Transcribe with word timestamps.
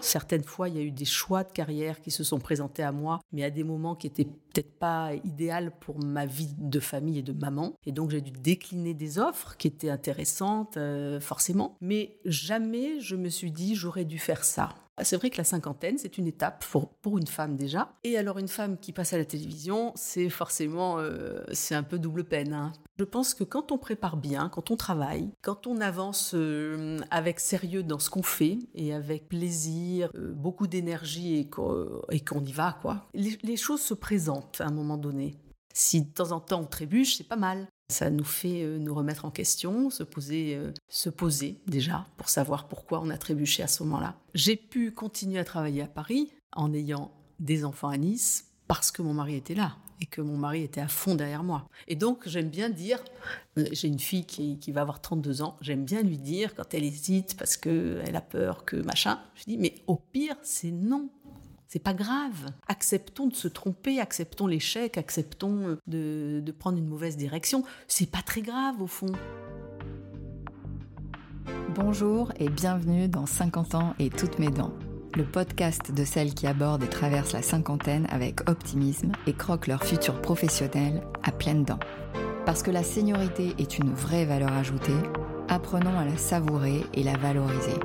Certaines 0.00 0.44
fois, 0.44 0.68
il 0.68 0.76
y 0.76 0.78
a 0.78 0.82
eu 0.82 0.90
des 0.90 1.04
choix 1.04 1.44
de 1.44 1.52
carrière 1.52 2.00
qui 2.00 2.10
se 2.10 2.24
sont 2.24 2.38
présentés 2.38 2.82
à 2.82 2.92
moi, 2.92 3.20
mais 3.32 3.44
à 3.44 3.50
des 3.50 3.64
moments 3.64 3.94
qui 3.94 4.06
étaient 4.06 4.24
peut-être 4.24 4.78
pas 4.78 5.12
idéal 5.24 5.72
pour 5.80 6.02
ma 6.02 6.26
vie 6.26 6.54
de 6.58 6.80
famille 6.80 7.18
et 7.18 7.22
de 7.22 7.32
maman. 7.32 7.74
Et 7.86 7.92
donc, 7.92 8.10
j'ai 8.10 8.20
dû 8.20 8.30
décliner 8.30 8.94
des 8.94 9.18
offres 9.18 9.56
qui 9.56 9.68
étaient 9.68 9.90
intéressantes, 9.90 10.76
euh, 10.76 11.20
forcément. 11.20 11.76
Mais 11.80 12.18
jamais 12.24 13.00
je 13.00 13.16
me 13.16 13.28
suis 13.28 13.52
dit, 13.52 13.74
j'aurais 13.74 14.04
dû 14.04 14.18
faire 14.18 14.44
ça. 14.44 14.70
C'est 15.02 15.16
vrai 15.16 15.30
que 15.30 15.38
la 15.38 15.44
cinquantaine, 15.44 15.98
c'est 15.98 16.18
une 16.18 16.26
étape 16.26 16.64
pour, 16.70 16.88
pour, 16.88 17.18
une 17.18 17.26
femme 17.26 17.56
déjà. 17.56 17.92
Et 18.04 18.16
alors 18.16 18.38
une 18.38 18.48
femme 18.48 18.78
qui 18.78 18.92
passe 18.92 19.12
à 19.12 19.18
la 19.18 19.24
télévision, 19.24 19.92
c'est 19.94 20.28
forcément, 20.28 20.98
euh, 20.98 21.42
c'est 21.52 21.74
un 21.74 21.82
peu 21.82 21.98
double 21.98 22.24
peine. 22.24 22.52
Hein. 22.52 22.72
Je 22.98 23.04
pense 23.04 23.34
que 23.34 23.44
quand 23.44 23.72
on 23.72 23.78
prépare 23.78 24.16
bien, 24.16 24.48
quand 24.48 24.70
on 24.70 24.76
travaille, 24.76 25.30
quand 25.42 25.66
on 25.66 25.80
avance 25.80 26.32
euh, 26.34 26.98
avec 27.10 27.40
sérieux 27.40 27.82
dans 27.82 27.98
ce 27.98 28.10
qu'on 28.10 28.22
fait 28.22 28.58
et 28.74 28.94
avec 28.94 29.28
plaisir, 29.28 30.10
euh, 30.14 30.32
beaucoup 30.32 30.66
d'énergie 30.66 31.38
et 31.38 31.48
qu'on 31.48 32.44
y 32.44 32.52
va, 32.52 32.78
quoi, 32.82 33.06
les 33.14 33.56
choses 33.56 33.80
se 33.80 33.94
présentent 33.94 34.60
à 34.60 34.66
un 34.66 34.72
moment 34.72 34.98
donné. 34.98 35.36
Si 35.72 36.02
de 36.02 36.10
temps 36.10 36.32
en 36.32 36.40
temps 36.40 36.60
on 36.60 36.66
trébuche, 36.66 37.16
c'est 37.16 37.28
pas 37.28 37.36
mal. 37.36 37.68
Ça 37.90 38.10
nous 38.10 38.24
fait 38.24 38.62
euh, 38.62 38.78
nous 38.78 38.94
remettre 38.94 39.24
en 39.24 39.30
question, 39.30 39.90
se 39.90 40.02
poser, 40.02 40.56
euh, 40.56 40.72
se 40.88 41.10
poser 41.10 41.60
déjà 41.66 42.06
pour 42.16 42.28
savoir 42.28 42.68
pourquoi 42.68 43.00
on 43.02 43.10
a 43.10 43.18
trébuché 43.18 43.62
à 43.62 43.66
ce 43.66 43.82
moment-là. 43.82 44.16
J'ai 44.34 44.56
pu 44.56 44.92
continuer 44.92 45.38
à 45.38 45.44
travailler 45.44 45.82
à 45.82 45.86
Paris 45.86 46.32
en 46.52 46.72
ayant 46.72 47.12
des 47.38 47.64
enfants 47.64 47.88
à 47.88 47.96
Nice 47.96 48.46
parce 48.68 48.90
que 48.90 49.02
mon 49.02 49.14
mari 49.14 49.34
était 49.34 49.54
là 49.54 49.76
et 50.00 50.06
que 50.06 50.20
mon 50.20 50.36
mari 50.36 50.62
était 50.62 50.80
à 50.80 50.88
fond 50.88 51.14
derrière 51.14 51.42
moi. 51.42 51.68
Et 51.88 51.94
donc, 51.94 52.26
j'aime 52.26 52.48
bien 52.48 52.70
dire, 52.70 52.98
euh, 53.58 53.66
j'ai 53.72 53.88
une 53.88 53.98
fille 53.98 54.24
qui, 54.24 54.58
qui, 54.58 54.72
va 54.72 54.80
avoir 54.80 55.00
32 55.00 55.42
ans, 55.42 55.56
j'aime 55.60 55.84
bien 55.84 56.02
lui 56.02 56.18
dire, 56.18 56.54
quand 56.54 56.72
elle 56.72 56.84
hésite 56.84 57.36
parce 57.36 57.56
qu'elle 57.56 58.16
a 58.16 58.20
peur 58.20 58.64
que 58.64 58.76
machin, 58.76 59.20
je 59.34 59.44
dis, 59.44 59.58
mais 59.58 59.74
au 59.86 59.96
pire, 59.96 60.36
c'est 60.42 60.70
non. 60.70 61.10
C'est 61.72 61.78
pas 61.78 61.94
grave. 61.94 62.50
Acceptons 62.66 63.28
de 63.28 63.34
se 63.36 63.46
tromper, 63.46 64.00
acceptons 64.00 64.48
l'échec, 64.48 64.98
acceptons 64.98 65.78
euh, 65.94 66.40
de, 66.40 66.50
prendre 66.50 66.78
une 66.78 66.88
mauvaise 66.88 67.16
direction. 67.16 67.62
C'est 67.86 68.10
pas 68.10 68.22
très 68.22 68.42
grave 68.42 68.82
au 68.82 68.88
fond. 68.88 69.12
Bonjour 71.76 72.32
et 72.40 72.48
bienvenue 72.48 73.06
dans 73.06 73.24
50 73.24 73.76
ans 73.76 73.94
et 74.00 74.10
toutes 74.10 74.40
mes 74.40 74.50
dents, 74.50 74.72
le 75.14 75.24
podcast 75.24 75.92
de 75.92 76.04
celles 76.04 76.34
qui 76.34 76.48
abordent 76.48 76.82
et 76.82 76.88
traversent 76.88 77.34
la 77.34 77.42
cinquantaine 77.42 78.08
avec 78.10 78.50
optimisme 78.50 79.12
et 79.28 79.32
croquent 79.32 79.68
leur 79.68 79.84
futur 79.84 80.20
professionnel 80.20 81.04
à 81.22 81.30
pleines 81.30 81.62
dents. 81.62 81.78
Parce 82.46 82.64
que 82.64 82.72
la 82.72 82.82
seniorité 82.82 83.54
est 83.58 83.78
une 83.78 83.92
vraie 83.92 84.24
valeur 84.24 84.52
ajoutée, 84.54 84.98
apprenons 85.46 85.96
à 85.96 86.04
la 86.04 86.16
savourer 86.16 86.84
et 86.94 87.04
la 87.04 87.16
valoriser. 87.16 87.78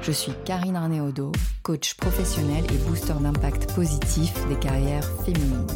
Je 0.00 0.12
suis 0.12 0.32
Karine 0.44 0.76
Arnéodo, 0.76 1.32
coach 1.62 1.94
professionnel 1.94 2.64
et 2.72 2.88
booster 2.88 3.14
d'impact 3.20 3.74
positif 3.74 4.32
des 4.48 4.56
carrières 4.56 5.04
féminines. 5.24 5.66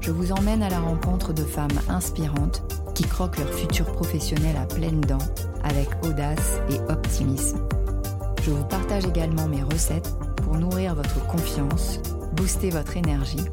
Je 0.00 0.10
vous 0.10 0.32
emmène 0.32 0.62
à 0.62 0.70
la 0.70 0.80
rencontre 0.80 1.32
de 1.32 1.42
femmes 1.42 1.78
inspirantes 1.88 2.62
qui 2.94 3.04
croquent 3.04 3.40
leur 3.40 3.52
futur 3.52 3.86
professionnel 3.86 4.56
à 4.56 4.66
pleines 4.66 5.00
dents 5.00 5.18
avec 5.64 5.88
audace 6.04 6.60
et 6.70 6.78
optimisme. 6.90 7.58
Je 8.42 8.50
vous 8.50 8.64
partage 8.64 9.04
également 9.04 9.48
mes 9.48 9.62
recettes 9.62 10.14
pour 10.42 10.56
nourrir 10.56 10.94
votre 10.94 11.26
confiance, 11.26 11.98
booster 12.34 12.70
votre 12.70 12.96
énergie, 12.96 13.44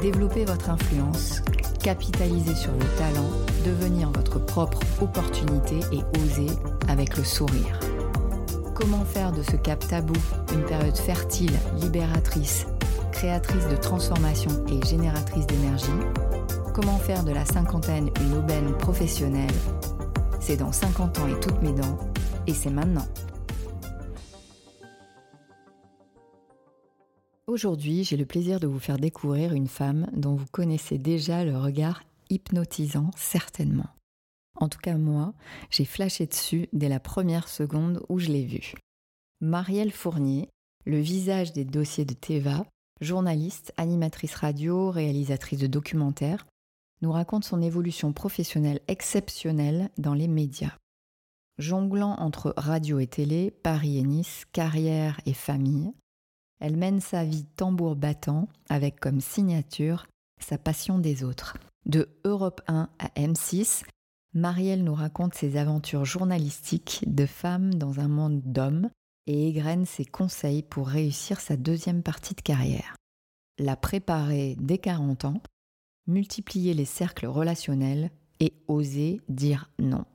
développer 0.00 0.44
votre 0.44 0.70
influence, 0.70 1.42
capitaliser 1.82 2.54
sur 2.54 2.70
vos 2.70 2.98
talents, 2.98 3.30
devenir 3.66 4.10
votre 4.12 4.38
propre 4.38 4.78
opportunité 5.00 5.80
et 5.90 6.02
oser 6.18 6.54
avec 6.88 7.16
le 7.16 7.24
sourire. 7.24 7.80
Comment 8.82 9.04
faire 9.04 9.30
de 9.30 9.44
ce 9.44 9.54
cap 9.54 9.78
tabou 9.86 10.12
une 10.52 10.64
période 10.64 10.96
fertile, 10.96 11.52
libératrice, 11.80 12.66
créatrice 13.12 13.68
de 13.68 13.76
transformation 13.76 14.50
et 14.66 14.84
génératrice 14.84 15.46
d'énergie? 15.46 15.86
Comment 16.74 16.98
faire 16.98 17.22
de 17.22 17.30
la 17.30 17.44
cinquantaine 17.44 18.10
une 18.20 18.34
aubaine 18.34 18.76
professionnelle? 18.78 19.54
C'est 20.40 20.56
dans 20.56 20.72
50 20.72 21.20
ans 21.20 21.28
et 21.28 21.38
toutes 21.38 21.62
mes 21.62 21.72
dents, 21.72 21.96
et 22.48 22.54
c'est 22.54 22.70
maintenant. 22.70 23.06
Aujourd'hui, 27.46 28.02
j'ai 28.02 28.16
le 28.16 28.26
plaisir 28.26 28.58
de 28.58 28.66
vous 28.66 28.80
faire 28.80 28.98
découvrir 28.98 29.52
une 29.52 29.68
femme 29.68 30.08
dont 30.12 30.34
vous 30.34 30.46
connaissez 30.50 30.98
déjà 30.98 31.44
le 31.44 31.56
regard 31.56 32.02
hypnotisant 32.30 33.12
certainement. 33.14 33.90
En 34.60 34.68
tout 34.68 34.78
cas, 34.78 34.96
moi, 34.96 35.34
j'ai 35.70 35.84
flashé 35.84 36.26
dessus 36.26 36.68
dès 36.72 36.88
la 36.88 37.00
première 37.00 37.48
seconde 37.48 38.04
où 38.08 38.18
je 38.18 38.28
l'ai 38.28 38.44
vue. 38.44 38.74
Marielle 39.40 39.92
Fournier, 39.92 40.48
le 40.84 41.00
visage 41.00 41.52
des 41.52 41.64
dossiers 41.64 42.04
de 42.04 42.14
Teva, 42.14 42.64
journaliste, 43.00 43.72
animatrice 43.76 44.34
radio, 44.34 44.90
réalisatrice 44.90 45.58
de 45.58 45.66
documentaires, 45.66 46.46
nous 47.00 47.12
raconte 47.12 47.44
son 47.44 47.60
évolution 47.60 48.12
professionnelle 48.12 48.80
exceptionnelle 48.88 49.90
dans 49.98 50.14
les 50.14 50.28
médias. 50.28 50.76
Jonglant 51.58 52.14
entre 52.14 52.54
radio 52.56 52.98
et 52.98 53.06
télé, 53.06 53.50
Paris 53.50 53.98
et 53.98 54.02
Nice, 54.02 54.44
carrière 54.52 55.20
et 55.26 55.34
famille, 55.34 55.92
elle 56.60 56.76
mène 56.76 57.00
sa 57.00 57.24
vie 57.24 57.44
tambour 57.56 57.96
battant 57.96 58.48
avec 58.68 59.00
comme 59.00 59.20
signature 59.20 60.06
sa 60.40 60.58
passion 60.58 60.98
des 60.98 61.24
autres. 61.24 61.58
De 61.86 62.08
Europe 62.24 62.62
1 62.68 62.88
à 63.00 63.08
M6, 63.20 63.82
Marielle 64.34 64.82
nous 64.82 64.94
raconte 64.94 65.34
ses 65.34 65.58
aventures 65.58 66.06
journalistiques 66.06 67.04
de 67.06 67.26
femme 67.26 67.74
dans 67.74 68.00
un 68.00 68.08
monde 68.08 68.40
d'hommes 68.44 68.88
et 69.26 69.48
égrène 69.48 69.84
ses 69.84 70.06
conseils 70.06 70.62
pour 70.62 70.88
réussir 70.88 71.38
sa 71.38 71.56
deuxième 71.56 72.02
partie 72.02 72.34
de 72.34 72.40
carrière. 72.40 72.96
La 73.58 73.76
préparer 73.76 74.56
dès 74.58 74.78
40 74.78 75.26
ans, 75.26 75.42
multiplier 76.06 76.72
les 76.72 76.86
cercles 76.86 77.26
relationnels 77.26 78.10
et 78.40 78.54
oser 78.68 79.20
dire 79.28 79.70
non. 79.78 80.06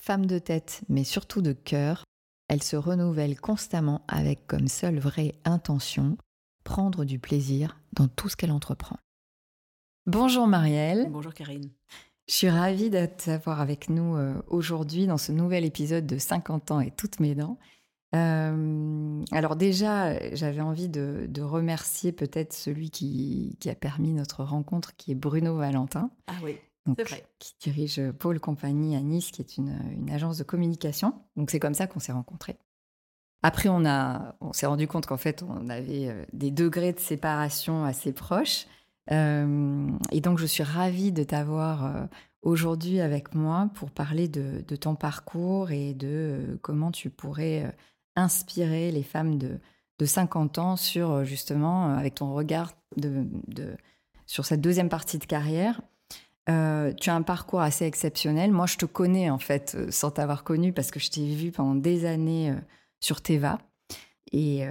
Femme 0.00 0.26
de 0.26 0.38
tête, 0.38 0.82
mais 0.88 1.04
surtout 1.04 1.42
de 1.42 1.52
cœur, 1.52 2.04
elle 2.48 2.62
se 2.62 2.76
renouvelle 2.76 3.40
constamment 3.40 4.04
avec 4.06 4.46
comme 4.46 4.68
seule 4.68 5.00
vraie 5.00 5.34
intention 5.44 6.16
prendre 6.62 7.04
du 7.04 7.18
plaisir 7.18 7.80
dans 7.92 8.06
tout 8.06 8.28
ce 8.28 8.36
qu'elle 8.36 8.52
entreprend. 8.52 8.96
Bonjour 10.06 10.46
Marielle. 10.46 11.08
Bonjour 11.10 11.34
Karine. 11.34 11.70
Je 12.26 12.34
suis 12.34 12.48
ravie 12.48 12.88
de 12.88 13.04
t'avoir 13.04 13.60
avec 13.60 13.90
nous 13.90 14.16
euh, 14.16 14.34
aujourd'hui 14.48 15.06
dans 15.06 15.18
ce 15.18 15.30
nouvel 15.30 15.64
épisode 15.64 16.06
de 16.06 16.16
50 16.16 16.70
ans 16.70 16.80
et 16.80 16.90
toutes 16.90 17.20
mes 17.20 17.34
dents. 17.34 17.58
Euh, 18.14 19.22
alors 19.32 19.56
déjà, 19.56 20.34
j'avais 20.34 20.60
envie 20.60 20.88
de, 20.88 21.28
remercier 21.42 22.12
peut-être 22.12 22.52
celui 22.52 22.90
qui, 22.90 23.58
a 23.66 23.74
permis 23.74 24.12
notre 24.12 24.42
rencontre, 24.44 24.96
qui 24.96 25.12
est 25.12 25.16
Bruno 25.16 25.56
Valentin. 25.56 26.10
Ah 26.28 26.34
oui, 26.42 26.56
c'est 26.96 27.08
vrai. 27.08 27.26
Qui 27.38 27.56
dirige 27.60 28.00
Pôle 28.12 28.40
Compagnie 28.40 28.96
à 28.96 29.00
Nice, 29.00 29.30
qui 29.30 29.42
est 29.42 29.56
une, 29.58 30.08
agence 30.10 30.38
de 30.38 30.44
communication. 30.44 31.14
Donc 31.36 31.50
c'est 31.50 31.60
comme 31.60 31.74
ça 31.74 31.86
qu'on 31.86 32.00
s'est 32.00 32.12
rencontrés. 32.12 32.56
Après, 33.42 33.68
on, 33.68 33.84
on 34.40 34.52
s'est 34.54 34.66
rendu 34.66 34.88
compte 34.88 35.04
qu'en 35.04 35.18
fait, 35.18 35.42
on 35.42 35.68
avait 35.68 36.08
euh, 36.08 36.24
des 36.32 36.50
degrés 36.50 36.94
de 36.94 37.00
séparation 37.00 37.84
assez 37.84 38.12
proches. 38.12 38.66
Et 39.10 40.20
donc, 40.20 40.38
je 40.38 40.46
suis 40.46 40.62
ravie 40.62 41.12
de 41.12 41.22
t'avoir 41.24 42.08
aujourd'hui 42.42 43.00
avec 43.00 43.34
moi 43.34 43.70
pour 43.74 43.90
parler 43.90 44.28
de, 44.28 44.76
ton 44.76 44.94
parcours 44.94 45.70
et 45.70 45.94
de 45.94 46.58
comment 46.62 46.90
tu 46.90 47.10
pourrais 47.10 47.74
inspirer 48.16 48.90
les 48.92 49.02
femmes 49.02 49.38
de, 49.38 49.58
de 49.98 50.06
50 50.06 50.58
ans 50.58 50.76
sur 50.76 51.24
justement, 51.24 51.94
avec 51.94 52.14
ton 52.16 52.32
regard 52.32 52.72
de, 52.96 53.26
sur 54.26 54.46
cette 54.46 54.60
deuxième 54.60 54.88
partie 54.88 55.18
de 55.18 55.24
carrière. 55.24 55.80
tu 56.46 56.52
as 56.52 57.14
un 57.14 57.22
parcours 57.22 57.60
assez 57.60 57.84
exceptionnel. 57.84 58.52
Moi, 58.52 58.66
je 58.66 58.76
te 58.76 58.86
connais 58.86 59.28
en 59.30 59.38
fait 59.38 59.76
sans 59.90 60.10
t'avoir 60.10 60.44
connu 60.44 60.72
parce 60.72 60.90
que 60.90 61.00
je 61.00 61.10
t'ai 61.10 61.26
vu 61.26 61.52
pendant 61.52 61.74
des 61.74 62.06
années 62.06 62.54
sur 63.00 63.20
Teva. 63.20 63.58
Et, 64.32 64.64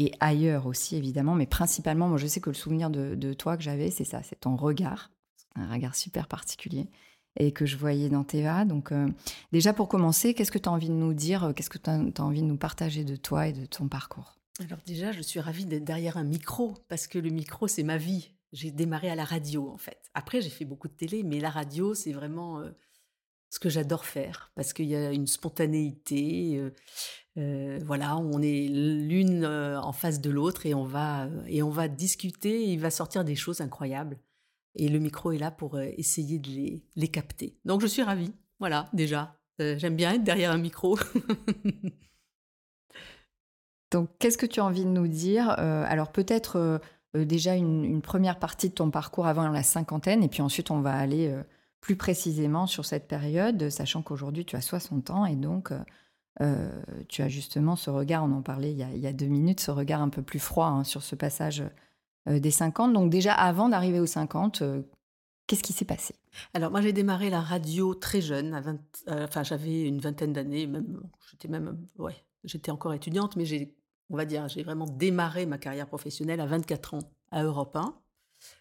et 0.00 0.14
ailleurs 0.18 0.66
aussi 0.66 0.96
évidemment, 0.96 1.34
mais 1.34 1.46
principalement, 1.46 2.08
moi 2.08 2.16
je 2.16 2.26
sais 2.26 2.40
que 2.40 2.48
le 2.48 2.54
souvenir 2.54 2.88
de, 2.88 3.32
toi 3.34 3.58
que 3.58 3.62
j'avais, 3.62 3.90
c'est 3.90 4.04
ça, 4.04 4.22
c'est 4.22 4.40
ton 4.40 4.56
regard, 4.56 5.12
un 5.54 5.70
regard 5.70 5.94
super 5.94 6.26
particulier 6.26 6.88
et 7.36 7.52
que 7.52 7.66
je 7.66 7.76
voyais 7.76 8.08
dans 8.08 8.24
Teva. 8.24 8.64
Donc 8.64 8.92
euh, 8.92 9.08
déjà 9.52 9.74
pour 9.74 9.88
commencer, 9.88 10.32
qu'est-ce 10.32 10.50
que 10.50 10.58
tu 10.58 10.70
as 10.70 10.72
envie 10.72 10.88
de 10.88 10.94
nous 10.94 11.12
dire, 11.12 11.52
qu'est-ce 11.54 11.68
que 11.68 11.76
tu 11.76 11.90
as, 11.90 12.22
envie 12.22 12.40
de 12.40 12.46
nous 12.46 12.56
partager 12.56 13.04
de 13.04 13.14
toi 13.14 13.48
et 13.48 13.52
de 13.52 13.66
ton 13.66 13.88
parcours? 13.88 14.38
Alors 14.58 14.78
déjà, 14.86 15.12
je 15.12 15.20
suis 15.20 15.38
ravie 15.38 15.66
d'être 15.66 15.84
derrière 15.84 16.16
un 16.16 16.24
micro, 16.24 16.74
parce 16.88 17.06
que 17.06 17.18
le 17.18 17.30
micro, 17.30 17.68
c'est 17.68 17.82
ma 17.82 17.98
vie. 17.98 18.30
J'ai 18.52 18.70
démarré 18.70 19.10
à 19.10 19.14
la 19.14 19.24
radio 19.24 19.70
en 19.70 19.78
fait. 19.78 20.00
Après, 20.14 20.40
j'ai 20.40 20.50
fait 20.50 20.64
beaucoup 20.64 20.88
de 20.88 20.94
télé, 20.94 21.22
mais 21.22 21.40
la 21.40 21.50
radio, 21.50 21.94
c'est 21.94 22.12
vraiment... 22.12 22.60
Euh, 22.60 22.70
ce 23.50 23.58
que 23.58 23.68
j'adore 23.68 24.06
faire 24.06 24.52
parce 24.54 24.72
qu'il 24.72 24.86
y 24.86 24.96
a 24.96 25.12
une 25.12 25.26
spontanéité. 25.26 26.56
Euh, 26.56 26.70
euh, 27.38 27.78
voilà, 27.84 28.16
on 28.16 28.42
est 28.42 28.66
l'une 28.68 29.44
euh, 29.44 29.80
en 29.80 29.92
face 29.92 30.20
de 30.20 30.30
l'autre 30.30 30.66
et 30.66 30.74
on 30.74 30.84
va 30.84 31.28
et 31.46 31.62
on 31.62 31.70
va 31.70 31.88
discuter. 31.88 32.64
Et 32.64 32.72
il 32.72 32.80
va 32.80 32.90
sortir 32.90 33.24
des 33.24 33.36
choses 33.36 33.60
incroyables. 33.60 34.18
Et 34.76 34.88
le 34.88 34.98
micro 34.98 35.32
est 35.32 35.38
là 35.38 35.50
pour 35.50 35.80
essayer 35.80 36.38
de 36.38 36.48
les, 36.48 36.84
les 36.96 37.08
capter. 37.08 37.56
Donc 37.64 37.80
je 37.80 37.86
suis 37.86 38.02
ravie. 38.02 38.32
Voilà, 38.60 38.88
déjà, 38.92 39.36
j'aime 39.58 39.96
bien 39.96 40.12
être 40.14 40.24
derrière 40.24 40.52
un 40.52 40.58
micro. 40.58 40.98
Donc, 43.90 44.08
qu'est-ce 44.20 44.38
que 44.38 44.46
tu 44.46 44.60
as 44.60 44.64
envie 44.64 44.84
de 44.84 44.90
nous 44.90 45.08
dire 45.08 45.48
Alors, 45.50 46.12
peut-être 46.12 46.80
déjà 47.14 47.56
une, 47.56 48.02
première 48.02 48.38
partie 48.38 48.68
de 48.68 48.74
ton 48.74 48.90
parcours 48.90 49.26
avant 49.26 49.48
la 49.48 49.62
cinquantaine, 49.62 50.22
et 50.22 50.28
puis 50.28 50.42
ensuite, 50.42 50.70
on 50.70 50.80
va 50.80 50.92
aller 50.92 51.34
plus 51.80 51.96
précisément 51.96 52.66
sur 52.66 52.84
cette 52.84 53.08
période, 53.08 53.70
sachant 53.70 54.02
qu'aujourd'hui, 54.02 54.44
tu 54.44 54.56
as 54.56 54.60
60 54.60 55.10
ans, 55.10 55.24
et 55.24 55.36
donc, 55.36 55.72
tu 57.08 57.22
as 57.22 57.28
justement 57.28 57.76
ce 57.76 57.90
regard, 57.90 58.24
on 58.24 58.32
en 58.32 58.42
parlait 58.42 58.72
il 58.72 58.78
y 58.78 59.06
a, 59.06 59.12
deux 59.12 59.26
minutes, 59.26 59.60
ce 59.60 59.70
regard 59.70 60.00
un 60.00 60.08
peu 60.08 60.22
plus 60.22 60.38
froid 60.38 60.66
hein, 60.66 60.84
sur 60.84 61.02
ce 61.02 61.14
passage 61.14 61.62
des 62.26 62.50
50. 62.50 62.92
Donc, 62.92 63.10
déjà, 63.10 63.34
avant 63.34 63.68
d'arriver 63.68 64.00
aux 64.00 64.06
50, 64.06 64.62
Qu'est-ce 65.50 65.64
qui 65.64 65.72
s'est 65.72 65.84
passé? 65.84 66.14
Alors 66.54 66.70
moi 66.70 66.80
j'ai 66.80 66.92
démarré 66.92 67.28
la 67.28 67.40
radio 67.40 67.92
très 67.92 68.20
jeune, 68.20 68.54
à 68.54 68.60
20, 68.60 68.78
euh, 69.08 69.24
enfin 69.24 69.42
j'avais 69.42 69.82
une 69.82 69.98
vingtaine 69.98 70.32
d'années, 70.32 70.68
même 70.68 71.02
j'étais 71.28 71.48
même 71.48 71.88
ouais, 71.98 72.14
j'étais 72.44 72.70
encore 72.70 72.94
étudiante, 72.94 73.34
mais 73.34 73.44
j'ai 73.44 73.76
on 74.10 74.16
va 74.16 74.26
dire 74.26 74.46
j'ai 74.46 74.62
vraiment 74.62 74.86
démarré 74.86 75.46
ma 75.46 75.58
carrière 75.58 75.88
professionnelle 75.88 76.40
à 76.40 76.46
24 76.46 76.94
ans 76.94 77.00
à 77.32 77.42
Europe 77.42 77.74
1 77.74 77.96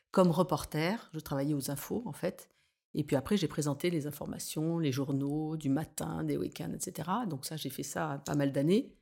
comme 0.09 0.31
reporter. 0.31 1.11
Je 1.13 1.19
travaillais 1.19 1.53
aux 1.53 1.69
infos 1.69 2.01
en 2.07 2.11
fait, 2.11 2.49
et 2.93 3.03
puis 3.03 3.15
après 3.15 3.37
j'ai 3.37 3.47
présenté 3.47 3.89
les 3.89 4.07
informations, 4.07 4.79
les 4.79 4.91
journaux 4.91 5.57
du 5.57 5.69
matin, 5.69 6.23
des 6.23 6.37
week-ends, 6.37 6.73
etc. 6.73 7.09
Donc 7.29 7.45
ça 7.45 7.55
j'ai 7.55 7.69
fait 7.69 7.83
ça 7.83 8.21
pas 8.25 8.35
mal 8.35 8.51
d'années. 8.51 8.93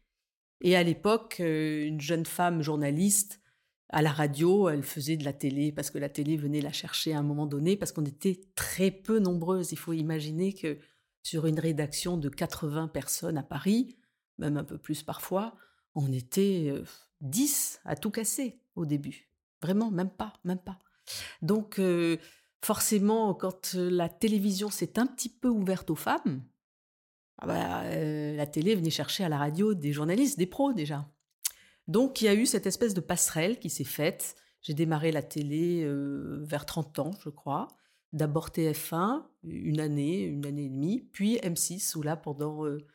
Et 0.62 0.76
à 0.76 0.84
l'époque, 0.84 1.38
euh, 1.40 1.86
une 1.86 2.02
jeune 2.02 2.26
femme 2.26 2.62
journaliste 2.62 3.42
à 3.90 4.02
la 4.02 4.12
radio, 4.12 4.70
elle 4.70 4.84
faisait 4.84 5.18
de 5.18 5.24
la 5.24 5.34
télé 5.34 5.72
parce 5.72 5.92
que 5.92 5.98
la 5.98 6.10
télé 6.10 6.36
venait 6.36 6.62
la 6.62 6.72
chercher 6.72 7.14
à 7.14 7.20
un 7.20 7.24
moment 7.24 7.46
donné, 7.46 7.78
parce 7.78 7.92
qu'on 7.92 8.06
était 8.06 8.42
très 8.56 8.92
peu 8.92 9.20
nombreuses. 9.20 9.72
Il 9.72 9.78
faut 9.78 9.94
imaginer 9.94 10.54
que 10.54 10.78
sur 11.24 11.46
une 11.46 11.60
rédaction 11.60 12.18
de 12.18 12.30
80 12.30 12.90
personnes 12.90 13.38
à 13.38 13.44
Paris, 13.44 13.98
même 14.38 14.58
un 14.58 14.64
peu 14.64 14.78
plus 14.78 15.04
parfois, 15.04 15.56
on 15.96 16.12
était 16.12 16.74
10 17.22 17.80
euh, 17.86 17.90
à 17.90 17.96
tout 17.96 18.12
casser 18.12 18.60
au 18.76 18.86
début. 18.86 19.30
Vraiment, 19.62 19.90
même 19.90 20.10
pas, 20.10 20.34
même 20.44 20.60
pas. 20.60 20.80
Donc, 21.42 21.80
euh, 21.80 22.18
forcément, 22.68 23.34
quand 23.34 23.76
euh, 23.76 23.90
la 23.90 24.10
télévision 24.10 24.70
s'est 24.70 25.00
un 25.00 25.08
petit 25.08 25.30
peu 25.30 25.48
ouverte 25.48 25.90
aux 25.90 25.96
femmes, 25.96 26.44
ah 27.38 27.48
bah, 27.48 27.84
la 28.36 28.46
télé 28.46 28.76
venait 28.76 28.90
chercher 28.90 29.24
à 29.24 29.30
la 29.30 29.38
radio 29.38 29.74
des 29.74 29.94
journalistes, 29.94 30.38
des 30.38 30.48
pros 30.48 30.74
déjà. 30.74 31.10
Donc 31.88 32.20
il 32.20 32.26
y 32.26 32.28
a 32.28 32.34
eu 32.34 32.46
cette 32.46 32.66
espèce 32.66 32.94
de 32.94 33.00
passerelle 33.00 33.58
qui 33.60 33.70
s'est 33.70 33.86
faite. 33.86 34.36
J'ai 34.62 34.74
démarré 34.74 35.14
la 35.14 35.24
télé 35.24 35.84
euh, 35.86 36.44
vers 36.44 36.66
30 36.66 37.00
ans, 37.00 37.12
je 37.24 37.30
crois. 37.30 37.70
D'abord 38.12 38.50
TF1, 38.50 39.24
une 39.44 39.80
année, 39.80 40.24
une 40.24 40.46
année 40.46 40.66
et 40.66 40.70
demie, 40.70 41.08
puis 41.14 41.38
M6, 41.38 41.96
où 41.96 42.02
là, 42.02 42.18
pendant, 42.18 42.66
euh, 42.66 42.86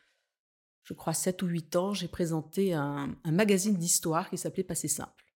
je 0.82 0.92
crois, 0.92 1.14
7 1.14 1.40
ou 1.42 1.46
8 1.46 1.76
ans, 1.76 1.94
j'ai 1.94 2.08
présenté 2.08 2.74
un, 2.74 3.16
un 3.24 3.32
magazine 3.32 3.76
d'histoire 3.76 4.28
qui 4.28 4.36
s'appelait 4.36 4.64
Passé 4.64 4.88
Simple. 4.88 5.31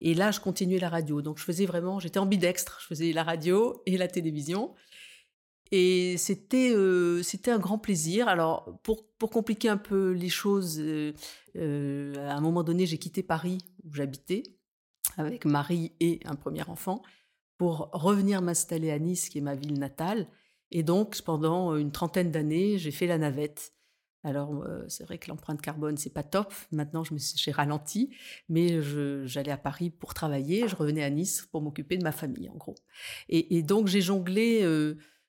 Et 0.00 0.14
là, 0.14 0.30
je 0.30 0.40
continuais 0.40 0.78
la 0.78 0.88
radio. 0.88 1.22
Donc, 1.22 1.38
je 1.38 1.44
faisais 1.44 1.66
vraiment, 1.66 2.00
j'étais 2.00 2.18
ambidextre. 2.18 2.78
Je 2.82 2.86
faisais 2.86 3.12
la 3.12 3.22
radio 3.22 3.82
et 3.86 3.96
la 3.96 4.08
télévision. 4.08 4.74
Et 5.72 6.16
c'était 6.16 6.72
euh, 6.72 7.22
c'était 7.22 7.50
un 7.50 7.58
grand 7.58 7.78
plaisir. 7.78 8.28
Alors 8.28 8.78
pour 8.82 9.08
pour 9.18 9.30
compliquer 9.30 9.68
un 9.68 9.76
peu 9.76 10.12
les 10.12 10.28
choses, 10.28 10.78
euh, 10.78 11.12
euh, 11.56 12.14
à 12.28 12.34
un 12.34 12.40
moment 12.40 12.62
donné, 12.62 12.86
j'ai 12.86 12.98
quitté 12.98 13.22
Paris 13.22 13.58
où 13.84 13.92
j'habitais 13.92 14.44
avec 15.16 15.44
Marie 15.44 15.92
et 16.00 16.20
un 16.24 16.34
premier 16.34 16.62
enfant 16.68 17.02
pour 17.58 17.90
revenir 17.92 18.42
m'installer 18.42 18.90
à 18.90 18.98
Nice, 18.98 19.28
qui 19.28 19.38
est 19.38 19.42
ma 19.42 19.54
ville 19.54 19.78
natale. 19.78 20.28
Et 20.70 20.82
donc 20.82 21.20
pendant 21.22 21.76
une 21.76 21.90
trentaine 21.90 22.30
d'années, 22.30 22.78
j'ai 22.78 22.90
fait 22.92 23.06
la 23.06 23.18
navette. 23.18 23.72
Alors 24.26 24.66
c'est 24.88 25.04
vrai 25.04 25.18
que 25.18 25.28
l'empreinte 25.28 25.62
carbone 25.62 25.96
c'est 25.96 26.12
pas 26.12 26.24
top. 26.24 26.52
Maintenant 26.72 27.04
je 27.04 27.14
me 27.14 27.18
j'ai 27.18 27.52
ralenti, 27.52 28.10
mais 28.48 28.82
j'allais 29.24 29.52
à 29.52 29.56
Paris 29.56 29.90
pour 29.90 30.14
travailler, 30.14 30.66
je 30.66 30.74
revenais 30.74 31.04
à 31.04 31.10
Nice 31.10 31.46
pour 31.52 31.62
m'occuper 31.62 31.96
de 31.96 32.02
ma 32.02 32.10
famille 32.10 32.48
en 32.48 32.56
gros. 32.56 32.74
Et, 33.28 33.62
donc 33.62 33.86
j'ai 33.86 34.00
jonglé 34.00 34.66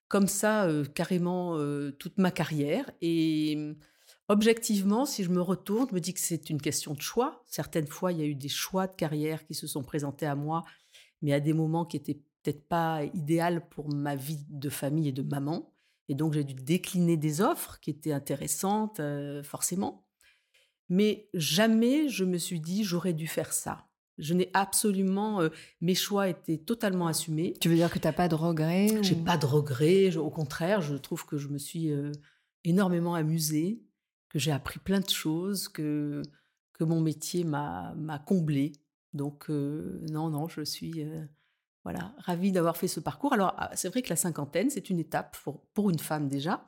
comme 0.07 0.25
ça 0.25 0.67
carrément 0.95 1.59
toute 1.99 2.17
ma 2.17 2.31
carrière. 2.31 2.89
Et 3.01 3.75
objectivement, 4.29 5.05
si 5.05 5.23
je 5.23 5.29
me 5.29 5.41
retourne, 5.41 5.87
je 5.89 5.93
me 5.93 5.99
dis 5.99 6.15
que 6.15 6.19
c'est 6.19 6.49
une 6.49 6.59
question 6.59 6.95
de 6.95 7.01
choix. 7.01 7.43
Certaines 7.45 7.87
fois, 7.87 8.11
il 8.11 8.17
y 8.17 8.21
a 8.23 8.25
eu 8.25 8.35
des 8.35 8.49
choix 8.49 8.87
de 8.87 8.95
carrière 8.95 9.45
qui 9.45 9.53
se 9.53 9.67
sont 9.67 9.83
présentés 9.83 10.25
à 10.25 10.35
moi, 10.35 10.63
mais 11.21 11.33
à 11.33 11.39
des 11.39 11.53
moments 11.53 11.85
qui 11.85 11.97
étaient 11.97 12.19
peut-être 12.41 12.67
pas 12.67 13.03
idéal 13.13 13.67
pour 13.69 13.93
ma 13.93 14.15
vie 14.15 14.45
de 14.49 14.69
famille 14.69 15.09
et 15.09 15.13
de 15.13 15.21
maman. 15.21 15.71
Et 16.09 16.15
donc, 16.15 16.33
j'ai 16.33 16.43
dû 16.43 16.53
décliner 16.53 17.17
des 17.17 17.41
offres 17.41 17.79
qui 17.79 17.89
étaient 17.89 18.13
intéressantes, 18.13 19.01
forcément. 19.43 20.07
Mais 20.89 21.29
jamais 21.33 22.09
je 22.09 22.23
me 22.23 22.37
suis 22.37 22.59
dit, 22.59 22.83
j'aurais 22.83 23.13
dû 23.13 23.27
faire 23.27 23.53
ça. 23.53 23.87
Je 24.17 24.33
n'ai 24.33 24.49
absolument. 24.53 25.41
Euh, 25.41 25.49
mes 25.81 25.95
choix 25.95 26.27
étaient 26.27 26.57
totalement 26.57 27.07
assumés. 27.07 27.53
Tu 27.61 27.69
veux 27.69 27.75
dire 27.75 27.91
que 27.91 27.99
tu 27.99 28.07
n'as 28.07 28.13
pas 28.13 28.27
de 28.27 28.35
regrets 28.35 29.03
J'ai 29.03 29.15
pas 29.15 29.37
de 29.37 29.45
regrets. 29.45 30.17
au 30.17 30.29
contraire, 30.29 30.81
je 30.81 30.95
trouve 30.95 31.25
que 31.25 31.37
je 31.37 31.49
me 31.49 31.57
suis 31.57 31.91
euh, 31.91 32.11
énormément 32.63 33.13
amusée, 33.13 33.83
que 34.29 34.39
j'ai 34.39 34.51
appris 34.51 34.79
plein 34.79 35.01
de 35.01 35.09
choses, 35.09 35.67
que, 35.67 36.23
que 36.73 36.83
mon 36.83 37.01
métier 37.01 37.43
m'a 37.43 38.23
comblée. 38.25 38.73
Donc, 39.13 39.49
euh, 39.49 40.03
non, 40.09 40.29
non, 40.29 40.47
je 40.47 40.61
suis 40.61 41.05
voilà, 41.87 42.13
ravie 42.17 42.51
d'avoir 42.51 42.75
fait 42.75 42.89
ce 42.89 42.99
parcours. 42.99 43.31
Alors, 43.31 43.53
ah, 43.57 43.71
c'est 43.73 43.87
vrai 43.87 44.01
que 44.01 44.09
la 44.09 44.17
cinquantaine, 44.17 44.69
c'est 44.69 44.89
une 44.89 44.99
étape 44.99 45.37
pour, 45.41 45.61
pour 45.73 45.89
une 45.89 45.99
femme 45.99 46.27
déjà. 46.27 46.67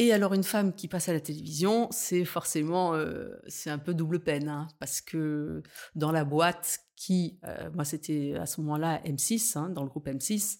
Et 0.00 0.12
alors 0.12 0.34
une 0.34 0.42
femme 0.42 0.74
qui 0.74 0.88
passe 0.88 1.08
à 1.08 1.12
la 1.12 1.20
télévision, 1.20 1.86
c'est 1.92 2.24
forcément, 2.24 2.92
euh, 2.94 3.36
c'est 3.46 3.70
un 3.70 3.78
peu 3.78 3.94
double 3.94 4.18
peine, 4.18 4.48
hein, 4.48 4.66
parce 4.80 5.00
que 5.00 5.62
dans 5.94 6.10
la 6.10 6.24
boîte 6.24 6.80
qui, 6.96 7.38
euh, 7.44 7.70
moi 7.72 7.84
c'était 7.84 8.34
à 8.34 8.46
ce 8.46 8.60
moment-là 8.62 9.00
M6, 9.04 9.56
hein, 9.56 9.68
dans 9.70 9.84
le 9.84 9.88
groupe 9.88 10.08
M6, 10.08 10.58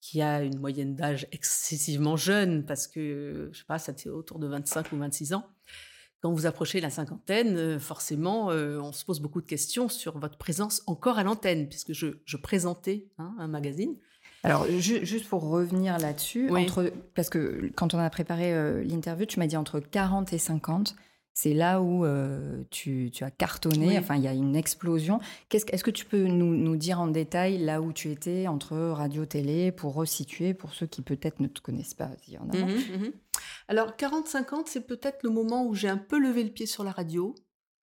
qui 0.00 0.20
a 0.20 0.42
une 0.42 0.58
moyenne 0.58 0.96
d'âge 0.96 1.28
excessivement 1.30 2.16
jeune, 2.16 2.66
parce 2.66 2.88
que, 2.88 3.50
je 3.52 3.58
sais 3.60 3.64
pas, 3.66 3.78
c'était 3.78 4.10
autour 4.10 4.40
de 4.40 4.48
25 4.48 4.90
ou 4.90 4.96
26 4.96 5.34
ans. 5.34 5.46
Quand 6.24 6.32
vous 6.32 6.46
approchez 6.46 6.80
la 6.80 6.88
cinquantaine, 6.88 7.58
euh, 7.58 7.78
forcément, 7.78 8.46
on 8.46 8.92
se 8.92 9.04
pose 9.04 9.20
beaucoup 9.20 9.42
de 9.42 9.46
questions 9.46 9.90
sur 9.90 10.16
votre 10.18 10.38
présence 10.38 10.82
encore 10.86 11.18
à 11.18 11.22
l'antenne, 11.22 11.68
puisque 11.68 11.92
je, 11.92 12.36
présentais 12.38 13.04
hein, 13.18 13.34
un 13.38 13.46
magazine. 13.46 13.94
Alors, 14.42 14.66
juste 14.78 15.28
pour 15.28 15.42
revenir 15.42 15.98
là-dessus, 15.98 16.50
parce 17.14 17.28
que 17.28 17.70
quand 17.76 17.92
on 17.92 17.98
a 17.98 18.08
préparé 18.08 18.54
euh, 18.54 18.82
l'interview, 18.84 19.26
tu 19.26 19.38
m'as 19.38 19.46
dit 19.46 19.58
entre 19.58 19.80
40 19.80 20.32
et 20.32 20.38
50. 20.38 20.96
C'est 21.36 21.52
là 21.52 21.82
où 21.82 22.04
euh, 22.04 22.62
tu, 22.70 23.10
as 23.20 23.30
cartonné, 23.32 23.98
enfin 23.98 24.14
il 24.14 24.22
y 24.22 24.28
a 24.28 24.32
une 24.32 24.54
explosion. 24.54 25.18
Est-ce 25.50 25.82
que 25.82 25.90
tu 25.90 26.04
peux 26.04 26.22
nous, 26.26 26.76
dire 26.76 27.00
en 27.00 27.08
détail 27.08 27.58
là 27.58 27.80
où 27.80 27.92
tu 27.92 28.10
étais 28.10 28.46
entre 28.46 28.76
radio-télé 28.76 29.72
pour 29.72 29.94
resituer 29.94 30.54
pour 30.54 30.74
ceux 30.74 30.86
qui 30.86 31.02
peut-être 31.02 31.40
ne 31.40 31.48
te 31.48 31.60
connaissent 31.60 31.94
pas 31.94 32.10
y 32.28 32.38
en 32.38 32.48
a. 32.50 32.56
Mhm, 32.56 32.66
mhm. 32.66 33.12
Alors 33.66 33.96
40-50, 33.96 34.66
c'est 34.66 34.86
peut-être 34.86 35.24
le 35.24 35.30
moment 35.30 35.66
où 35.66 35.74
j'ai 35.74 35.88
un 35.88 35.98
peu 35.98 36.20
levé 36.20 36.44
le 36.44 36.50
pied 36.50 36.66
sur 36.66 36.84
la 36.84 36.92
radio 36.92 37.34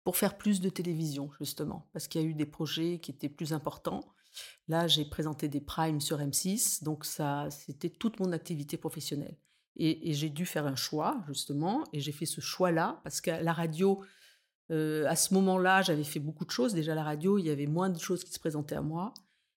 pour 0.03 0.17
faire 0.17 0.37
plus 0.37 0.61
de 0.61 0.69
télévision 0.69 1.31
justement, 1.39 1.89
parce 1.93 2.09
qu'il 2.09 2.21
y 2.21 2.25
a 2.25 2.27
eu 2.27 2.35
des 2.35 2.47
projets 2.47 2.99
qui 2.99 3.13
étaient 3.13 3.29
plus 3.29 3.53
importants. 3.53 4.01
Là, 4.67 4.89
j'ai 4.89 5.05
présenté 5.05 5.49
des 5.49 5.61
primes 5.61 6.01
sur 6.01 6.19
M6, 6.19 6.83
donc 6.83 7.05
ça, 7.05 7.49
c'était 7.51 7.91
toute 7.91 8.19
mon 8.19 8.33
activité 8.33 8.77
professionnelle. 8.77 9.37
Et, 9.79 10.13
j'ai 10.13 10.29
dû 10.29 10.45
faire 10.45 10.67
un 10.67 10.75
choix, 10.75 11.23
justement, 11.29 11.85
et 11.93 12.01
j'ai 12.01 12.13
fait 12.13 12.27
ce 12.27 12.41
choix-là, 12.41 13.01
parce 13.05 13.21
qu'à 13.21 13.41
la 13.41 13.53
radio, 13.53 14.03
euh, 14.73 15.07
à 15.07 15.15
ce 15.15 15.33
moment-là, 15.35 15.83
j'avais 15.83 16.05
fait 16.05 16.19
beaucoup 16.19 16.45
de 16.45 16.51
choses. 16.51 16.75
Déjà, 16.75 16.95
la 16.95 17.05
radio, 17.05 17.39
il 17.39 17.47
y 17.47 17.51
avait 17.51 17.67
moins 17.67 17.89
de 17.89 17.99
choses 17.99 18.25
qui 18.25 18.33
se 18.33 18.41
présentaient 18.41 18.75
à 18.75 18.83
moi. 18.83 19.15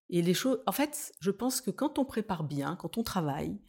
Et 0.09 0.21
les 0.21 0.35
choses, 0.35 0.59
en 0.67 0.71
fait, 0.71 1.13
je 1.19 1.31
pense 1.31 1.59
que 1.59 1.71
quand 1.71 1.97
on 1.97 2.05
prépare 2.05 2.43
bien, 2.43 2.75
quand 2.75 2.97
on 2.97 3.03
travaille, 3.03 3.59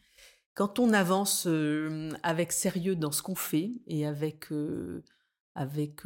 quand 0.55 0.79
on 0.79 0.93
avance 0.93 1.47
euh, 1.47 2.11
avec 2.23 2.53
sérieux 2.53 2.97
dans 2.97 3.13
ce 3.13 3.23
qu'on 3.23 3.35
fait 3.35 3.73
et 3.87 4.07
avec, 4.07 4.53
euh, 4.53 5.03
avec 5.55 6.03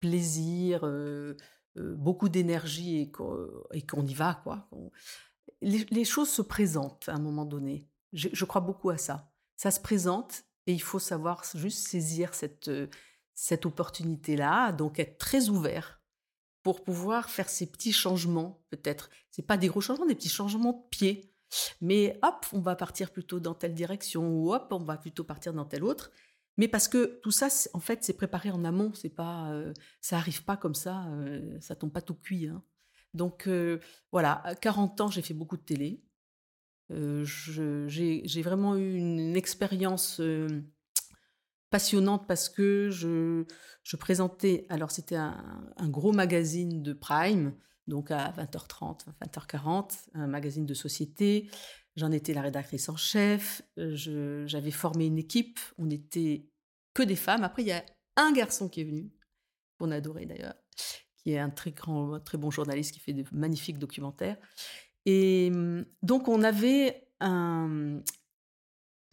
plaisir, 0.00 0.84
beaucoup 1.76 2.28
d'énergie 2.28 2.98
et 3.00 3.10
qu'on 3.10 4.06
y 4.06 4.14
va, 4.14 4.40
quoi. 4.44 4.68
Les, 5.62 6.04
choses 6.04 6.28
se 6.28 6.42
présentent 6.42 7.08
à 7.08 7.14
un 7.14 7.18
moment 7.18 7.46
donné. 7.46 7.88
Je, 8.12 8.44
crois 8.44 8.60
beaucoup 8.60 8.90
à 8.90 8.98
ça. 8.98 9.30
Ça 9.56 9.70
se 9.70 9.80
présente 9.80 10.44
et 10.66 10.72
il 10.72 10.82
faut 10.82 10.98
savoir 10.98 11.44
juste 11.54 11.86
saisir 11.86 12.34
cette, 12.34 12.70
cette 13.34 13.66
opportunité-là, 13.66 14.72
donc 14.72 14.98
être 14.98 15.18
très 15.18 15.48
ouvert 15.48 16.00
pour 16.62 16.82
pouvoir 16.82 17.30
faire 17.30 17.48
ces 17.48 17.70
petits 17.70 17.92
changements, 17.92 18.64
peut-être. 18.70 19.08
C'est 19.30 19.46
pas 19.46 19.56
des 19.56 19.68
gros 19.68 19.80
changements, 19.80 20.06
des 20.06 20.16
petits 20.16 20.28
changements 20.28 20.72
de 20.72 20.88
pied. 20.90 21.32
Mais 21.80 22.18
hop, 22.22 22.44
on 22.52 22.60
va 22.60 22.74
partir 22.74 23.12
plutôt 23.12 23.38
dans 23.38 23.54
telle 23.54 23.74
direction, 23.74 24.28
ou 24.28 24.52
hop, 24.52 24.68
on 24.72 24.82
va 24.82 24.96
plutôt 24.96 25.22
partir 25.22 25.54
dans 25.54 25.64
telle 25.64 25.84
autre. 25.84 26.10
Mais 26.56 26.66
parce 26.66 26.88
que 26.88 27.20
tout 27.22 27.30
ça, 27.30 27.48
en 27.72 27.78
fait, 27.78 28.02
c'est 28.02 28.14
préparé 28.14 28.50
en 28.50 28.64
amont. 28.64 28.92
C'est 28.94 29.10
pas, 29.10 29.52
ça 30.00 30.16
arrive 30.16 30.42
pas 30.42 30.56
comme 30.56 30.74
ça. 30.74 31.04
Euh, 31.10 31.56
ça 31.60 31.76
tombe 31.76 31.92
pas 31.92 32.02
tout 32.02 32.14
cuit. 32.14 32.48
Hein. 32.48 32.62
Donc 33.14 33.48
voilà, 34.10 34.40
à 34.44 34.54
40 34.54 35.00
ans, 35.02 35.08
j'ai 35.08 35.22
fait 35.22 35.34
beaucoup 35.34 35.56
de 35.56 35.62
télé. 35.62 36.02
J'ai 36.90 38.42
vraiment 38.42 38.76
eu 38.76 38.94
une, 38.94 39.36
expérience 39.36 40.20
passionnante 41.70 42.26
parce 42.26 42.48
que 42.48 42.90
je, 42.90 43.44
je 43.82 43.96
présentais, 43.96 44.66
alors 44.68 44.90
c'était 44.90 45.16
un, 45.16 45.68
gros 45.82 46.12
magazine 46.12 46.82
de 46.82 46.92
Prime, 46.92 47.54
donc 47.86 48.10
à 48.10 48.32
20h30, 48.32 49.06
20h40, 49.22 50.08
un 50.14 50.26
magazine 50.26 50.66
de 50.66 50.74
société. 50.74 51.48
J'en 51.94 52.10
étais 52.10 52.34
la 52.34 52.42
rédactrice 52.42 52.88
en 52.88 52.96
chef, 52.96 53.62
j'avais 53.76 54.70
formé 54.70 55.06
une 55.06 55.18
équipe, 55.18 55.60
on 55.78 55.86
n'était 55.86 56.50
que 56.94 57.02
des 57.02 57.16
femmes. 57.16 57.44
Après, 57.44 57.62
il 57.62 57.68
y 57.68 57.72
a 57.72 57.84
un 58.16 58.32
garçon 58.32 58.68
qui 58.68 58.80
est 58.80 58.84
venu, 58.84 59.12
qu'on 59.78 59.90
adorait 59.90 60.26
d'ailleurs, 60.26 60.56
qui 61.16 61.32
est 61.32 61.38
un 61.38 61.50
très 61.50 61.70
grand, 61.70 62.18
très 62.20 62.38
bon 62.38 62.50
journaliste 62.50 62.92
qui 62.92 63.00
fait 63.00 63.12
de 63.12 63.24
magnifiques 63.32 63.78
documentaires. 63.78 64.36
Et 65.06 65.50
hum, 65.52 65.86
donc, 66.02 66.28
on 66.28 66.42
avait 66.42 67.08
un, 67.20 68.02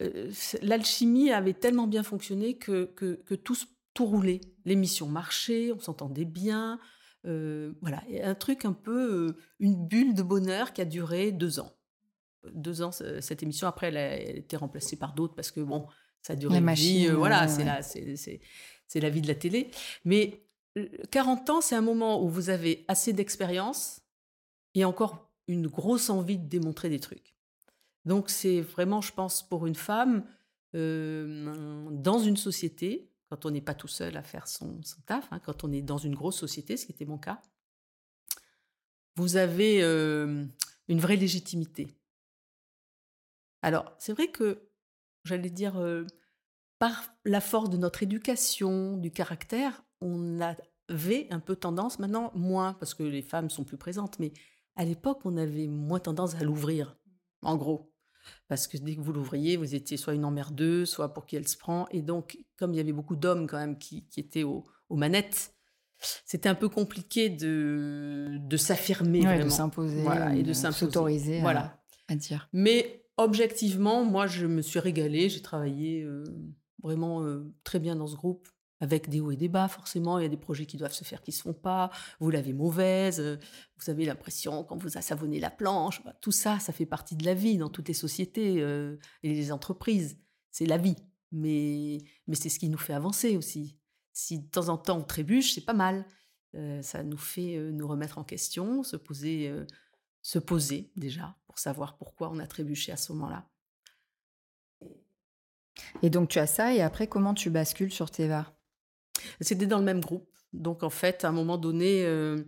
euh, 0.02 0.30
l'alchimie 0.62 1.30
avait 1.30 1.54
tellement 1.54 1.86
bien 1.86 2.02
fonctionné 2.02 2.56
que, 2.56 2.84
que, 2.84 3.34
tout, 3.34 3.56
tout 3.94 4.06
roulait. 4.06 4.40
L'émission 4.64 5.06
marchait, 5.06 5.72
on 5.72 5.78
s'entendait 5.78 6.24
bien. 6.24 6.80
Euh, 7.26 7.72
voilà, 7.80 8.02
un 8.22 8.34
truc 8.34 8.64
un 8.64 8.72
peu, 8.72 9.28
euh, 9.28 9.36
une 9.60 9.86
bulle 9.86 10.14
de 10.14 10.22
bonheur 10.22 10.72
qui 10.72 10.80
a 10.80 10.84
duré 10.84 11.32
deux 11.32 11.60
ans. 11.60 11.72
Deux 12.52 12.82
ans, 12.82 12.90
cette 12.92 13.42
émission, 13.42 13.66
après, 13.66 13.88
elle 13.88 13.96
a 13.96 14.16
été 14.18 14.56
remplacée 14.56 14.96
par 14.96 15.14
d'autres 15.14 15.34
parce 15.34 15.50
que, 15.50 15.60
bon, 15.60 15.86
ça 16.20 16.34
a 16.34 16.36
duré 16.36 16.58
une 16.58 16.70
vie. 16.72 17.08
voilà, 17.08 17.48
c'est 17.48 17.64
la, 17.64 17.80
c'est, 17.82 19.00
la 19.00 19.08
vie 19.08 19.22
de 19.22 19.28
la 19.28 19.34
télé. 19.34 19.70
Mais 20.04 20.44
40 21.10 21.48
ans, 21.48 21.60
c'est 21.62 21.74
un 21.74 21.80
moment 21.80 22.22
où 22.22 22.28
vous 22.28 22.50
avez 22.50 22.84
assez 22.86 23.14
d'expérience 23.14 24.02
et 24.74 24.84
encore 24.84 25.33
une 25.46 25.66
grosse 25.66 26.10
envie 26.10 26.38
de 26.38 26.46
démontrer 26.46 26.88
des 26.88 27.00
trucs. 27.00 27.34
Donc 28.04 28.30
c'est 28.30 28.60
vraiment, 28.60 29.00
je 29.00 29.12
pense, 29.12 29.46
pour 29.46 29.66
une 29.66 29.74
femme, 29.74 30.24
euh, 30.74 31.88
dans 31.90 32.18
une 32.18 32.36
société, 32.36 33.10
quand 33.30 33.46
on 33.46 33.50
n'est 33.50 33.60
pas 33.60 33.74
tout 33.74 33.88
seul 33.88 34.16
à 34.16 34.22
faire 34.22 34.48
son, 34.48 34.80
taf, 35.06 35.26
hein, 35.30 35.40
quand 35.40 35.64
on 35.64 35.72
est 35.72 35.82
dans 35.82 35.98
une 35.98 36.14
grosse 36.14 36.38
société, 36.38 36.76
ce 36.76 36.86
qui 36.86 36.92
était 36.92 37.04
mon 37.04 37.18
cas, 37.18 37.40
vous 39.16 39.36
avez 39.36 39.82
euh, 39.82 40.44
une 40.88 41.00
vraie 41.00 41.16
légitimité. 41.16 41.94
Alors, 43.62 43.94
c'est 43.98 44.12
vrai 44.12 44.28
que, 44.28 44.68
j'allais 45.24 45.50
dire, 45.50 45.76
euh, 45.78 46.04
par 46.78 47.14
la 47.24 47.40
force 47.40 47.70
de 47.70 47.76
notre 47.76 48.02
éducation, 48.02 48.96
du 48.96 49.10
caractère, 49.10 49.84
on 50.00 50.40
avait 50.40 51.28
un 51.30 51.40
peu 51.40 51.56
tendance, 51.56 51.98
maintenant 51.98 52.30
moins, 52.34 52.74
parce 52.74 52.92
que 52.92 53.04
les 53.04 53.22
femmes 53.22 53.48
sont 53.48 53.64
plus 53.64 53.78
présentes, 53.78 54.18
mais 54.18 54.32
à 54.76 54.84
l'époque, 54.84 55.20
on 55.24 55.36
avait 55.36 55.66
moins 55.66 56.00
tendance 56.00 56.34
à 56.34 56.42
l'ouvrir, 56.42 56.96
en 57.42 57.56
gros. 57.56 57.92
Parce 58.48 58.66
que 58.66 58.78
dès 58.78 58.96
que 58.96 59.00
vous 59.00 59.12
l'ouvriez, 59.12 59.56
vous 59.56 59.74
étiez 59.74 59.96
soit 59.96 60.14
une 60.14 60.24
emmerdeuse, 60.24 60.88
soit 60.88 61.12
pour 61.12 61.26
qui 61.26 61.36
elle 61.36 61.46
se 61.46 61.58
prend. 61.58 61.86
Et 61.90 62.00
donc, 62.00 62.38
comme 62.56 62.72
il 62.72 62.78
y 62.78 62.80
avait 62.80 62.92
beaucoup 62.92 63.16
d'hommes 63.16 63.46
quand 63.46 63.58
même 63.58 63.78
qui, 63.78 64.06
étaient 64.16 64.44
aux 64.44 64.64
manettes, 64.90 65.54
c'était 66.24 66.48
un 66.48 66.54
peu 66.54 66.68
compliqué 66.68 67.28
de, 67.28 68.38
de 68.40 68.56
s'affirmer 68.56 69.42
De 69.42 69.48
s'imposer. 69.48 70.04
et 70.36 70.42
de 70.42 70.52
s'autoriser 70.52 71.40
voilà. 71.40 71.80
à, 72.08 72.16
dire. 72.16 72.48
Mais 72.52 73.06
objectivement, 73.16 74.04
moi, 74.04 74.26
je 74.26 74.46
me 74.46 74.62
suis 74.62 74.78
régalée. 74.78 75.28
J'ai 75.28 75.42
travaillé 75.42 76.02
euh, 76.02 76.24
vraiment 76.82 77.22
euh, 77.22 77.52
très 77.64 77.78
bien 77.78 77.96
dans 77.96 78.06
ce 78.06 78.16
groupe 78.16 78.48
avec 78.80 79.08
des 79.08 79.20
hauts 79.20 79.30
et 79.30 79.36
des 79.36 79.48
bas, 79.48 79.68
forcément. 79.68 80.18
Il 80.18 80.22
y 80.22 80.26
a 80.26 80.28
des 80.28 80.36
projets 80.36 80.66
qui 80.66 80.76
doivent 80.76 80.92
se 80.92 81.04
faire 81.04 81.22
qui 81.22 81.30
ne 81.30 81.34
se 81.34 81.42
font 81.42 81.54
pas. 81.54 81.90
Vous 82.20 82.30
l'avez 82.30 82.52
mauvaise. 82.52 83.20
Euh, 83.20 83.36
vous 83.78 83.90
avez 83.90 84.04
l'impression 84.04 84.64
qu'on 84.64 84.76
vous 84.76 84.98
a 84.98 85.00
savonné 85.00 85.40
la 85.40 85.50
planche. 85.50 86.02
Tout 86.20 86.32
ça, 86.32 86.58
ça 86.58 86.72
fait 86.72 86.86
partie 86.86 87.16
de 87.16 87.24
la 87.24 87.34
vie 87.34 87.56
dans 87.56 87.70
toutes 87.70 87.88
les 87.88 87.94
sociétés 87.94 88.60
euh, 88.60 88.96
et 89.22 89.32
les 89.32 89.52
entreprises. 89.52 90.18
C'est 90.50 90.66
la 90.66 90.78
vie. 90.78 90.96
Mais, 91.32 91.98
mais 92.26 92.36
c'est 92.36 92.48
ce 92.48 92.58
qui 92.58 92.68
nous 92.68 92.78
fait 92.78 92.94
avancer 92.94 93.36
aussi. 93.36 93.78
Si 94.12 94.40
de 94.40 94.48
temps 94.48 94.68
en 94.68 94.78
temps 94.78 94.98
on 94.98 95.02
trébuche, 95.02 95.54
c'est 95.54 95.64
pas 95.64 95.72
mal. 95.72 96.06
Euh, 96.54 96.80
ça 96.82 97.02
nous 97.02 97.18
fait 97.18 97.58
nous 97.72 97.88
remettre 97.88 98.18
en 98.18 98.24
question, 98.24 98.84
se 98.84 98.96
poser, 98.96 99.52
se 100.22 100.38
poser 100.38 100.92
déjà 100.94 101.36
pour 101.46 101.58
savoir 101.58 101.96
pourquoi 101.96 102.30
on 102.30 102.38
a 102.38 102.46
trébuché 102.46 102.92
à 102.92 102.96
ce 102.96 103.12
moment-là. 103.12 103.48
Et 106.02 106.10
donc 106.10 106.28
tu 106.28 106.38
as 106.38 106.46
ça, 106.46 106.72
et 106.72 106.82
après 106.82 107.08
comment 107.08 107.34
tu 107.34 107.50
bascules 107.50 107.92
sur 107.92 108.12
Teva 108.12 108.53
c'était 109.40 109.66
dans 109.66 109.78
le 109.78 109.84
même 109.84 110.00
groupe. 110.00 110.28
Donc 110.52 110.82
en 110.82 110.90
fait, 110.90 111.24
à 111.24 111.28
un 111.28 111.32
moment 111.32 111.58
donné, 111.58 112.04
euh, 112.04 112.42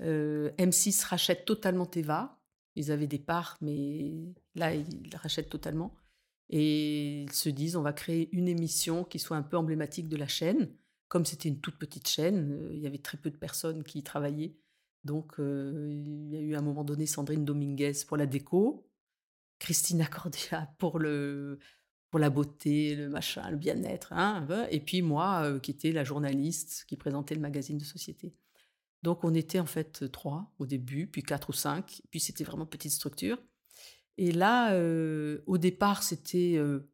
euh, 0.00 0.50
M6 0.58 1.04
rachète 1.06 1.44
totalement 1.44 1.86
Teva. 1.86 2.40
Ils 2.76 2.92
avaient 2.92 3.06
des 3.06 3.18
parts, 3.18 3.56
mais 3.60 4.14
là, 4.54 4.74
ils 4.74 5.16
rachètent 5.16 5.50
totalement. 5.50 5.94
Et 6.50 7.22
ils 7.22 7.32
se 7.32 7.48
disent, 7.48 7.76
on 7.76 7.82
va 7.82 7.92
créer 7.92 8.28
une 8.32 8.48
émission 8.48 9.04
qui 9.04 9.18
soit 9.18 9.36
un 9.36 9.42
peu 9.42 9.56
emblématique 9.56 10.08
de 10.08 10.16
la 10.16 10.28
chaîne. 10.28 10.70
Comme 11.08 11.24
c'était 11.24 11.48
une 11.48 11.60
toute 11.60 11.78
petite 11.78 12.08
chaîne, 12.08 12.52
euh, 12.52 12.70
il 12.72 12.80
y 12.80 12.86
avait 12.86 12.98
très 12.98 13.18
peu 13.18 13.30
de 13.30 13.36
personnes 13.36 13.82
qui 13.82 13.98
y 13.98 14.02
travaillaient. 14.02 14.56
Donc 15.04 15.36
il 15.38 16.28
y 16.28 16.36
a 16.36 16.40
eu 16.40 16.54
à 16.54 16.58
un 16.58 16.62
moment 16.62 16.84
donné 16.84 17.06
Sandrine 17.06 17.44
Dominguez 17.44 17.92
pour 18.06 18.16
la 18.16 18.26
déco, 18.26 18.84
Christina 19.58 20.06
Cordea 20.06 20.74
pour 20.78 20.98
le, 20.98 21.60
pour 22.10 22.18
la 22.18 22.30
beauté, 22.30 22.94
le 22.94 23.08
machin, 23.08 23.50
le 23.50 23.56
bien-être. 23.56 24.12
Hein, 24.12 24.46
et 24.70 24.80
puis 24.80 25.02
moi, 25.02 25.42
euh, 25.44 25.58
qui 25.58 25.70
était 25.70 25.92
la 25.92 26.04
journaliste 26.04 26.84
qui 26.88 26.96
présentait 26.96 27.34
le 27.34 27.40
magazine 27.40 27.78
de 27.78 27.84
société. 27.84 28.34
Donc 29.02 29.24
on 29.24 29.34
était 29.34 29.60
en 29.60 29.66
fait 29.66 30.10
trois 30.10 30.52
au 30.58 30.66
début, 30.66 31.06
puis 31.06 31.22
quatre 31.22 31.50
ou 31.50 31.52
cinq, 31.52 32.02
puis 32.10 32.20
c'était 32.20 32.44
vraiment 32.44 32.66
petite 32.66 32.92
structure. 32.92 33.38
Et 34.16 34.32
là, 34.32 34.72
euh, 34.72 35.42
au 35.46 35.58
départ, 35.58 36.02
c'était 36.02 36.54
euh, 36.56 36.90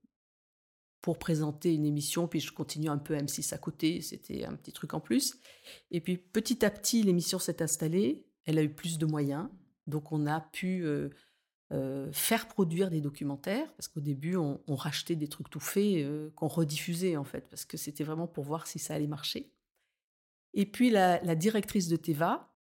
pour 1.00 1.18
présenter 1.18 1.72
une 1.72 1.86
émission, 1.86 2.28
puis 2.28 2.40
je 2.40 2.52
continue 2.52 2.88
un 2.88 2.98
peu 2.98 3.14
M6 3.14 3.54
à 3.54 3.58
côté, 3.58 4.02
c'était 4.02 4.44
un 4.44 4.54
petit 4.54 4.72
truc 4.72 4.92
en 4.92 5.00
plus. 5.00 5.38
Et 5.90 6.00
puis 6.00 6.18
petit 6.18 6.64
à 6.64 6.70
petit, 6.70 7.02
l'émission 7.02 7.38
s'est 7.38 7.62
installée, 7.62 8.26
elle 8.44 8.58
a 8.58 8.62
eu 8.62 8.74
plus 8.74 8.98
de 8.98 9.06
moyens, 9.06 9.48
donc 9.86 10.12
on 10.12 10.26
a 10.26 10.40
pu 10.40 10.84
euh, 11.74 12.12
faire 12.12 12.46
produire 12.46 12.88
des 12.88 13.00
documentaires, 13.00 13.72
parce 13.74 13.88
qu'au 13.88 14.00
début, 14.00 14.36
on, 14.36 14.58
rachetait 14.68 15.16
des 15.16 15.28
trucs 15.28 15.50
tout 15.50 15.60
faits 15.60 15.96
euh, 15.96 16.30
qu'on 16.36 16.46
rediffusait, 16.46 17.16
en 17.16 17.24
fait, 17.24 17.48
parce 17.50 17.64
que 17.64 17.76
c'était 17.76 18.04
vraiment 18.04 18.28
pour 18.28 18.44
voir 18.44 18.66
si 18.66 18.78
ça 18.78 18.94
allait 18.94 19.08
marcher. 19.08 19.50
Et 20.52 20.66
puis, 20.66 20.90
la, 20.90 21.20
la 21.22 21.34
directrice 21.34 21.88
de 21.88 21.96
Teva. 21.96 22.54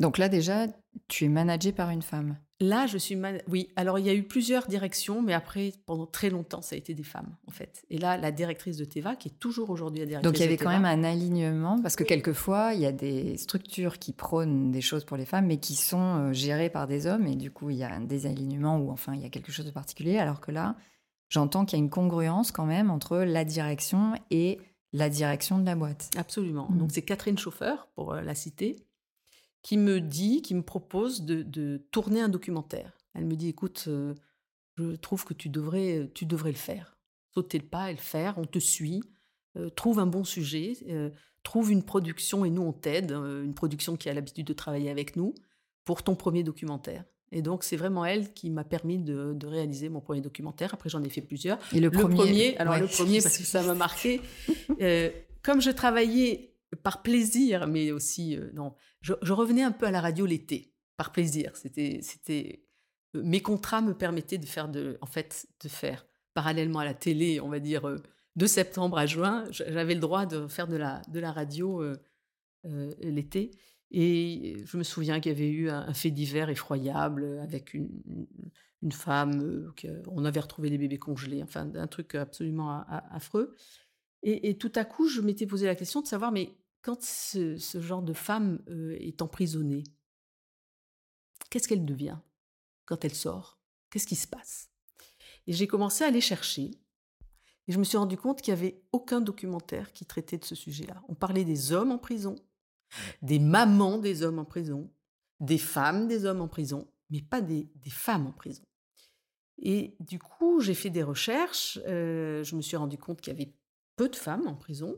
Donc 0.00 0.18
là, 0.18 0.28
déjà, 0.28 0.66
tu 1.08 1.26
es 1.26 1.28
managée 1.28 1.72
par 1.72 1.90
une 1.90 2.02
femme. 2.02 2.38
Là, 2.60 2.86
je 2.86 2.98
suis. 2.98 3.18
Oui, 3.48 3.68
alors 3.74 3.98
il 3.98 4.06
y 4.06 4.08
a 4.08 4.14
eu 4.14 4.22
plusieurs 4.22 4.68
directions, 4.68 5.22
mais 5.22 5.32
après, 5.32 5.72
pendant 5.86 6.06
très 6.06 6.30
longtemps, 6.30 6.62
ça 6.62 6.76
a 6.76 6.78
été 6.78 6.94
des 6.94 7.02
femmes, 7.02 7.34
en 7.48 7.50
fait. 7.50 7.84
Et 7.90 7.98
là, 7.98 8.16
la 8.16 8.30
directrice 8.30 8.76
de 8.76 8.84
Teva, 8.84 9.16
qui 9.16 9.28
est 9.28 9.38
toujours 9.40 9.70
aujourd'hui 9.70 10.00
la 10.00 10.06
directrice 10.06 10.30
Donc 10.30 10.38
il 10.38 10.42
y 10.42 10.46
avait 10.46 10.56
quand 10.56 10.70
même 10.70 10.84
un 10.84 11.02
alignement, 11.02 11.80
parce 11.82 11.96
que 11.96 12.04
quelquefois, 12.04 12.74
il 12.74 12.80
y 12.80 12.86
a 12.86 12.92
des 12.92 13.36
structures 13.38 13.98
qui 13.98 14.12
prônent 14.12 14.70
des 14.70 14.80
choses 14.80 15.04
pour 15.04 15.16
les 15.16 15.26
femmes, 15.26 15.46
mais 15.46 15.56
qui 15.56 15.74
sont 15.74 15.98
euh, 15.98 16.32
gérées 16.32 16.70
par 16.70 16.86
des 16.86 17.08
hommes, 17.08 17.26
et 17.26 17.34
du 17.34 17.50
coup, 17.50 17.70
il 17.70 17.76
y 17.76 17.82
a 17.82 17.92
un 17.92 18.00
désalignement 18.00 18.78
ou 18.78 18.92
enfin, 18.92 19.14
il 19.14 19.22
y 19.22 19.26
a 19.26 19.30
quelque 19.30 19.50
chose 19.50 19.66
de 19.66 19.72
particulier, 19.72 20.18
alors 20.18 20.40
que 20.40 20.52
là, 20.52 20.76
j'entends 21.28 21.64
qu'il 21.64 21.76
y 21.76 21.82
a 21.82 21.84
une 21.84 21.90
congruence 21.90 22.52
quand 22.52 22.66
même 22.66 22.88
entre 22.88 23.18
la 23.18 23.44
direction 23.44 24.12
et 24.30 24.60
la 24.92 25.08
direction 25.08 25.58
de 25.58 25.66
la 25.66 25.74
boîte. 25.74 26.08
Absolument. 26.16 26.68
Mmh. 26.70 26.78
Donc 26.78 26.92
c'est 26.92 27.02
Catherine 27.02 27.36
Chauffeur, 27.36 27.88
pour 27.96 28.12
euh, 28.12 28.20
la 28.20 28.36
citer 28.36 28.86
qui 29.64 29.78
me 29.78 30.00
dit, 30.00 30.42
qui 30.42 30.54
me 30.54 30.62
propose 30.62 31.22
de, 31.22 31.82
tourner 31.90 32.20
un 32.20 32.28
documentaire. 32.28 32.92
Elle 33.14 33.24
me 33.24 33.34
dit, 33.34 33.48
écoute, 33.48 33.86
euh, 33.88 34.14
je 34.76 34.94
trouve 34.96 35.24
que 35.24 35.32
tu 35.32 35.48
devrais, 35.48 36.10
tu 36.14 36.26
devrais 36.26 36.50
le 36.50 36.56
faire. 36.56 36.96
Sauter 37.32 37.58
le 37.58 37.64
pas 37.64 37.90
et 37.90 37.94
le 37.94 37.98
faire, 37.98 38.36
on 38.36 38.44
te 38.44 38.58
suit, 38.58 39.02
euh, 39.56 39.70
trouve 39.70 39.98
un 39.98 40.06
bon 40.06 40.22
sujet, 40.22 40.74
euh, 40.88 41.10
trouve 41.42 41.72
une 41.72 41.82
production 41.82 42.44
et 42.44 42.50
nous 42.50 42.62
on 42.62 42.72
t'aide, 42.72 43.12
une 43.12 43.54
production 43.54 43.96
qui 43.96 44.08
a 44.08 44.14
l'habitude 44.14 44.46
de 44.46 44.52
travailler 44.52 44.90
avec 44.90 45.16
nous, 45.16 45.34
pour 45.84 46.02
ton 46.02 46.14
premier 46.14 46.42
documentaire. 46.42 47.04
Et 47.32 47.40
donc, 47.40 47.64
c'est 47.64 47.76
vraiment 47.76 48.04
elle 48.04 48.32
qui 48.34 48.50
m'a 48.50 48.64
permis 48.64 48.98
de, 48.98 49.46
réaliser 49.46 49.88
mon 49.88 50.00
premier 50.00 50.20
documentaire. 50.20 50.74
Après, 50.74 50.90
j'en 50.90 51.02
ai 51.02 51.08
fait 51.08 51.22
plusieurs. 51.22 51.58
Et 51.72 51.80
le, 51.80 51.90
premier, 51.90 52.56
alors 52.58 52.78
le 52.78 52.86
premier, 52.86 53.22
parce 53.22 53.38
que 53.38 53.44
ça 53.44 53.62
m'a 53.62 53.74
marqué. 53.74 54.20
comme 55.42 55.62
je 55.62 55.70
travaillais 55.70 56.53
par 56.82 57.02
plaisir, 57.02 57.66
mais 57.66 57.92
aussi 57.92 58.36
euh, 58.36 58.50
non. 58.54 58.74
Je, 59.00 59.32
revenais 59.32 59.62
un 59.62 59.72
peu 59.72 59.86
à 59.86 59.90
la 59.90 60.00
radio 60.00 60.26
l'été, 60.26 60.74
par 60.96 61.12
plaisir. 61.12 61.56
C'était, 61.56 62.00
c'était 62.02 62.64
euh, 63.14 63.22
mes 63.22 63.40
contrats 63.40 63.80
me 63.80 63.94
permettaient 63.94 64.38
de 64.38 64.46
faire 64.46 64.68
de, 64.68 64.98
en 65.00 65.06
fait, 65.06 65.46
de 65.62 65.68
faire 65.68 66.06
parallèlement 66.32 66.80
à 66.80 66.84
la 66.84 66.94
télé, 66.94 67.40
on 67.40 67.48
va 67.48 67.60
dire 67.60 67.86
euh, 67.86 67.96
de 68.36 68.46
septembre 68.46 68.98
à 68.98 69.06
juin, 69.06 69.44
j'avais 69.50 69.94
le 69.94 70.00
droit 70.00 70.26
de 70.26 70.48
faire 70.48 70.66
de 70.66 70.74
la 70.74 71.02
de 71.06 71.20
la 71.20 71.30
radio 71.30 71.84
l'été. 72.98 73.52
Et 73.92 74.56
je 74.64 74.76
me 74.76 74.82
souviens 74.82 75.20
qu'il 75.20 75.30
y 75.30 75.34
avait 75.36 75.50
eu 75.50 75.70
un, 75.70 75.94
fait 75.94 76.10
divers 76.10 76.50
effroyable 76.50 77.38
avec 77.40 77.74
une, 77.74 78.02
une 78.82 78.90
femme, 78.90 79.72
on 80.08 80.24
avait 80.24 80.40
retrouvé 80.40 80.68
les 80.68 80.78
bébés 80.78 80.98
congelés, 80.98 81.44
enfin 81.44 81.70
un 81.76 81.86
truc 81.86 82.16
absolument 82.16 82.84
affreux. 82.88 83.54
Et, 84.26 84.56
tout 84.56 84.72
à 84.74 84.86
coup, 84.86 85.06
je 85.06 85.20
m'étais 85.20 85.46
posé 85.46 85.66
la 85.66 85.74
question 85.74 86.00
de 86.00 86.06
savoir, 86.06 86.32
mais 86.32 86.56
quand 86.80 87.02
ce, 87.02 87.58
genre 87.58 88.02
de 88.02 88.14
femme 88.14 88.58
est 88.98 89.20
emprisonnée, 89.20 89.84
qu'est-ce 91.50 91.68
qu'elle 91.68 91.84
devient 91.84 92.16
quand 92.86 93.04
elle 93.04 93.14
sort? 93.14 93.60
Qu'est-ce 93.90 94.06
qui 94.06 94.16
se 94.16 94.26
passe? 94.26 94.70
Et 95.46 95.52
j'ai 95.52 95.66
commencé 95.66 96.04
à 96.04 96.06
aller 96.06 96.22
chercher. 96.22 96.70
Et 97.68 97.72
je 97.72 97.78
me 97.78 97.84
suis 97.84 97.98
rendu 97.98 98.16
compte 98.16 98.40
qu'il 98.40 98.54
n'y 98.54 98.60
avait 98.60 98.82
aucun 98.92 99.20
documentaire 99.20 99.92
qui 99.92 100.06
traitait 100.06 100.38
de 100.38 100.44
ce 100.44 100.54
sujet-là. 100.54 101.02
On 101.08 101.14
parlait 101.14 101.44
des 101.44 101.72
hommes 101.72 101.92
en 101.92 101.98
prison, 101.98 102.34
des 103.20 103.38
mamans 103.38 103.98
des 103.98 104.22
hommes 104.22 104.38
en 104.38 104.46
prison, 104.46 104.90
des 105.40 105.58
femmes 105.58 106.08
des 106.08 106.24
hommes 106.24 106.40
en 106.40 106.48
prison, 106.48 106.88
mais 107.10 107.20
pas 107.20 107.42
des, 107.42 107.68
femmes 107.90 108.26
en 108.26 108.32
prison. 108.32 108.64
Et 109.58 109.96
du 110.00 110.18
coup, 110.18 110.60
j'ai 110.60 110.74
fait 110.74 110.90
des 110.90 111.02
recherches. 111.02 111.78
Euh, 111.86 112.42
je 112.42 112.56
me 112.56 112.62
suis 112.62 112.76
rendu 112.76 112.96
compte 112.96 113.20
qu'il 113.20 113.32
y 113.32 113.36
avait 113.36 113.52
peu 113.96 114.08
de 114.08 114.16
femmes 114.16 114.46
en 114.46 114.54
prison. 114.54 114.96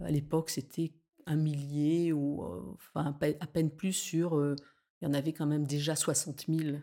À 0.00 0.10
l'époque, 0.10 0.50
c'était 0.50 0.92
un 1.26 1.36
millier 1.36 2.12
ou 2.12 2.42
euh, 2.42 2.74
enfin 2.74 3.16
à 3.40 3.46
peine 3.46 3.70
plus 3.70 3.92
sur. 3.92 4.36
Euh, 4.36 4.56
il 5.00 5.06
y 5.06 5.08
en 5.08 5.14
avait 5.14 5.32
quand 5.32 5.46
même 5.46 5.66
déjà 5.66 5.96
60 5.96 6.46
000 6.48 6.76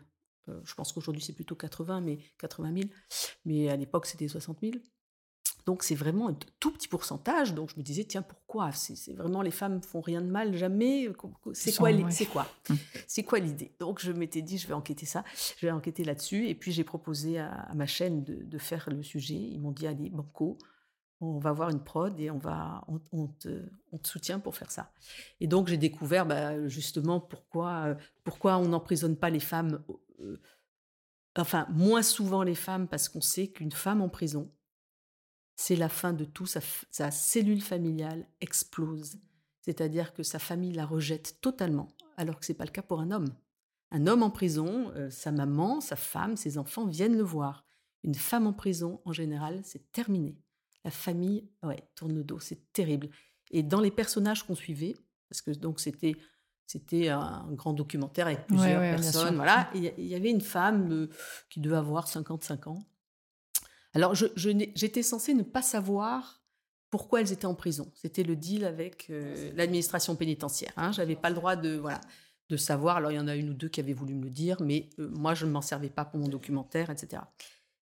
euh, 0.50 0.60
je 0.64 0.74
pense 0.74 0.92
qu'aujourd'hui 0.92 1.22
c'est 1.22 1.32
plutôt 1.32 1.54
80, 1.54 2.00
mais 2.00 2.18
80 2.38 2.74
000. 2.74 2.88
Mais 3.44 3.68
à 3.68 3.76
l'époque 3.76 4.06
c'était 4.06 4.28
60 4.28 4.58
000. 4.62 4.72
Donc 5.66 5.82
c'est 5.82 5.94
vraiment 5.94 6.28
un 6.28 6.38
tout 6.58 6.72
petit 6.72 6.88
pourcentage. 6.88 7.54
Donc 7.54 7.70
je 7.70 7.76
me 7.76 7.82
disais, 7.82 8.04
tiens, 8.04 8.22
pourquoi? 8.22 8.72
C'est 8.72 9.12
vraiment 9.12 9.42
les 9.42 9.50
femmes 9.50 9.82
font 9.82 10.00
rien 10.00 10.22
de 10.22 10.26
mal, 10.26 10.56
jamais? 10.56 11.08
C'est 11.52 11.76
quoi 11.76 11.90
C'est 12.10 12.26
quoi? 12.26 12.46
C'est 13.06 13.24
quoi 13.24 13.38
l'idée? 13.38 13.74
Donc 13.78 14.00
je 14.00 14.12
m'étais 14.12 14.42
dit, 14.42 14.58
je 14.58 14.66
vais 14.66 14.74
enquêter 14.74 15.06
ça, 15.06 15.24
je 15.58 15.66
vais 15.66 15.72
enquêter 15.72 16.04
là-dessus. 16.04 16.48
Et 16.48 16.54
puis 16.54 16.72
j'ai 16.72 16.84
proposé 16.84 17.38
à, 17.38 17.68
ma 17.74 17.86
chaîne 17.86 18.24
de, 18.24 18.58
faire 18.58 18.88
le 18.90 19.02
sujet. 19.02 19.34
Ils 19.34 19.60
m'ont 19.60 19.72
dit, 19.72 19.86
allez, 19.86 20.10
banco, 20.10 20.58
on 21.20 21.38
va 21.38 21.52
voir 21.52 21.70
une 21.70 21.82
prod 21.82 22.18
et 22.18 22.30
on 22.30 22.38
va, 22.38 22.84
on, 23.12 23.28
te, 23.28 23.68
soutient 24.04 24.40
pour 24.40 24.56
faire 24.56 24.70
ça. 24.70 24.92
Et 25.40 25.46
donc 25.46 25.68
j'ai 25.68 25.76
découvert 25.76 26.26
bah, 26.26 26.66
justement 26.68 27.20
pourquoi, 27.20 27.96
pourquoi 28.24 28.56
on 28.56 28.68
n'emprisonne 28.68 29.16
pas 29.16 29.30
les 29.30 29.40
femmes 29.40 29.82
euh, 30.20 30.40
enfin 31.36 31.66
moins 31.70 32.02
souvent 32.02 32.42
les 32.42 32.54
femmes 32.54 32.88
parce 32.88 33.08
qu'on 33.08 33.20
sait 33.20 33.48
qu'une 33.48 33.72
femme 33.72 34.00
en 34.00 34.08
prison, 34.08 34.50
c'est 35.56 35.76
la 35.76 35.88
fin 35.88 36.12
de 36.12 36.24
tout, 36.24 36.46
sa, 36.46 37.10
cellule 37.10 37.60
familiale 37.60 38.26
explose. 38.40 39.18
C'est-à-dire 39.60 40.14
que 40.14 40.22
sa 40.22 40.38
famille 40.38 40.72
la 40.72 40.86
rejette 40.86 41.38
totalement, 41.40 41.88
alors 42.16 42.38
que 42.38 42.46
ce 42.46 42.52
n'est 42.52 42.56
pas 42.56 42.64
le 42.64 42.70
cas 42.70 42.82
pour 42.82 43.00
un 43.00 43.10
homme. 43.10 43.34
Un 43.90 44.06
homme 44.06 44.22
en 44.22 44.30
prison, 44.30 44.90
euh, 44.94 45.10
sa 45.10 45.32
maman, 45.32 45.80
sa 45.80 45.96
femme, 45.96 46.36
ses 46.36 46.56
enfants 46.56 46.86
viennent 46.86 47.16
le 47.16 47.24
voir. 47.24 47.66
Une 48.04 48.14
femme 48.14 48.46
en 48.46 48.52
prison, 48.52 49.02
en 49.04 49.12
général, 49.12 49.60
c'est 49.64 49.92
terminé. 49.92 50.38
La 50.84 50.90
famille, 50.90 51.48
ouais, 51.62 51.82
tourne 51.94 52.14
le 52.14 52.24
dos, 52.24 52.40
c'est 52.40 52.72
terrible. 52.72 53.10
Et 53.50 53.62
dans 53.62 53.80
les 53.80 53.90
personnages 53.90 54.44
qu'on 54.44 54.54
suivait, 54.54 54.96
parce 55.28 55.42
que 55.42 55.50
donc 55.50 55.80
c'était 55.80 56.16
c'était 56.70 57.08
un 57.08 57.48
grand 57.50 57.72
documentaire 57.72 58.28
avec 58.28 58.46
plusieurs 58.46 58.80
personnes. 58.80 59.34
Voilà. 59.34 59.68
Il 59.74 60.06
y 60.06 60.14
avait 60.14 60.30
une 60.30 60.40
femme 60.40 60.92
euh, 60.92 61.08
qui 61.48 61.58
devait 61.58 61.76
avoir 61.76 62.06
55 62.06 62.68
ans. 62.68 62.78
Alors, 63.92 64.14
j'étais 64.14 65.02
censée 65.02 65.34
ne 65.34 65.42
pas 65.42 65.62
savoir 65.62 66.44
pourquoi 66.90 67.22
elles 67.22 67.32
étaient 67.32 67.46
en 67.46 67.56
prison. 67.56 67.90
C'était 67.96 68.22
le 68.22 68.36
deal 68.36 68.64
avec 68.64 69.08
euh, 69.10 69.50
l'administration 69.56 70.14
pénitentiaire. 70.14 70.72
Hein. 70.76 70.92
Je 70.92 71.00
n'avais 71.00 71.16
pas 71.16 71.28
le 71.28 71.34
droit 71.34 71.56
de, 71.56 71.76
voilà, 71.76 72.00
de 72.48 72.56
savoir. 72.56 72.98
Alors, 72.98 73.10
il 73.10 73.16
y 73.16 73.20
en 73.20 73.26
a 73.26 73.34
une 73.34 73.50
ou 73.50 73.54
deux 73.54 73.68
qui 73.68 73.80
avaient 73.80 73.92
voulu 73.92 74.14
me 74.14 74.22
le 74.22 74.30
dire, 74.30 74.56
mais 74.62 74.90
euh, 75.00 75.08
moi, 75.08 75.34
je 75.34 75.46
ne 75.46 75.50
m'en 75.50 75.62
servais 75.62 75.90
pas 75.90 76.04
pour 76.04 76.20
mon 76.20 76.28
documentaire, 76.28 76.88
etc. 76.88 77.22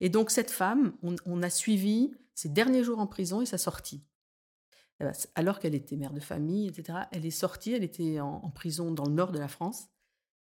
Et 0.01 0.11
donc, 0.11 0.31
cette 0.31 0.53
femme, 0.53 0.93
on, 1.03 1.17
on 1.27 1.43
a 1.43 1.51
suivi 1.51 2.15
ses 2.37 2.51
derniers 2.51 2.85
jours 2.85 3.01
en 3.01 3.09
prison 3.09 3.41
et 3.41 3.47
sa 3.47 3.59
sortie. 3.59 4.05
Eh 5.01 5.05
ben, 5.05 5.13
alors 5.35 5.59
qu'elle 5.59 5.75
était 5.75 5.97
mère 5.97 6.13
de 6.13 6.21
famille, 6.21 6.69
etc. 6.69 7.01
Elle 7.11 7.27
est 7.27 7.31
sortie, 7.31 7.73
elle 7.73 7.83
était 7.83 8.21
en, 8.21 8.51
prison 8.51 8.93
dans 8.93 9.07
le 9.07 9.13
nord 9.13 9.33
de 9.33 9.39
la 9.39 9.49
France. 9.49 9.89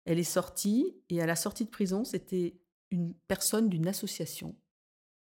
Elle 0.06 0.20
est 0.20 0.24
sortie, 0.24 0.98
et 1.10 1.22
à 1.22 1.26
la 1.26 1.36
sortie 1.36 1.66
de 1.66 1.70
prison, 1.70 2.04
c'était 2.04 2.60
une 2.92 3.14
personne 3.28 3.70
d'une 3.70 3.88
association 3.88 4.56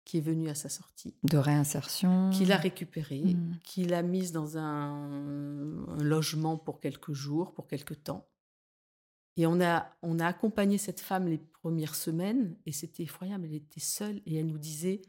qui 0.05 0.19
est 0.19 0.23
venue 0.23 0.49
à 0.49 0.55
sa 0.55 0.69
sortie. 0.69 1.15
De 1.23 1.39
réinsertion. 1.39 2.31
Qui 2.31 2.45
l'a 2.45 2.57
récupérée, 2.57 3.35
mmh. 3.35 3.59
qui 3.65 3.85
l'a 3.85 4.03
mise 4.03 4.33
dans 4.33 4.57
un, 4.57 5.11
logement 5.99 6.57
pour 6.57 6.81
quelques 6.81 7.13
jours, 7.13 7.53
pour 7.53 7.67
quelques 7.67 8.03
temps. 8.05 8.29
Et 9.37 9.47
on 9.47 9.61
a, 9.61 9.91
on 10.03 10.21
a 10.21 10.27
accompagné 10.27 10.79
cette 10.79 11.01
femme 11.01 11.27
les 11.27 11.39
premières 11.39 11.97
semaines, 11.97 12.57
et 12.65 12.73
c'était 12.73 13.03
effroyable, 13.03 13.47
elle 13.47 13.55
était 13.55 13.81
seule, 13.81 14.21
et 14.27 14.37
elle 14.37 14.47
nous 14.47 14.59
disait, 14.59 15.03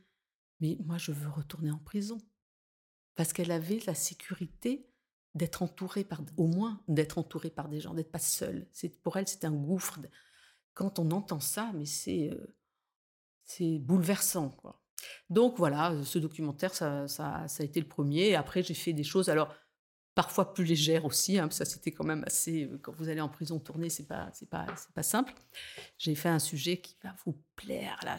mais 0.60 0.78
moi 0.86 0.98
je 0.98 1.12
veux 1.12 1.30
retourner 1.30 1.72
en 1.72 1.80
prison 1.80 2.18
parce 3.16 3.34
qu'elle 3.34 3.52
avait 3.52 3.80
la 3.88 3.96
sécurité 3.96 4.90
d'être 5.34 5.62
entourée 5.62 6.04
par, 6.04 6.22
au 6.38 6.48
moins 6.48 6.82
d'être 6.88 7.18
entourée 7.18 7.50
par 7.50 7.68
des 7.68 7.82
gens, 7.82 7.94
d'être 7.94 8.12
pas 8.12 8.20
seule. 8.20 8.68
C'est 8.72 9.02
pour 9.02 9.18
elle, 9.18 9.28
c'est 9.28 9.46
un 9.46 9.52
gouffre. 9.52 10.00
Quand 10.74 11.00
on 11.00 11.12
entend 11.12 11.42
ça, 11.42 11.72
mais 11.74 11.86
c'est 11.86 12.30
euh, 12.32 12.56
c'est 13.44 13.80
bouleversant. 13.80 14.56
Donc 15.30 15.58
voilà, 15.58 15.94
ce 16.04 16.20
documentaire, 16.20 16.74
ça, 16.74 17.08
ça, 17.08 17.48
ça 17.48 17.64
a 17.64 17.66
été 17.66 17.80
le 17.80 17.88
premier. 17.88 18.36
après, 18.36 18.64
j'ai 18.64 18.74
fait 18.74 18.94
des 18.94 19.04
choses, 19.04 19.30
alors 19.30 19.54
parfois 20.16 20.54
plus 20.54 20.64
légères 20.64 21.06
aussi. 21.06 21.38
Hein, 21.38 21.50
ça, 21.52 21.66
c'était 21.66 21.92
quand 21.92 22.06
même 22.06 22.24
assez. 22.26 22.66
Euh, 22.66 22.80
quand 22.82 22.94
vous 22.94 23.10
allez 23.10 23.22
en 23.22 23.30
prison 23.30 23.60
tourner, 23.60 23.90
c'est 23.90 24.08
pas, 24.08 24.30
c'est 24.34 24.50
pas, 24.50 24.66
c'est 24.76 24.94
pas 24.94 25.04
simple. 25.04 25.34
J'ai 25.98 26.16
fait 26.16 26.30
un 26.30 26.40
sujet 26.40 26.82
qui 26.82 26.98
va 27.04 27.16
vous 27.26 27.38
plaire 27.56 28.00
là, 28.04 28.18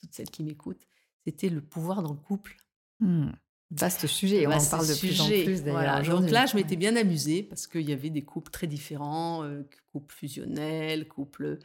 toutes 0.00 0.12
celles 0.12 0.30
qui 0.30 0.42
m'écoutent. 0.44 0.86
C'était 1.26 1.48
le 1.48 1.60
pouvoir 1.60 2.02
dans 2.02 2.12
le 2.12 2.18
couple. 2.18 2.56
Mmh. 3.00 3.30
Vaste 3.72 4.06
sujet, 4.06 4.46
on 4.46 4.52
en 4.52 4.64
parle 4.64 4.86
de 4.86 4.94
plus 4.94 5.20
en 5.20 5.26
plus 5.26 5.64
d'ailleurs. 5.64 6.20
Donc 6.20 6.30
là, 6.30 6.46
je 6.46 6.54
m'étais 6.54 6.76
bien 6.76 6.94
amusée 6.94 7.42
parce 7.42 7.66
qu'il 7.66 7.88
y 7.88 7.92
avait 7.92 8.10
des 8.10 8.22
couples 8.22 8.52
très 8.52 8.68
différents, 8.68 9.42
euh, 9.42 9.68
couples 9.90 10.14
fusionnels, 10.14 11.08
couples. 11.08 11.58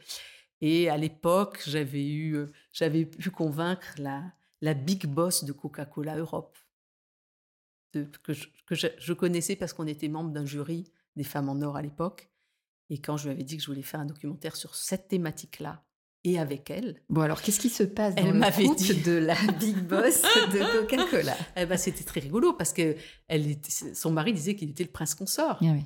Et 0.60 0.88
à 0.88 0.96
l'époque, 0.96 1.62
j'avais 1.64 2.04
eu, 2.04 2.34
euh, 2.34 2.46
j'avais 2.72 3.06
pu 3.06 3.30
convaincre 3.30 3.94
la, 3.98 4.32
la 4.60 4.74
big 4.74 5.06
boss 5.06 5.44
de 5.44 5.52
Coca-Cola 5.52 6.16
Europe, 6.16 6.58
que, 7.92 8.32
je, 8.32 8.48
que 8.66 8.74
je, 8.74 9.12
connaissais 9.12 9.54
parce 9.54 9.72
qu'on 9.72 9.86
était 9.86 10.08
membre 10.08 10.30
d'un 10.30 10.46
jury 10.46 10.90
des 11.14 11.24
femmes 11.24 11.48
en 11.48 11.60
or 11.62 11.76
à 11.76 11.82
l'époque. 11.82 12.30
Et 12.90 12.98
quand 12.98 13.16
je 13.16 13.24
lui 13.24 13.30
avais 13.30 13.44
dit 13.44 13.56
que 13.58 13.62
je 13.62 13.68
voulais 13.68 13.82
faire 13.82 14.00
un 14.00 14.06
documentaire 14.06 14.56
sur 14.56 14.74
cette 14.74 15.06
thématique-là, 15.06 15.84
et 16.24 16.38
avec 16.38 16.70
elle. 16.70 17.00
Bon, 17.08 17.22
alors 17.22 17.42
qu'est-ce 17.42 17.60
qui 17.60 17.68
se 17.68 17.82
passe 17.82 18.14
dans 18.14 18.24
elle 18.24 18.38
le 18.38 18.76
dit... 18.76 19.02
de 19.02 19.12
la 19.12 19.34
big 19.58 19.76
boss 19.76 20.22
de 20.22 20.80
Coca-Cola? 20.80 21.36
Eh 21.56 21.66
ben, 21.66 21.76
C'était 21.76 22.04
très 22.04 22.20
rigolo 22.20 22.52
parce 22.52 22.72
que 22.72 22.96
elle 23.28 23.50
était... 23.50 23.94
son 23.94 24.10
mari 24.10 24.32
disait 24.32 24.54
qu'il 24.54 24.70
était 24.70 24.84
le 24.84 24.90
prince 24.90 25.14
consort. 25.14 25.58
Ah 25.60 25.72
oui. 25.72 25.84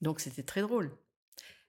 Donc 0.00 0.20
c'était 0.20 0.42
très 0.42 0.60
drôle. 0.60 0.92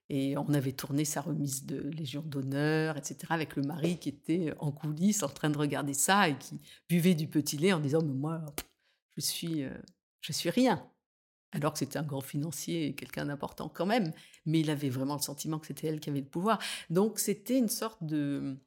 Et 0.10 0.38
on 0.38 0.54
avait 0.54 0.74
tourné 0.74 1.04
sa 1.04 1.22
remise 1.22 1.66
de 1.66 1.90
Légion 1.90 2.22
d'honneur, 2.22 2.96
etc., 2.96 3.18
avec 3.30 3.56
le 3.56 3.64
mari 3.64 3.98
qui 3.98 4.10
était 4.10 4.54
en 4.60 4.72
coulisses 4.72 5.24
en 5.24 5.30
train 5.30 5.50
de 5.50 5.58
regarder 5.58 5.96
ça 5.96 6.30
et 6.30 6.38
qui 6.38 6.62
buvait 6.88 7.16
du 7.16 7.28
petit 7.28 7.58
lait 7.58 7.74
en 7.74 7.80
disant 7.80 8.04
Mais 8.04 8.14
moi, 8.14 8.46
je 9.16 9.22
suis, 9.22 9.64
euh, 9.64 9.72
je 10.22 10.32
suis 10.32 10.52
rien 10.52 10.88
alors 11.56 11.74
que 11.74 11.80
c'était 11.80 11.98
un 11.98 12.04
grand 12.04 12.22
financier 12.22 12.88
et 12.88 12.94
quelqu'un 12.94 13.26
d'important 13.26 13.70
quand 13.74 13.86
même, 13.86 14.12
mais 14.46 14.60
il 14.60 14.70
avait 14.70 14.90
vraiment 14.90 15.16
le 15.16 15.22
sentiment 15.22 15.58
que 15.58 15.68
c'était 15.68 15.88
elle 15.88 16.00
qui 16.00 16.10
avait 16.10 16.20
le 16.20 16.26
pouvoir. 16.26 16.60
Donc 16.90 17.20
c'était 17.20 17.58
une 17.58 17.70
sorte 17.70 18.04
de 18.04 18.58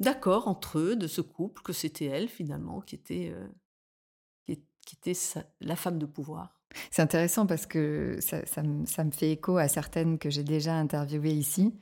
d'accord 0.00 0.48
entre 0.48 0.78
eux, 0.78 0.96
de 0.96 1.06
ce 1.06 1.20
couple, 1.20 1.62
que 1.62 1.72
c'était 1.72 2.06
elle 2.06 2.28
finalement 2.28 2.80
qui 2.80 2.94
était, 2.94 3.32
euh, 3.34 3.46
qui, 4.46 4.96
était 4.96 5.18
la 5.60 5.76
femme 5.76 5.98
de 5.98 6.06
pouvoir. 6.06 6.60
C'est 6.90 7.02
intéressant 7.02 7.46
parce 7.46 7.66
que 7.66 8.18
ça, 8.20 8.62
me, 8.62 9.10
fait 9.12 9.30
écho 9.30 9.58
à 9.58 9.68
certaines 9.68 10.18
que 10.18 10.30
j'ai 10.30 10.42
déjà 10.42 10.74
interviewées 10.74 11.32
ici 11.32 11.74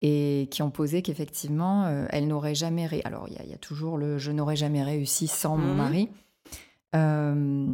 et 0.00 0.48
qui 0.50 0.62
ont 0.62 0.70
posé 0.70 1.02
qu'effectivement, 1.02 1.84
euh, 1.86 2.06
elles 2.10 2.28
n'auraient 2.28 2.54
jamais... 2.54 2.88
Alors, 3.04 3.28
il 3.28 3.34
y, 3.34 3.52
a 3.52 3.58
toujours 3.58 3.98
le 3.98 4.16
«je 4.18 4.30
n'aurais 4.30 4.56
jamais 4.56 4.82
réussi 4.82 5.26
sans 5.26 5.56
mon 5.56 5.74
mmh. 5.74 5.76
mari 5.76 6.08
euh, 6.94 7.66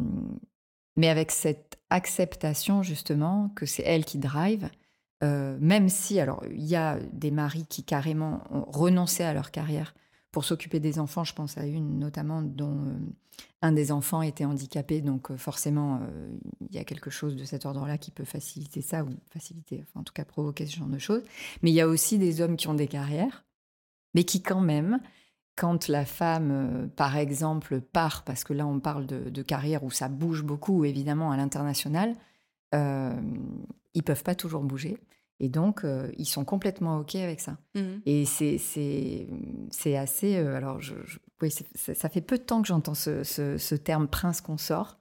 mais 0.95 1.09
avec 1.09 1.31
cette 1.31 1.77
acceptation 1.89 2.83
justement 2.83 3.49
que 3.55 3.65
c'est 3.65 3.83
elle 3.83 4.05
qui 4.05 4.17
drive, 4.17 4.69
euh, 5.23 5.57
même 5.59 5.89
si, 5.89 6.19
alors 6.19 6.43
il 6.51 6.65
y 6.65 6.75
a 6.75 6.99
des 7.13 7.31
maris 7.31 7.65
qui 7.67 7.83
carrément 7.83 8.43
ont 8.51 8.65
renoncé 8.69 9.23
à 9.23 9.33
leur 9.33 9.51
carrière 9.51 9.93
pour 10.31 10.43
s'occuper 10.43 10.79
des 10.79 10.99
enfants, 10.99 11.23
je 11.23 11.33
pense 11.33 11.57
à 11.57 11.65
une 11.65 11.99
notamment 11.99 12.41
dont 12.41 12.85
euh, 12.85 12.97
un 13.61 13.71
des 13.71 13.91
enfants 13.91 14.21
était 14.21 14.43
handicapé, 14.43 15.01
donc 15.01 15.31
euh, 15.31 15.37
forcément 15.37 16.01
il 16.69 16.75
y 16.75 16.79
a 16.79 16.83
quelque 16.83 17.09
chose 17.09 17.35
de 17.35 17.45
cet 17.45 17.65
ordre-là 17.65 17.97
qui 17.97 18.11
peut 18.11 18.25
faciliter 18.25 18.81
ça, 18.81 19.03
ou 19.03 19.09
faciliter, 19.31 19.85
en 19.95 20.03
tout 20.03 20.13
cas 20.13 20.25
provoquer 20.25 20.65
ce 20.65 20.75
genre 20.75 20.87
de 20.87 20.99
choses. 20.99 21.23
Mais 21.61 21.71
il 21.71 21.75
y 21.75 21.81
a 21.81 21.87
aussi 21.87 22.17
des 22.17 22.41
hommes 22.41 22.57
qui 22.57 22.67
ont 22.67 22.73
des 22.73 22.87
carrières, 22.87 23.45
mais 24.13 24.23
qui 24.23 24.41
quand 24.41 24.61
même 24.61 24.99
quand 25.55 25.87
la 25.87 26.05
femme, 26.05 26.51
euh, 26.51 26.87
par 26.87 27.17
exemple, 27.17 27.79
part, 27.81 28.23
parce 28.23 28.43
que 28.43 28.53
là 28.53 28.67
on 28.67 28.79
parle 28.79 29.05
de, 29.05 29.41
carrière 29.41 29.83
où 29.83 29.91
ça 29.91 30.09
bouge 30.09 30.43
beaucoup, 30.43 30.85
évidemment, 30.85 31.31
à 31.31 31.37
l'international, 31.37 32.15
euh, 32.73 33.13
ils 33.93 34.03
peuvent 34.03 34.23
pas 34.23 34.35
toujours 34.35 34.63
bouger. 34.63 34.97
Et 35.39 35.49
donc, 35.49 35.83
euh, 35.83 36.11
ils 36.17 36.25
sont 36.25 36.45
complètement 36.45 36.99
OK 36.99 37.15
avec 37.15 37.41
ça. 37.41 37.57
Mmh. 37.75 37.79
Et 38.05 38.25
c'est 38.25 39.97
assez... 39.97 40.37
Euh, 40.37 40.55
alors, 40.55 40.81
je, 40.81 40.93
oui, 41.41 41.51
ça 41.75 42.09
fait 42.09 42.21
peu 42.21 42.37
de 42.37 42.43
temps 42.43 42.61
que 42.61 42.67
j'entends 42.67 42.93
ce, 42.93 43.23
ce, 43.23 43.75
terme 43.75 44.07
prince 44.07 44.39
consort, 44.41 44.97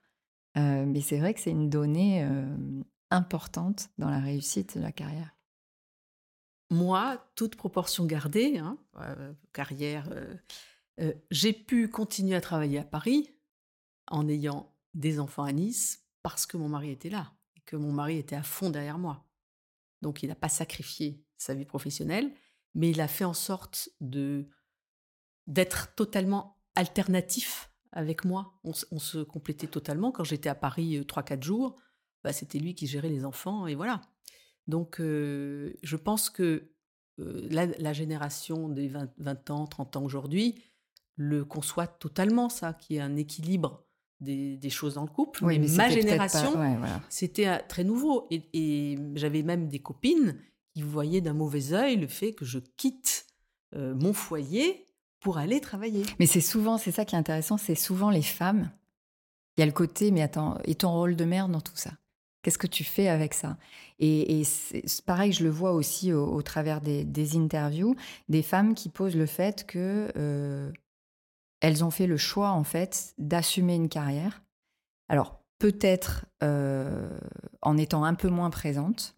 mais 0.57 1.01
c'est 1.01 1.19
vrai 1.19 1.35
que 1.35 1.41
c'est 1.41 1.51
une 1.51 1.71
donnée 1.71 2.29
importante 3.11 3.91
dans 3.99 4.11
la 4.11 4.19
réussite 4.19 4.77
de 4.77 4.83
la 4.83 4.91
carrière 4.91 5.35
moi, 6.71 7.31
toute 7.35 7.57
proportion 7.57 8.07
gardée, 8.07 8.59
hein, 8.59 8.79
euh, 8.97 9.33
carrière, 9.53 10.09
euh, 10.13 10.35
Euh, 11.01 11.13
j'ai 11.31 11.53
pu 11.53 11.89
continuer 11.89 12.37
à 12.37 12.41
travailler 12.41 12.79
à 12.79 12.85
Paris 12.85 13.31
en 14.09 14.29
ayant 14.29 14.73
des 14.95 15.19
enfants 15.19 15.45
à 15.45 15.53
Nice 15.53 16.07
parce 16.23 16.47
que 16.47 16.57
mon 16.57 16.69
mari 16.69 16.91
était 16.91 17.11
là 17.11 17.33
et 17.57 17.61
que 17.61 17.77
mon 17.77 17.93
mari 17.93 18.19
était 18.19 18.37
à 18.37 18.43
fond 18.43 18.71
derrière 18.71 18.99
moi. 18.99 19.27
Donc 20.03 20.23
il 20.23 20.29
n'a 20.29 20.35
pas 20.35 20.49
sacrifié 20.49 21.25
sa 21.37 21.55
vie 21.55 21.65
professionnelle, 21.65 22.33
mais 22.75 22.91
il 22.91 23.01
a 23.01 23.09
fait 23.09 23.25
en 23.25 23.35
sorte 23.35 23.89
de 24.01 24.49
d'être 25.47 25.95
totalement 25.95 26.59
alternatif 26.75 27.71
avec 27.93 28.25
moi. 28.25 28.59
On, 28.65 28.73
se 28.73 29.19
complétait 29.23 29.67
totalement. 29.67 30.11
Quand 30.11 30.25
j'étais 30.25 30.49
à 30.49 30.55
Paris 30.55 30.99
3-4 31.01 31.43
jours, 31.43 31.77
bah, 32.23 32.33
c'était 32.33 32.59
lui 32.59 32.75
qui 32.75 32.87
gérait 32.87 33.11
les 33.11 33.27
enfants 33.27 33.67
et 33.67 33.75
voilà. 33.75 34.01
Donc 34.67 34.97
je 34.99 35.97
pense 35.97 36.31
que 36.31 36.71
la, 37.19 37.93
génération 37.93 38.69
des 38.69 38.89
20, 38.89 39.51
ans, 39.51 39.67
30 39.67 39.97
ans 39.97 40.03
aujourd'hui 40.03 40.55
le 41.17 41.45
conçoit 41.45 41.87
totalement, 41.87 42.49
ça, 42.49 42.73
qui 42.73 42.97
est 42.97 43.01
un 43.01 43.17
équilibre 43.17 43.85
des, 44.21 44.71
choses 44.71 44.95
dans 44.95 45.03
le 45.03 45.11
couple. 45.11 45.45
Oui, 45.45 45.59
mais, 45.59 45.69
ma 45.69 45.89
génération, 45.89 46.55
c'était 47.09 47.61
très 47.69 47.85
nouveau. 47.85 48.27
Et, 48.31 48.99
j'avais 49.15 49.43
même 49.43 49.69
des 49.69 49.81
copines 49.81 50.37
qui 50.75 50.83
voyaient 50.83 51.21
d'un 51.21 51.35
mauvais 51.35 51.73
œil 51.73 51.97
le 51.97 52.09
fait 52.09 52.33
que 52.33 52.45
je 52.45 52.59
quitte 52.77 53.27
mon 53.77 54.13
foyer 54.13 54.87
pour 55.21 55.39
aller 55.39 55.61
travailler. 55.61 56.05
Mais 56.19 56.27
c'est 56.27 56.41
souvent, 56.41 56.79
c'est 56.79 56.93
ça 56.93 57.05
qui 57.05 57.15
est 57.15 57.19
intéressant, 57.19 57.57
c'est 57.57 57.75
souvent 57.75 58.11
les 58.11 58.23
femmes. 58.23 58.71
Il 59.57 59.61
y 59.61 59.63
a 59.63 59.67
le 59.67 59.73
côté, 59.73 60.11
mais 60.11 60.23
attends, 60.23 60.59
et 60.65 60.75
ton 60.75 60.93
rôle 60.93 61.17
de 61.17 61.25
mère 61.25 61.49
dans 61.49 61.61
tout 61.61 61.77
ça? 61.77 61.93
Qu'est-ce 62.45 62.59
que 62.59 62.67
tu 62.67 62.85
fais 62.85 63.09
avec 63.09 63.33
ça? 63.33 63.57
Et, 63.99 64.45
c'est 64.45 64.85
pareil, 65.07 65.33
je 65.33 65.43
le 65.45 65.49
vois 65.49 65.73
aussi 65.73 66.13
au, 66.13 66.43
travers 66.43 66.83
des, 66.83 67.37
interviews, 67.39 67.97
des 68.29 68.43
femmes 68.43 68.75
qui 68.75 68.91
posent 68.91 69.17
le 69.17 69.25
fait 69.25 69.65
que 69.67 70.13
euh, 70.19 70.71
elles 71.63 71.83
ont 71.85 71.91
fait 71.91 72.07
le 72.07 72.19
choix 72.19 72.51
en 72.51 72.63
fait 72.63 73.15
d'assumer 73.17 73.77
une 73.77 73.89
carrière. 73.89 74.43
Alors 75.09 75.41
peut-être 75.59 76.27
euh, 76.43 77.09
en 77.63 77.79
étant 77.79 78.05
un 78.05 78.13
peu 78.13 78.29
moins 78.29 78.51
présentes 78.51 79.17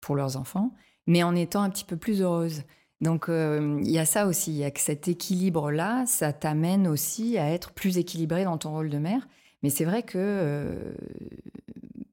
pour 0.00 0.16
leurs 0.16 0.38
enfants, 0.38 0.72
mais 1.06 1.22
en 1.22 1.36
étant 1.36 1.60
un 1.60 1.68
petit 1.68 1.84
peu 1.84 1.98
plus 1.98 2.22
heureuses. 2.22 2.62
Donc 3.02 3.28
euh, 3.28 3.78
il 3.82 3.90
y 3.90 3.98
a 3.98 4.06
ça 4.06 4.26
aussi, 4.26 4.52
il 4.52 4.56
y 4.56 4.64
a 4.64 4.70
que 4.70 4.80
cet 4.80 5.06
équilibre-là, 5.06 6.06
ça 6.06 6.32
t'amène 6.32 6.88
aussi 6.88 7.36
à 7.36 7.50
être 7.50 7.72
plus 7.72 7.98
équilibré 7.98 8.44
dans 8.44 8.56
ton 8.56 8.70
rôle 8.70 8.88
de 8.88 8.98
mère. 8.98 9.28
Mais 9.62 9.68
c'est 9.68 9.84
vrai 9.84 10.02
que 10.02 10.94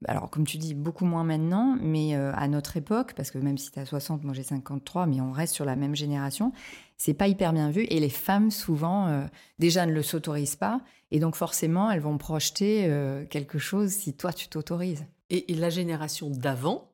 alors 0.06 0.30
comme 0.30 0.46
tu 0.46 0.56
dis, 0.56 0.74
beaucoup 0.74 1.04
moins 1.04 1.24
maintenant, 1.24 1.76
mais 1.80 2.16
euh, 2.16 2.32
à 2.34 2.48
notre 2.48 2.76
époque, 2.76 3.14
parce 3.14 3.30
que 3.30 3.38
même 3.38 3.58
si 3.58 3.70
tu 3.70 3.78
as 3.78 3.86
60, 3.86 4.24
moi 4.24 4.34
j'ai 4.34 4.42
53, 4.42 5.06
mais 5.06 5.20
on 5.20 5.32
reste 5.32 5.54
sur 5.54 5.64
la 5.64 5.76
même 5.76 5.94
génération, 5.94 6.52
c'est 6.96 7.14
pas 7.14 7.28
hyper 7.28 7.52
bien 7.52 7.70
vu. 7.70 7.84
Et 7.90 8.00
les 8.00 8.08
femmes, 8.08 8.50
souvent, 8.50 9.08
euh, 9.08 9.26
déjà 9.58 9.86
ne 9.86 9.92
le 9.92 10.02
s'autorisent 10.02 10.56
pas. 10.56 10.80
Et 11.10 11.20
donc 11.20 11.36
forcément, 11.36 11.90
elles 11.90 12.00
vont 12.00 12.18
projeter 12.18 12.86
euh, 12.86 13.24
quelque 13.26 13.58
chose 13.58 13.90
si 13.90 14.14
toi, 14.14 14.32
tu 14.32 14.48
t'autorises. 14.48 15.06
Et, 15.30 15.54
la 15.54 15.70
génération 15.70 16.30
d'avant, 16.30 16.92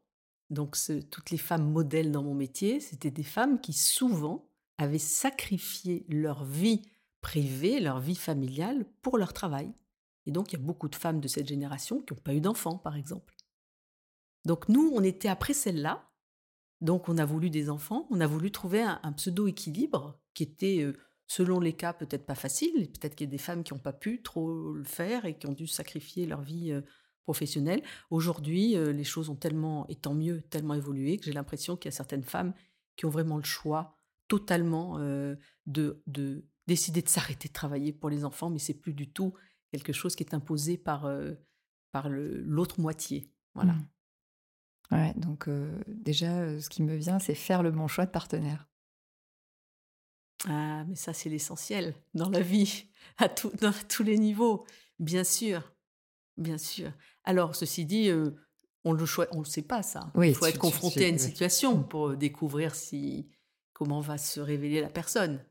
donc 0.49 0.77
toutes 1.11 1.31
les 1.31 1.39
femmes 1.39 1.71
modèles 1.71 2.13
dans 2.13 2.23
mon 2.23 2.35
métier, 2.35 2.81
c'était 2.81 3.11
des 3.11 3.23
femmes 3.23 3.61
qui 3.61 3.75
souvent 3.75 4.47
avaient 4.79 4.99
sacrifié 4.99 6.07
leur 6.09 6.45
vie 6.45 6.83
privée, 7.21 7.79
leur 7.79 8.01
vie 8.01 8.17
familiale 8.17 8.87
pour 9.03 9.19
leur 9.19 9.35
travail. 9.35 9.73
Et 10.27 10.31
donc, 10.31 10.53
il 10.53 10.59
y 10.59 10.63
a 10.63 10.65
beaucoup 10.65 10.89
de 10.89 10.95
femmes 10.95 11.21
de 11.21 11.29
cette 11.29 11.49
génération 11.49 12.01
qui 12.01 12.15
n'ont 12.15 12.21
pas 12.21 12.35
eu 12.35 12.41
d'enfants, 12.41 12.79
par 12.79 12.97
exemple. 12.97 13.35
Donc, 14.45 14.69
nous, 14.69 14.91
on 14.95 15.03
était 15.03 15.29
après 15.29 15.55
celle-là. 15.55 16.09
Donc, 16.81 17.09
on 17.09 17.19
a 17.19 17.25
voulu 17.25 17.51
des 17.51 17.71
enfants. 17.71 18.07
On 18.11 18.21
a 18.21 18.27
voulu 18.27 18.51
trouver 18.51 18.83
un, 18.83 19.13
pseudo-équilibre 19.13 20.21
qui 20.35 20.43
était, 20.43 20.83
euh, 20.83 20.97
selon 21.27 21.61
les 21.61 21.73
cas, 21.73 21.93
peut-être 21.93 22.27
pas 22.27 22.35
facile. 22.35 22.91
Peut-être 22.93 23.15
qu'il 23.15 23.27
y 23.27 23.31
a 23.31 23.31
des 23.31 23.39
femmes 23.39 23.63
qui 23.63 23.73
n'ont 23.73 23.81
pas 23.81 23.93
pu 23.93 24.23
trop 24.23 24.73
le 24.73 24.85
faire 24.85 25.25
et 25.25 25.39
qui 25.39 25.47
ont 25.47 25.53
dû 25.53 25.67
sacrifier 25.67 26.27
leur 26.27 26.43
vie 26.43 26.73
euh, 26.73 26.83
professionnelle. 27.25 27.83
Aujourd'hui, 28.11 28.77
euh, 28.77 28.93
les 28.93 29.05
choses 29.05 29.29
ont 29.29 29.37
tellement, 29.37 29.87
et 29.89 29.97
tant 29.97 30.15
mieux, 30.15 30.43
tellement 30.43 30.75
évolué 30.75 31.19
que 31.19 31.25
j'ai 31.25 31.33
l'impression 31.33 31.77
qu'il 31.77 31.91
y 31.91 31.95
a 31.95 31.97
certaines 31.97 32.25
femmes 32.25 32.53
qui 32.97 33.07
ont 33.07 33.11
vraiment 33.11 33.39
le 33.39 33.45
choix 33.45 33.97
totalement 34.29 34.99
de, 34.99 36.03
de 36.07 36.47
décider 36.67 37.03
de 37.03 37.09
s'arrêter 37.09 37.49
de 37.49 37.53
travailler 37.53 37.93
pour 37.93 38.09
les 38.09 38.25
enfants, 38.25 38.49
mais 38.49 38.59
c'est 38.59 38.75
plus 38.75 38.95
du 38.95 39.11
tout 39.11 39.35
quelque 39.73 39.93
chose 39.93 40.15
qui 40.15 40.23
est 40.23 40.35
imposé 40.35 40.77
par, 40.77 41.07
euh, 41.07 41.33
par 41.91 42.09
l'autre 42.09 42.81
moitié. 42.81 43.33
Voilà. 43.55 43.73
Mmh. 43.73 43.89
Ouais, 44.93 45.15
donc 45.17 45.49
euh, 45.49 45.83
déjà, 45.89 46.61
ce 46.61 46.69
qui 46.69 46.83
me 46.83 46.95
vient, 46.95 47.19
c'est 47.19 47.35
faire 47.35 47.63
le 47.63 47.71
bon 47.71 47.89
choix 47.89 48.05
de 48.05 48.11
partenaire. 48.11 48.69
Ah, 50.49 50.85
mais 50.85 50.97
ça, 50.97 51.13
c'est 51.13 51.31
l'essentiel 51.31 51.95
dans 52.15 52.29
la 52.29 52.41
vie, 52.41 52.87
à, 53.19 53.29
tout, 53.29 53.51
dans, 53.61 53.73
tous 53.89 54.03
les 54.03 54.19
niveaux, 54.19 54.67
bien 54.99 55.25
sûr. 55.25 55.73
Bien 56.37 56.59
sûr. 56.59 56.93
Alors, 57.25 57.55
ceci 57.55 57.85
dit, 57.85 58.11
on 58.85 58.93
le 58.93 59.05
on 59.33 59.39
le 59.39 59.45
sait 59.45 59.63
pas 59.63 59.83
ça. 59.83 60.13
Il 60.23 60.35
faut 60.35 60.47
être 60.47 60.59
confronté 60.59 61.05
à 61.05 61.09
une 61.09 61.19
situation 61.19 61.79
mmh. 61.79 61.89
pour 61.89 62.17
découvrir 62.17 62.75
si 62.75 63.31
comment 63.73 64.01
va 64.01 64.19
se 64.19 64.41
révéler 64.41 64.81
la 64.81 64.89
personne. 64.89 65.45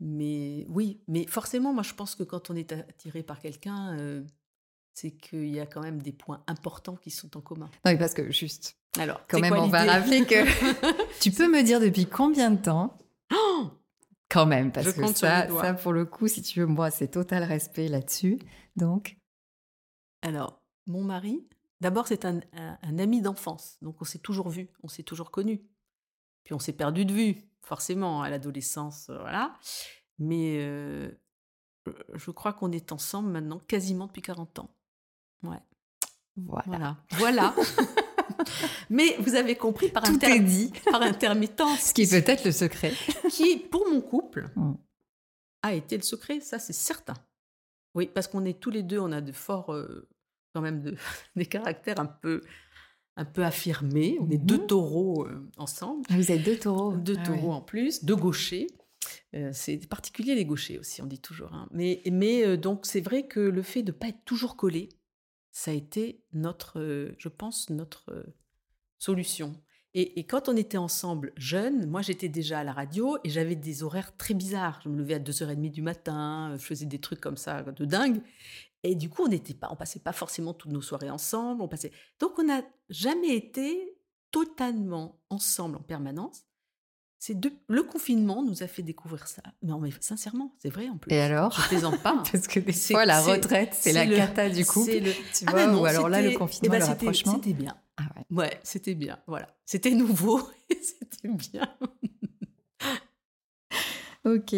Mais 0.00 0.66
oui, 0.68 1.00
mais 1.06 1.26
forcément, 1.26 1.72
moi, 1.72 1.82
je 1.82 1.94
pense 1.94 2.14
que 2.14 2.22
quand 2.22 2.50
on 2.50 2.56
est 2.56 2.72
attiré 2.72 3.22
par 3.22 3.40
quelqu'un, 3.40 3.96
euh, 3.98 4.22
c'est 4.92 5.12
qu'il 5.12 5.48
y 5.48 5.60
a 5.60 5.66
quand 5.66 5.82
même 5.82 6.02
des 6.02 6.12
points 6.12 6.42
importants 6.46 6.96
qui 6.96 7.10
sont 7.10 7.36
en 7.36 7.40
commun. 7.40 7.66
Non, 7.84 7.92
mais 7.92 7.98
parce 7.98 8.14
que 8.14 8.30
juste, 8.30 8.76
alors, 8.98 9.20
quand 9.28 9.40
même, 9.40 9.54
on 9.54 9.68
va 9.68 9.84
rappeler 9.84 10.24
que 10.24 10.44
tu 11.20 11.30
peux 11.30 11.48
me 11.50 11.62
dire 11.62 11.80
depuis 11.80 12.06
combien 12.06 12.50
de 12.50 12.60
temps 12.60 12.98
oh 13.32 13.70
Quand 14.30 14.46
même, 14.46 14.72
parce 14.72 14.92
que 14.92 15.06
ça, 15.12 15.46
ça, 15.48 15.74
pour 15.74 15.92
le 15.92 16.06
coup, 16.06 16.26
si 16.26 16.42
tu 16.42 16.60
veux, 16.60 16.66
moi, 16.66 16.90
c'est 16.90 17.08
total 17.08 17.44
respect 17.44 17.86
là-dessus. 17.86 18.40
Donc, 18.74 19.16
alors, 20.22 20.60
mon 20.86 21.04
mari, 21.04 21.46
d'abord, 21.80 22.08
c'est 22.08 22.24
un, 22.24 22.40
un 22.52 22.98
ami 22.98 23.20
d'enfance, 23.20 23.76
donc 23.80 24.00
on 24.00 24.04
s'est 24.04 24.18
toujours 24.18 24.48
vu, 24.48 24.70
on 24.82 24.88
s'est 24.88 25.04
toujours 25.04 25.30
connu, 25.30 25.62
puis 26.42 26.52
on 26.52 26.58
s'est 26.58 26.72
perdu 26.72 27.04
de 27.04 27.12
vue 27.12 27.44
forcément, 27.64 28.22
à 28.22 28.30
l'adolescence, 28.30 29.08
euh, 29.10 29.18
voilà. 29.18 29.54
Mais 30.18 30.58
euh, 30.60 31.10
je 32.14 32.30
crois 32.30 32.52
qu'on 32.52 32.72
est 32.72 32.92
ensemble 32.92 33.30
maintenant 33.30 33.58
quasiment 33.58 34.06
depuis 34.06 34.22
40 34.22 34.60
ans. 34.60 34.70
Ouais. 35.42 35.60
Voilà. 36.36 36.96
Voilà. 37.12 37.54
Mais 38.90 39.16
vous 39.18 39.34
avez 39.34 39.56
compris 39.56 39.88
par, 39.88 40.02
Tout 40.02 40.24
est 40.24 40.40
dit. 40.40 40.72
par 40.90 41.02
intermittence. 41.02 41.80
Ce 41.80 41.94
qui 41.94 42.02
est 42.02 42.22
peut-être 42.22 42.44
le 42.44 42.52
secret. 42.52 42.92
qui, 43.30 43.58
pour 43.58 43.88
mon 43.88 44.00
couple, 44.00 44.50
mm. 44.56 44.74
a 45.62 45.74
été 45.74 45.96
le 45.96 46.02
secret, 46.02 46.40
ça 46.40 46.58
c'est 46.58 46.72
certain. 46.72 47.14
Oui, 47.94 48.10
parce 48.12 48.26
qu'on 48.26 48.44
est 48.44 48.58
tous 48.58 48.70
les 48.70 48.82
deux, 48.82 48.98
on 48.98 49.12
a 49.12 49.20
de 49.20 49.32
forts, 49.32 49.72
euh, 49.72 50.08
quand 50.52 50.60
même, 50.60 50.82
de, 50.82 50.96
des 51.36 51.46
caractères 51.46 52.00
un 52.00 52.06
peu 52.06 52.42
un 53.16 53.24
peu 53.24 53.44
affirmé. 53.44 54.18
On 54.20 54.30
est 54.30 54.38
deux 54.38 54.58
mhm. 54.58 54.66
taureaux 54.66 55.26
euh, 55.26 55.50
ensemble. 55.56 56.04
Ah, 56.10 56.16
vous 56.16 56.32
êtes 56.32 56.42
deux 56.42 56.58
taureaux. 56.58 56.96
Deux 56.96 57.16
ah 57.18 57.22
taureaux 57.26 57.52
en 57.52 57.60
plus, 57.60 58.04
deux 58.04 58.16
gauchers. 58.16 58.66
Euh, 59.34 59.50
c'est 59.52 59.76
particulier 59.88 60.34
les 60.34 60.44
gauchers 60.44 60.78
aussi, 60.78 61.02
on 61.02 61.06
dit 61.06 61.20
toujours. 61.20 61.52
Hein. 61.52 61.68
Mais, 61.72 62.02
mais 62.10 62.44
euh, 62.44 62.56
donc 62.56 62.86
c'est 62.86 63.00
vrai 63.00 63.26
que 63.26 63.40
le 63.40 63.62
fait 63.62 63.82
de 63.82 63.92
ne 63.92 63.96
pas 63.96 64.08
être 64.08 64.24
toujours 64.24 64.56
collé, 64.56 64.88
ça 65.52 65.70
a 65.70 65.74
été 65.74 66.22
notre, 66.32 67.12
je 67.16 67.28
pense, 67.28 67.70
notre 67.70 68.26
solution. 68.98 69.54
Et, 69.96 70.18
et, 70.18 70.24
quand 70.24 70.48
on 70.48 70.56
était 70.56 70.76
ensemble 70.76 71.32
jeunes, 71.36 71.86
moi 71.86 72.02
j'étais 72.02 72.28
déjà 72.28 72.58
à 72.58 72.64
la 72.64 72.72
radio 72.72 73.16
et 73.22 73.30
j'avais 73.30 73.54
des 73.54 73.84
horaires 73.84 74.16
très 74.16 74.34
bizarres. 74.34 74.80
Je 74.82 74.88
me 74.88 74.98
levais 74.98 75.14
à 75.14 75.18
2h30 75.20 75.70
du 75.70 75.82
matin, 75.82 76.52
je 76.56 76.64
faisais 76.64 76.86
des 76.86 76.98
trucs 76.98 77.20
comme 77.20 77.36
ça 77.36 77.62
de 77.62 77.84
dingue. 77.84 78.20
Et 78.82 78.94
du 78.96 79.08
coup, 79.08 79.22
on 79.24 79.28
n'était 79.28 79.54
pas, 79.54 79.68
on 79.70 79.76
passait 79.76 80.00
pas 80.00 80.12
forcément 80.12 80.52
toutes 80.52 80.72
nos 80.72 80.82
soirées 80.82 81.10
ensemble. 81.10 81.62
On 81.62 81.68
passait, 81.68 81.92
donc 82.18 82.38
on 82.38 82.44
n'a 82.44 82.62
jamais 82.90 83.34
été 83.34 83.96
totalement 84.30 85.20
ensemble 85.30 85.76
en 85.76 85.82
permanence. 85.82 86.44
C'est 87.20 87.38
le 87.68 87.82
confinement 87.84 88.42
nous 88.42 88.62
a 88.62 88.66
fait 88.66 88.82
découvrir 88.82 89.26
ça. 89.28 89.42
Non, 89.62 89.78
mais 89.78 89.90
sincèrement, 90.00 90.54
c'est 90.58 90.68
vrai 90.68 90.90
en 90.90 90.98
plus. 90.98 91.10
Et 91.14 91.20
alors 91.20 91.58
Je 91.58 91.68
plaisante 91.68 92.02
pas. 92.02 92.10
Hein. 92.10 92.22
Parce 92.32 92.46
que 92.48 92.60
des 92.60 92.72
fois, 92.72 93.06
la 93.06 93.22
retraite, 93.22 93.70
c'est 93.72 93.92
la 93.92 94.06
cata 94.06 94.50
du 94.50 94.66
couple. 94.66 94.90
Le... 94.90 95.12
Tu 95.12 95.44
ah 95.46 95.52
vois, 95.52 95.66
ben 95.66 95.74
ou 95.74 95.86
alors 95.86 96.10
là, 96.10 96.20
le 96.20 96.32
eh 96.32 96.34
confinement, 96.34 96.72
ben, 96.72 96.80
le 96.80 96.84
rapprochement. 96.84 97.36
C'était 97.36 97.54
bien. 97.54 97.74
Ah 97.96 98.08
ouais, 98.16 98.36
ouais 98.36 98.60
c'était 98.62 98.94
bien. 98.94 99.18
Voilà, 99.26 99.48
c'était 99.64 99.92
nouveau 99.92 100.40
et 100.70 100.80
c'était 100.82 101.28
bien. 101.28 101.68
Ok, 104.24 104.54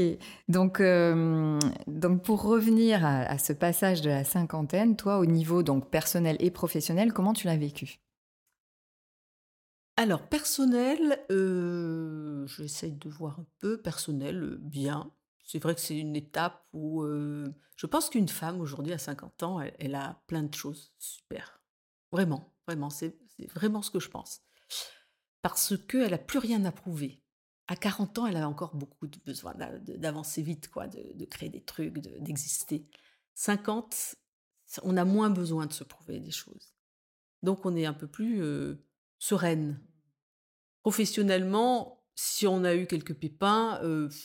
donc, 0.47 0.81
euh, 0.81 1.59
donc 1.89 2.23
pour 2.23 2.43
revenir 2.43 3.05
à, 3.05 3.37
ce 3.37 3.53
passage 3.53 4.01
de 4.01 4.11
la 4.11 4.23
cinquantaine, 4.23 4.97
toi 4.97 5.19
au 5.19 5.27
niveau 5.27 5.65
donc 5.65 5.91
personnel 5.91 6.37
et 6.39 6.53
professionnel, 6.53 7.13
comment 7.13 7.33
tu 7.33 7.49
l'as 7.49 7.57
vécu? 7.57 7.99
Alors 9.97 10.23
personnel, 10.29 11.19
euh, 11.33 12.47
j'essaye 12.47 12.93
de 12.93 13.09
voir 13.09 13.41
un 13.41 13.47
peu, 13.59 13.77
personnel, 13.83 14.57
bien. 14.61 15.11
C'est 15.43 15.61
vrai 15.61 15.75
que 15.75 15.81
c'est 15.81 15.99
une 15.99 16.15
étape 16.15 16.65
où 16.73 17.05
je 17.05 17.87
pense 17.87 18.09
qu'une 18.09 18.29
femme 18.29 18.61
aujourd'hui 18.61 18.93
à 18.93 18.99
50 18.99 19.43
ans, 19.43 19.61
elle, 19.61 19.75
elle, 19.81 19.95
a 19.97 20.23
plein 20.29 20.45
de 20.45 20.55
choses 20.55 20.93
super. 20.99 21.61
Vraiment, 22.13 22.55
vraiment, 22.69 22.91
c'est 22.91 23.17
vraiment 23.55 23.83
ce 23.83 23.91
que 23.91 24.01
je 24.01 24.09
pense. 24.09 24.41
Parce 25.43 25.75
qu'elle 25.87 26.11
n'a 26.11 26.19
plus 26.19 26.39
rien 26.39 26.65
à 26.65 26.73
prouver 26.73 27.23
à 27.69 27.77
40 27.77 28.19
ans, 28.19 28.27
elle 28.27 28.37
a 28.37 28.49
encore 28.49 28.77
beaucoup 28.77 29.07
de 29.07 29.19
besoin 29.25 29.55
d'avancer 29.55 30.43
vite, 30.43 30.69
quoi, 30.69 30.87
de, 30.87 31.25
créer 31.25 31.49
des 31.49 31.63
trucs, 31.63 31.99
d'exister. 32.21 32.87
50, 33.35 34.17
on 34.83 34.97
a 34.97 35.05
moins 35.05 35.31
besoin 35.31 35.67
de 35.67 35.73
se 35.73 35.85
prouver 35.85 36.21
des 36.21 36.31
choses. 36.31 36.75
Donc 37.43 37.67
on 37.67 37.75
est 37.77 37.87
un 37.87 37.93
peu 37.93 38.07
plus 38.07 38.43
sereine. 39.19 39.81
Professionnellement, 40.83 42.05
si 42.15 42.47
on 42.47 42.63
a 42.63 42.75
eu 42.77 42.87
quelques 42.87 43.15
pépins, 43.15 43.81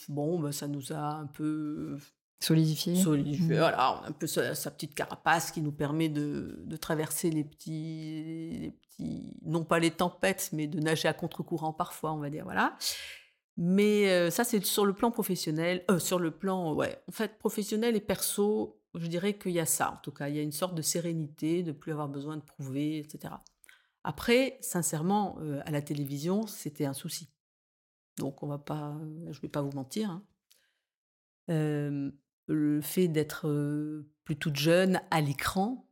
bon, 0.07 0.39
bah, 0.39 0.51
ça 0.51 0.67
nous 0.67 0.93
a 0.93 1.15
un 1.15 1.27
peu 1.27 1.97
solidifié. 2.43 2.95
Solidifié, 2.95 3.55
mmh. 3.55 3.59
voilà, 3.59 3.93
on 3.93 4.03
a 4.03 4.07
un 4.09 4.11
peu 4.11 4.27
sa, 4.27 4.71
petite 4.71 4.95
carapace 4.95 5.51
qui 5.51 5.61
nous 5.61 5.71
permet 5.71 6.09
de, 6.09 6.65
traverser 6.79 7.29
les 7.29 7.43
petits, 7.43 8.57
les 8.59 8.71
petits, 8.71 9.33
non 9.43 9.63
pas 9.63 9.79
les 9.79 9.91
tempêtes, 9.91 10.49
mais 10.53 10.67
de 10.67 10.79
nager 10.79 11.07
à 11.07 11.13
contre-courant 11.13 11.73
parfois, 11.73 12.13
on 12.13 12.17
va 12.17 12.29
dire, 12.29 12.43
voilà. 12.43 12.77
Mais 13.57 14.31
ça, 14.31 14.43
c'est 14.43 14.63
sur 14.65 14.85
le 14.85 14.93
plan 14.93 15.11
professionnel, 15.11 15.85
sur 15.99 16.19
le 16.19 16.31
plan, 16.31 16.73
ouais, 16.73 16.97
en 17.07 17.11
fait, 17.11 17.37
professionnel 17.37 17.95
et 17.95 18.01
perso, 18.01 18.81
je 18.95 19.07
dirais 19.07 19.37
qu'il 19.37 19.51
y 19.51 19.59
a 19.59 19.65
ça, 19.65 19.91
en 19.91 19.97
tout 19.97 20.11
cas, 20.11 20.27
il 20.27 20.35
y 20.35 20.39
a 20.39 20.41
une 20.41 20.51
sorte 20.51 20.75
de 20.75 20.81
sérénité, 20.81 21.63
de 21.63 21.71
plus 21.71 21.91
avoir 21.91 22.09
besoin 22.09 22.37
de 22.37 22.43
prouver, 22.43 22.97
etc. 22.97 23.35
Après, 24.03 24.57
sincèrement, 24.61 25.37
à 25.65 25.71
la 25.71 25.81
télévision, 25.81 26.47
c'était 26.47 26.85
un 26.85 26.93
souci. 26.93 27.29
Donc, 28.17 28.41
on 28.43 28.47
va 28.47 28.57
pas, 28.57 28.97
je 29.29 29.37
ne 29.37 29.41
vais 29.41 29.47
pas 29.47 29.61
vous 29.61 29.71
mentir. 29.71 30.09
Hein. 30.09 30.23
Le 32.51 32.81
fait 32.81 33.07
d'être 33.07 33.47
plus 34.23 34.35
toute 34.35 34.55
jeune 34.55 35.01
à 35.11 35.21
l'écran, 35.21 35.87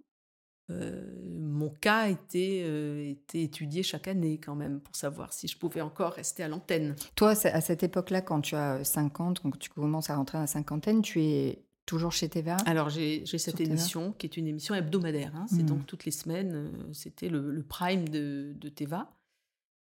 mon 0.70 1.70
cas 1.70 2.10
était, 2.10 3.10
était 3.10 3.42
étudié 3.42 3.82
chaque 3.82 4.08
année 4.08 4.38
quand 4.38 4.54
même 4.54 4.82
pour 4.82 4.96
savoir 4.96 5.34
si 5.34 5.48
je 5.48 5.58
pouvais 5.58 5.82
encore 5.82 6.14
rester 6.14 6.44
à 6.44 6.48
l'antenne. 6.48 6.96
Toi, 7.16 7.32
à 7.32 7.62
cette 7.62 7.82
époque-là, 7.82 8.22
quand 8.22 8.42
tu 8.42 8.56
as 8.56 8.84
50, 8.84 9.40
quand 9.40 9.58
tu 9.58 9.70
commences 9.70 10.12
à 10.12 10.16
rentrer 10.16 10.38
à 10.38 10.42
la 10.42 10.48
cinquantaine, 10.48 11.02
tu 11.02 11.22
es 11.22 11.66
toujours 11.90 12.12
chez 12.12 12.30
TVA 12.30 12.58
Alors 12.68 12.90
j'ai 12.90 13.26
cette 13.26 13.60
émission 13.60 14.14
qui 14.14 14.28
est 14.28 14.38
une 14.38 14.48
émission 14.48 14.76
hebdomadaire. 14.76 15.36
Hein. 15.36 15.48
C'est 15.50 15.66
donc 15.66 15.80
mmh. 15.80 15.86
toutes 15.86 16.06
les 16.06 16.12
semaines, 16.12 16.72
c'était 16.94 17.30
le, 17.30 17.64
prime 17.68 18.08
de, 18.08 18.54
de 18.56 18.70
Teva. 18.70 19.12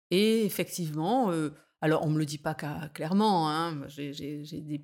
Et 0.09 0.45
effectivement, 0.45 1.31
alors 1.87 2.03
on 2.03 2.09
me 2.09 2.19
le 2.19 2.25
dit 2.25 2.37
pas 2.37 2.53
clairement, 2.53 3.49
hein. 3.49 3.87
j'ai 3.87 4.43
des 4.43 4.81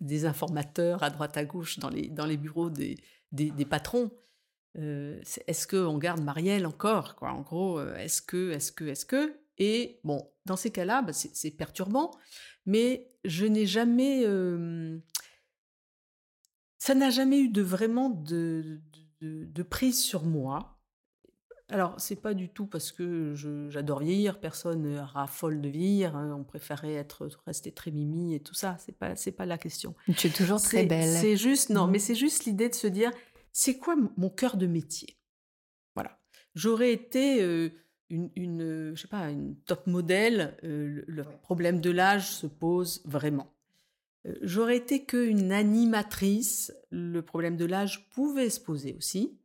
des 0.00 0.24
informateurs 0.26 1.02
à 1.02 1.10
droite 1.10 1.36
à 1.36 1.44
gauche 1.44 1.80
dans 1.80 1.90
les, 1.90 2.06
dans 2.06 2.24
les 2.24 2.36
bureaux 2.36 2.70
des, 2.70 2.96
des 3.32 3.64
patrons. 3.64 4.12
Euh, 4.78 5.20
est-ce 5.48 5.66
qu'on 5.66 5.98
garde 5.98 6.22
Marielle 6.22 6.64
encore 6.64 7.16
En 7.20 7.40
gros, 7.40 7.80
euh, 7.80 7.96
est-ce 7.96 8.22
que, 8.22 8.52
est-ce 8.52 8.70
que, 8.70 8.84
est-ce 8.84 9.04
que? 9.04 9.40
Et 9.58 9.98
bon, 10.04 10.30
dans 10.44 10.54
ces 10.54 10.70
cas-là, 10.70 11.02
bah, 11.02 11.12
c'est 11.12 11.50
perturbant, 11.50 12.12
mais 12.64 13.08
je 13.24 13.44
n'ai 13.44 13.66
jamais... 13.66 14.22
ça 16.78 16.94
n'a 16.94 17.10
jamais 17.10 17.40
eu 17.40 17.48
de 17.48 17.62
vraiment 17.62 18.08
de, 18.08 18.80
de, 19.20 19.62
prise 19.64 20.00
sur 20.00 20.22
moi. 20.22 20.75
Alors, 21.68 21.94
c'est 21.98 22.16
pas 22.16 22.32
du 22.32 22.48
tout 22.48 22.66
parce 22.66 22.92
que 22.92 23.34
j'adore 23.70 23.98
vieillir, 23.98 24.38
personne 24.38 24.98
raffole 24.98 25.60
de 25.60 25.68
vieillir, 25.68 26.14
hein, 26.14 26.36
on 26.38 26.44
préférait 26.44 26.94
être 26.94 27.28
rester 27.44 27.72
très 27.72 27.90
mimi 27.90 28.34
et 28.34 28.40
tout 28.40 28.54
ça, 28.54 28.76
c'est 28.78 28.96
pas 28.96 29.16
c'est 29.16 29.32
pas 29.32 29.46
la 29.46 29.58
question. 29.58 29.94
Tu 30.16 30.28
es 30.28 30.30
toujours 30.30 30.60
très 30.60 30.86
belle. 30.86 31.08
C'est 31.08 31.36
juste 31.36 31.70
non, 31.70 31.86
mmh. 31.86 31.90
mais 31.90 31.98
c'est 31.98 32.14
juste 32.14 32.44
l'idée 32.44 32.68
de 32.68 32.74
se 32.74 32.86
dire 32.86 33.10
c'est 33.52 33.78
quoi 33.78 33.96
mon 34.16 34.30
cœur 34.30 34.56
de 34.56 34.66
métier? 34.66 35.16
Voilà. 35.96 36.20
J'aurais 36.54 36.92
été 36.92 37.42
une, 38.10 38.30
une, 38.36 38.92
je 38.94 39.02
sais 39.02 39.08
pas, 39.08 39.30
une 39.30 39.56
top 39.56 39.88
modèle. 39.88 40.56
le 40.62 41.22
problème 41.42 41.80
de 41.80 41.90
l'âge 41.90 42.30
se 42.30 42.46
pose 42.46 43.02
vraiment. 43.06 43.52
J'aurais 44.42 44.76
été 44.76 45.04
qu'une 45.04 45.52
animatrice. 45.52 46.72
Le 46.90 47.22
problème 47.22 47.56
de 47.56 47.64
l'âge 47.64 48.08
pouvait 48.10 48.50
se 48.50 48.60
poser 48.60 48.94
aussi. 48.94 49.38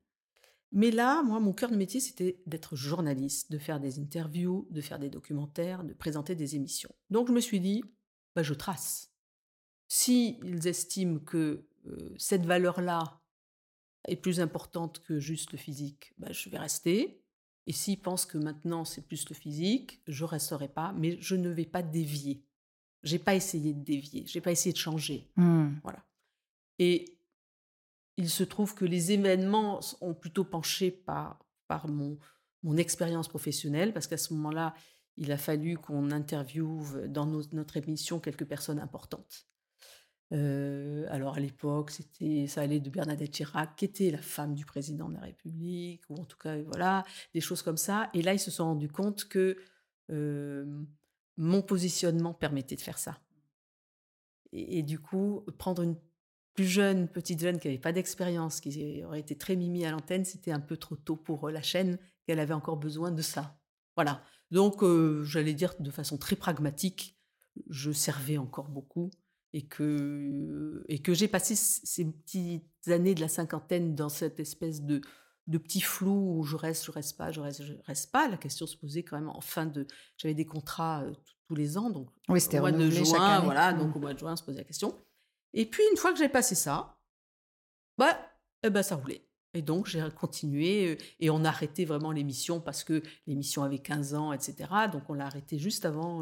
Mais 0.72 0.92
là, 0.92 1.22
moi, 1.24 1.40
mon 1.40 1.54
cœur 1.54 1.70
de 1.70 1.76
métier, 1.76 2.00
c'était 2.00 2.42
d'être 2.46 2.76
journaliste, 2.76 3.52
de 3.52 3.58
faire 3.58 3.80
des 3.80 4.00
interviews, 4.00 4.68
de 4.72 4.82
faire 4.82 5.00
des 5.00 5.10
documentaires, 5.10 5.84
de 5.84 5.94
présenter 5.94 6.36
des 6.36 6.56
émissions. 6.56 6.94
Donc, 7.10 7.28
je 7.28 7.34
me 7.34 7.42
suis 7.42 7.60
dit, 7.60 7.84
bah, 8.36 8.44
je 8.44 8.54
trace. 8.54 9.12
Si 9.88 10.40
ils 10.44 10.68
estiment 10.68 11.20
que 11.20 11.68
cette 12.18 12.46
valeur-là 12.46 13.22
est 14.08 14.16
plus 14.16 14.40
importante 14.40 15.02
que 15.04 15.20
juste 15.20 15.52
le 15.52 15.58
physique, 15.58 16.14
bah, 16.18 16.32
je 16.32 16.50
vais 16.50 16.58
rester. 16.58 17.22
Et 17.68 17.74
s'ils 17.74 18.00
pensent 18.00 18.26
que 18.26 18.38
maintenant 18.38 18.86
c'est 18.86 19.06
plus 19.06 19.28
le 19.30 19.36
physique, 19.36 20.02
je 20.08 20.26
resterai 20.26 20.68
pas, 20.68 20.94
mais 20.94 21.20
je 21.20 21.36
ne 21.36 21.50
vais 21.50 21.66
pas 21.66 21.84
dévier. 21.84 22.44
J'ai 23.04 23.20
pas 23.20 23.36
essayé 23.36 23.74
de 23.74 23.84
dévier, 23.84 24.24
j'ai 24.26 24.42
pas 24.42 24.52
essayé 24.52 24.74
de 24.74 24.78
changer. 24.78 25.30
Mmh. 25.36 25.70
Voilà. 25.84 26.04
Et 26.80 27.18
il 28.18 28.30
se 28.30 28.44
trouve 28.44 28.76
que 28.76 28.86
les 28.86 29.12
événements 29.12 29.80
ont 30.02 30.14
plutôt 30.14 30.44
penché 30.44 30.92
par, 30.92 31.46
par 31.68 31.88
mon, 31.88 32.18
mon 32.64 32.78
expérience 32.78 33.28
professionnelle, 33.28 33.94
parce 33.94 34.08
qu'à 34.08 34.18
ce 34.18 34.34
moment-là, 34.34 34.74
il 35.18 35.32
a 35.32 35.38
fallu 35.38 35.78
qu'on 35.78 36.12
interviewe 36.12 37.08
dans 37.08 37.26
notre 37.26 37.78
émission 37.78 38.20
quelques 38.20 38.46
personnes 38.46 38.80
importantes. 38.80 39.48
Euh, 40.34 41.06
alors 41.10 41.36
à 41.36 41.40
l'époque, 41.40 41.92
ça 41.92 42.62
allait 42.62 42.80
de 42.80 42.90
Bernadette 42.90 43.32
Chirac, 43.32 43.76
qui 43.76 43.86
était 43.86 44.12
la 44.12 44.22
femme 44.22 44.56
du 44.56 44.66
président 44.66 45.10
de 45.10 45.16
la 45.16 45.22
République, 45.22 46.04
ou 46.10 46.16
en 46.16 46.26
tout 46.26 46.38
cas, 46.38 46.58
voilà, 46.62 47.04
des 47.34 47.42
choses 47.42 47.62
comme 47.62 47.78
ça. 47.78 48.10
Et 48.14 48.22
là, 48.22 48.34
ils 48.34 48.40
se 48.40 48.52
sont 48.52 48.66
rendus 48.66 48.90
compte 48.90 49.26
que 49.26 49.58
euh, 50.10 50.66
mon 51.38 51.62
positionnement 51.62 52.34
permettait 52.34 52.76
de 52.76 52.82
faire 52.82 52.98
ça. 52.98 53.20
Et, 54.54 54.84
du 54.84 55.00
coup, 55.00 55.46
prendre 55.58 55.82
une 55.82 55.96
plus 56.54 56.66
jeune, 56.66 57.08
petite 57.08 57.40
jeune 57.40 57.60
qui 57.60 57.68
n'avait 57.68 57.80
pas 57.80 57.92
d'expérience, 57.92 58.60
qui 58.60 59.04
aurait 59.04 59.20
été 59.20 59.38
très 59.38 59.56
mimi 59.56 59.86
à 59.86 59.92
l'antenne, 59.92 60.26
c'était 60.26 60.52
un 60.52 60.60
peu 60.60 60.78
trop 60.78 60.96
tôt 60.96 61.16
pour 61.16 61.50
la 61.50 61.62
chaîne, 61.62 61.98
qu'elle 62.26 62.40
avait 62.40 62.54
encore 62.54 62.78
besoin 62.78 63.12
de 63.12 63.22
ça. 63.22 63.58
Voilà. 63.96 64.24
Donc, 64.52 64.84
euh, 64.84 65.24
j'allais 65.24 65.54
dire 65.54 65.74
de 65.80 65.92
façon 65.92 66.18
très 66.18 66.36
pragmatique, 66.36 67.18
je 67.70 67.92
servais 67.92 68.38
encore 68.38 68.70
beaucoup 68.70 69.12
et 69.54 69.66
que, 69.66 70.84
et 70.88 71.00
que 71.00 71.14
j'ai 71.14 71.28
passé 71.28 71.56
ces 71.56 72.06
petites 72.06 72.88
années 72.88 73.16
de 73.16 73.22
la 73.22 73.28
cinquantaine 73.28 73.96
dans 73.96 74.10
cette 74.10 74.40
espèce 74.40 74.82
de, 74.82 75.02
de 75.48 75.58
petit 75.58 75.82
flou 75.82 76.38
où 76.38 76.44
je 76.44 76.56
reste, 76.56 76.86
je 76.86 76.92
reste 76.92 77.18
pas, 77.18 77.32
je 77.32 77.42
reste, 77.42 77.64
je 77.64 77.74
reste 77.86 78.12
pas. 78.12 78.28
La 78.28 78.38
question 78.38 78.68
se 78.68 78.78
posait 78.78 79.04
quand 79.04 79.18
même 79.18 79.30
en 79.30 79.42
fin 79.42 79.66
de. 79.66 79.88
J'avais 80.18 80.34
des 80.34 80.46
contrats 80.46 81.04
tous 81.48 81.56
les 81.56 81.78
ans, 81.78 81.90
donc 81.90 82.10
oui, 82.30 82.40
au 82.54 82.60
mois 82.60 82.72
de 82.72 82.90
juin, 82.90 83.42
voilà, 83.42 83.74
donc 83.74 83.94
mmh. 83.94 83.98
au 83.98 84.00
mois 84.00 84.14
de 84.14 84.20
juin, 84.20 84.34
on 84.34 84.36
se 84.36 84.44
posait 84.44 84.60
la 84.60 84.64
question. 84.64 84.98
Et 85.54 85.66
puis 85.66 85.84
une 85.92 85.98
fois 85.98 86.12
que 86.14 86.20
j'ai 86.20 86.30
passé 86.30 86.56
ça, 86.56 86.98
bah, 87.98 88.18
eh 88.64 88.70
ben 88.70 88.84
ça 88.84 88.96
roulait. 88.96 89.28
Et 89.54 89.62
donc 89.62 89.88
j'ai 89.88 90.04
continué 90.16 90.98
et 91.20 91.30
on 91.30 91.44
a 91.44 91.50
arrêté 91.50 91.84
vraiment 91.84 92.12
l'émission 92.12 92.62
parce 92.62 92.84
que 92.84 93.04
l'émission 93.28 93.64
avait 93.64 93.80
15 93.80 94.14
ans, 94.14 94.32
etc. 94.32 94.70
Donc 94.92 95.10
on 95.10 95.14
l'a 95.14 95.26
arrêté 95.26 95.60
juste 95.60 95.86
avant 95.86 96.22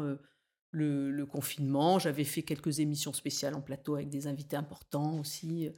le, 0.72 1.24
confinement. 1.26 1.98
J'avais 1.98 2.24
fait 2.24 2.42
quelques 2.42 2.80
émissions 2.80 3.12
spéciales 3.12 3.54
en 3.54 3.60
plateau 3.60 3.94
avec 3.94 4.08
des 4.08 4.26
invités 4.26 4.56
importants 4.56 5.18
aussi, 5.18 5.68
euh, 5.68 5.72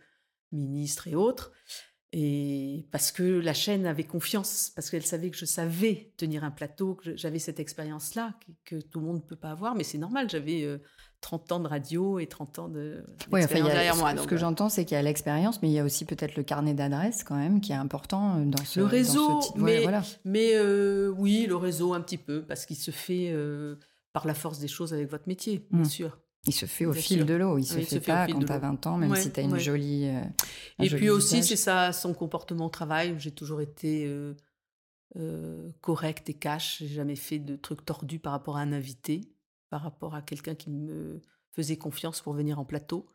ministres 0.50 1.08
et 1.08 1.14
autres. 1.14 1.52
Et 2.14 2.86
parce 2.90 3.10
que 3.10 3.22
la 3.22 3.54
chaîne 3.54 3.86
avait 3.86 4.04
confiance, 4.04 4.70
parce 4.74 4.90
qu'elle 4.90 5.06
savait 5.06 5.30
que 5.30 5.36
je 5.38 5.46
savais 5.46 6.12
tenir 6.18 6.44
un 6.44 6.50
plateau, 6.50 6.94
que 6.94 7.16
j'avais 7.16 7.38
cette 7.38 7.58
expérience-là, 7.58 8.38
que, 8.64 8.80
tout 8.80 9.00
le 9.00 9.06
monde 9.06 9.16
ne 9.16 9.26
peut 9.26 9.36
pas 9.36 9.50
avoir, 9.50 9.74
mais 9.74 9.84
c'est 9.84 9.96
normal, 9.96 10.28
j'avais 10.28 10.78
30 11.22 11.50
euh, 11.50 11.54
ans 11.54 11.60
de 11.60 11.68
radio 11.68 12.18
et 12.18 12.26
30 12.26 12.58
ans 12.58 12.68
de 12.68 13.02
oui, 13.32 13.46
derrière 13.46 13.96
moi. 13.96 14.14
Ce 14.16 14.26
que 14.26 14.34
euh. 14.34 14.38
j'entends, 14.38 14.68
c'est 14.68 14.84
qu'il 14.84 14.94
y 14.94 14.98
a 14.98 15.02
l'expérience, 15.02 15.62
mais 15.62 15.68
il 15.68 15.72
y 15.74 15.78
a 15.78 15.84
aussi 15.84 16.04
peut-être 16.04 16.36
le 16.36 16.42
carnet 16.42 16.74
d'adresses 16.74 17.24
quand 17.24 17.36
même, 17.36 17.62
qui 17.62 17.72
est 17.72 17.76
important 17.76 18.38
dans 18.40 18.64
ce 18.64 18.80
Le 18.80 18.86
réseau, 18.86 19.40
mais, 19.56 19.82
voilà. 19.82 20.02
mais 20.26 20.60
oui, 21.16 21.46
le 21.48 21.56
réseau 21.56 21.94
un 21.94 22.00
petit 22.00 22.18
peu, 22.18 22.42
parce 22.42 22.66
qu'il 22.66 22.76
se 22.76 22.90
fait 22.90 23.34
par 24.12 24.26
la 24.26 24.34
force 24.34 24.58
des 24.58 24.68
choses 24.68 24.92
avec 24.92 25.10
votre 25.10 25.26
métier, 25.26 25.66
bien 25.70 25.82
mmh. 25.82 25.86
sûr. 25.86 26.18
Il 26.46 26.52
se 26.52 26.66
fait 26.66 26.86
au 26.86 26.92
fil 26.92 27.24
de 27.24 27.34
l'eau, 27.34 27.56
il 27.56 27.64
se 27.64 27.78
fait 27.78 28.00
pas 28.00 28.26
quand 28.26 28.40
tu 28.40 28.52
as 28.52 28.58
20 28.58 28.86
ans, 28.88 28.96
même 28.96 29.14
si 29.14 29.30
tu 29.30 29.38
as 29.38 29.44
une 29.44 29.58
jolie. 29.58 30.08
Euh, 30.08 30.22
et 30.80 30.88
puis 30.88 31.08
aussi, 31.08 31.44
c'est 31.44 31.56
ça, 31.56 31.92
son 31.92 32.14
comportement 32.14 32.66
au 32.66 32.70
travail. 32.70 33.14
J'ai 33.18 33.30
toujours 33.30 33.60
été 33.60 34.06
euh, 34.08 34.34
euh, 35.16 35.70
correct 35.80 36.28
et 36.30 36.34
cash. 36.34 36.78
J'ai 36.80 36.88
jamais 36.88 37.14
fait 37.14 37.38
de 37.38 37.54
trucs 37.54 37.84
tordus 37.84 38.18
par 38.18 38.32
rapport 38.32 38.56
à 38.56 38.60
un 38.60 38.72
invité, 38.72 39.20
par 39.72 39.80
rapport 39.80 40.14
à 40.14 40.20
quelqu'un 40.20 40.54
qui 40.54 40.68
me 40.68 41.22
faisait 41.50 41.78
confiance 41.78 42.20
pour 42.20 42.34
venir 42.34 42.58
en 42.58 42.64
plateau. 42.66 43.06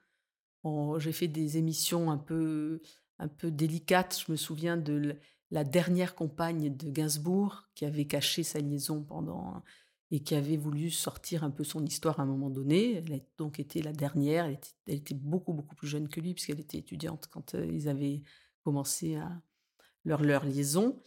J'ai 0.98 1.12
fait 1.12 1.28
des 1.28 1.60
émissions 1.60 2.10
un 2.10 2.17
peu, 2.17 2.82
un 3.20 3.28
peu 3.28 3.52
délicates. 3.52 4.24
Je 4.26 4.32
me 4.32 4.38
souviens 4.38 4.76
de 4.76 5.17
la 5.52 5.63
dernière 5.63 6.15
compagne 6.15 6.76
de 6.76 6.89
Gainsbourg 6.89 7.70
qui 7.76 7.86
avait 7.86 8.06
caché 8.06 8.41
sa 8.41 8.58
liaison 8.58 9.04
pendant 9.04 9.62
et 10.10 10.22
qui 10.22 10.34
avait 10.34 10.58
voulu 10.58 10.89
sortir 10.89 11.43
un 11.43 11.52
peu 11.52 11.63
son 11.63 11.86
histoire 11.86 12.20
à 12.20 12.24
un 12.24 12.26
moment 12.26 12.50
donné. 12.50 12.96
Elle 12.96 13.13
a 13.13 13.20
donc 13.38 13.60
été 13.60 13.84
la 13.84 13.93
dernière. 13.93 14.46
Elle 14.46 14.58
était, 14.88 15.13
beaucoup, 15.13 15.54
beaucoup 15.54 15.76
plus 15.76 15.88
jeune 15.88 16.10
que 16.10 16.20
lui, 16.20 16.34
puisqu'elle 16.34 16.60
était 16.60 16.80
étudiante 16.80 17.28
quand 17.32 17.54
euh, 17.54 17.67
ils 17.67 17.88
avaient 17.88 18.24
commencé 18.63 19.15
leur, 20.06 20.24
leur 20.24 20.43
liaison. 20.43 21.00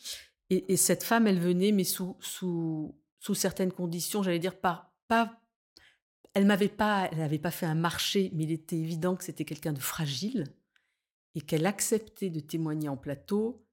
Et, 0.48 0.76
cette 0.76 1.02
femme, 1.02 1.26
elle 1.26 1.40
venait, 1.40 1.72
mais 1.72 1.82
sous, 1.82 2.16
sous, 2.20 2.94
sous 3.18 3.34
certaines 3.34 3.72
conditions, 3.72 4.22
j'allais 4.22 4.38
dire, 4.38 4.60
pas, 4.60 4.94
pas, 5.08 5.39
elle 6.34 6.46
m'avait 6.46 6.68
pas, 6.68 7.08
elle 7.10 7.18
n'avait 7.18 7.38
pas 7.38 7.50
fait 7.50 7.66
un 7.66 7.74
marché, 7.74 8.30
mais 8.34 8.44
il 8.44 8.52
était 8.52 8.78
évident 8.78 9.16
que 9.16 9.24
c'était 9.24 9.44
quelqu'un 9.44 9.72
de 9.72 9.78
fragile 9.80 10.44
et 11.34 11.40
qu'elle 11.40 11.66
acceptait 11.66 12.30
de 12.30 12.40
témoigner 12.40 12.88
en 12.88 12.96
plateau, 12.96 13.64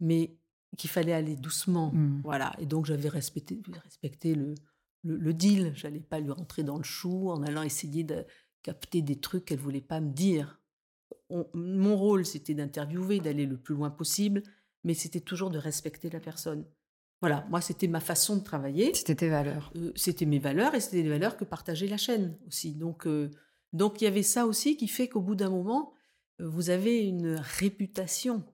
mais 0.00 0.36
qu'il 0.76 0.90
fallait 0.90 1.12
aller 1.12 1.36
doucement. 1.36 1.92
Mmh. 1.92 2.22
Voilà. 2.24 2.54
Et 2.58 2.66
donc 2.66 2.86
j'avais 2.86 3.08
respecté, 3.08 3.60
respecté 3.84 4.34
le, 4.34 4.54
le, 5.02 5.16
le 5.16 5.34
deal. 5.34 5.72
J'allais 5.74 6.00
pas 6.00 6.20
lui 6.20 6.30
rentrer 6.30 6.62
dans 6.62 6.76
le 6.78 6.84
chou 6.84 7.30
en 7.30 7.42
allant 7.42 7.62
essayer 7.62 8.04
de 8.04 8.24
capter 8.62 9.02
des 9.02 9.16
trucs 9.16 9.44
qu'elle 9.44 9.58
voulait 9.58 9.80
pas 9.80 10.00
me 10.00 10.10
dire. 10.12 10.60
mon 11.54 11.96
rôle, 11.96 12.26
c'était 12.26 12.54
d'interviewer, 12.54 13.20
d'aller 13.20 13.46
le 13.46 13.56
plus 13.56 13.74
loin 13.74 13.90
possible, 13.90 14.42
mais 14.84 14.94
c'était 14.94 15.20
toujours 15.20 15.50
de 15.50 15.58
respecter 15.58 16.10
la 16.10 16.20
personne. 16.20 16.64
Voilà, 17.20 17.46
moi, 17.48 17.60
c'était 17.60 17.88
ma 17.88 18.00
façon 18.00 18.36
de 18.36 18.42
travailler. 18.42 18.92
C'était 18.94 19.14
tes 19.14 19.28
valeurs. 19.28 19.72
Euh, 19.76 19.92
c'était 19.96 20.26
mes 20.26 20.38
valeurs 20.38 20.74
et 20.74 20.80
c'était 20.80 21.02
les 21.02 21.08
valeurs 21.08 21.36
que 21.36 21.44
partageait 21.44 21.86
la 21.86 21.96
chaîne 21.96 22.36
aussi. 22.46 22.74
Donc, 22.74 23.06
euh, 23.06 23.30
donc 23.72 24.00
il 24.00 24.04
y 24.04 24.06
avait 24.06 24.22
ça 24.22 24.46
aussi 24.46 24.76
qui 24.76 24.88
fait 24.88 25.08
qu'au 25.08 25.22
bout 25.22 25.34
d'un 25.34 25.50
moment, 25.50 25.94
euh, 26.40 26.48
vous 26.48 26.68
avez 26.70 27.00
une 27.00 27.36
réputation, 27.36 28.44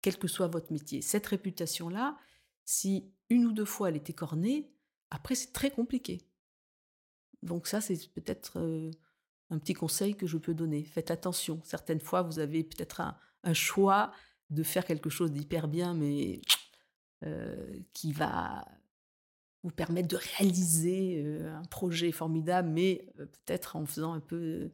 quel 0.00 0.16
que 0.16 0.28
soit 0.28 0.46
votre 0.46 0.72
métier. 0.72 1.02
Cette 1.02 1.26
réputation-là, 1.26 2.16
si 2.64 3.12
une 3.30 3.46
ou 3.46 3.52
deux 3.52 3.64
fois 3.64 3.88
elle 3.88 3.96
était 3.96 4.12
cornée, 4.12 4.70
après 5.10 5.34
c'est 5.34 5.52
très 5.52 5.70
compliqué. 5.70 6.20
Donc 7.42 7.66
ça, 7.66 7.80
c'est 7.80 8.12
peut-être 8.12 8.58
un 9.50 9.58
petit 9.58 9.74
conseil 9.74 10.16
que 10.16 10.26
je 10.26 10.38
peux 10.38 10.54
donner. 10.54 10.84
Faites 10.84 11.10
attention. 11.10 11.60
Certaines 11.64 12.00
fois, 12.00 12.22
vous 12.22 12.38
avez 12.38 12.64
peut-être 12.64 13.00
un, 13.00 13.16
un 13.44 13.54
choix 13.54 14.12
de 14.50 14.62
faire 14.62 14.84
quelque 14.84 15.10
chose 15.10 15.32
d'hyper 15.32 15.68
bien, 15.68 15.94
mais 15.94 16.40
euh, 17.24 17.56
qui 17.92 18.12
va 18.12 18.66
vous 19.62 19.70
permettre 19.70 20.08
de 20.08 20.18
réaliser 20.36 21.24
un 21.46 21.64
projet 21.64 22.12
formidable, 22.12 22.68
mais 22.68 23.08
peut-être 23.16 23.76
en 23.76 23.84
faisant 23.84 24.12
un 24.12 24.20
peu, 24.20 24.70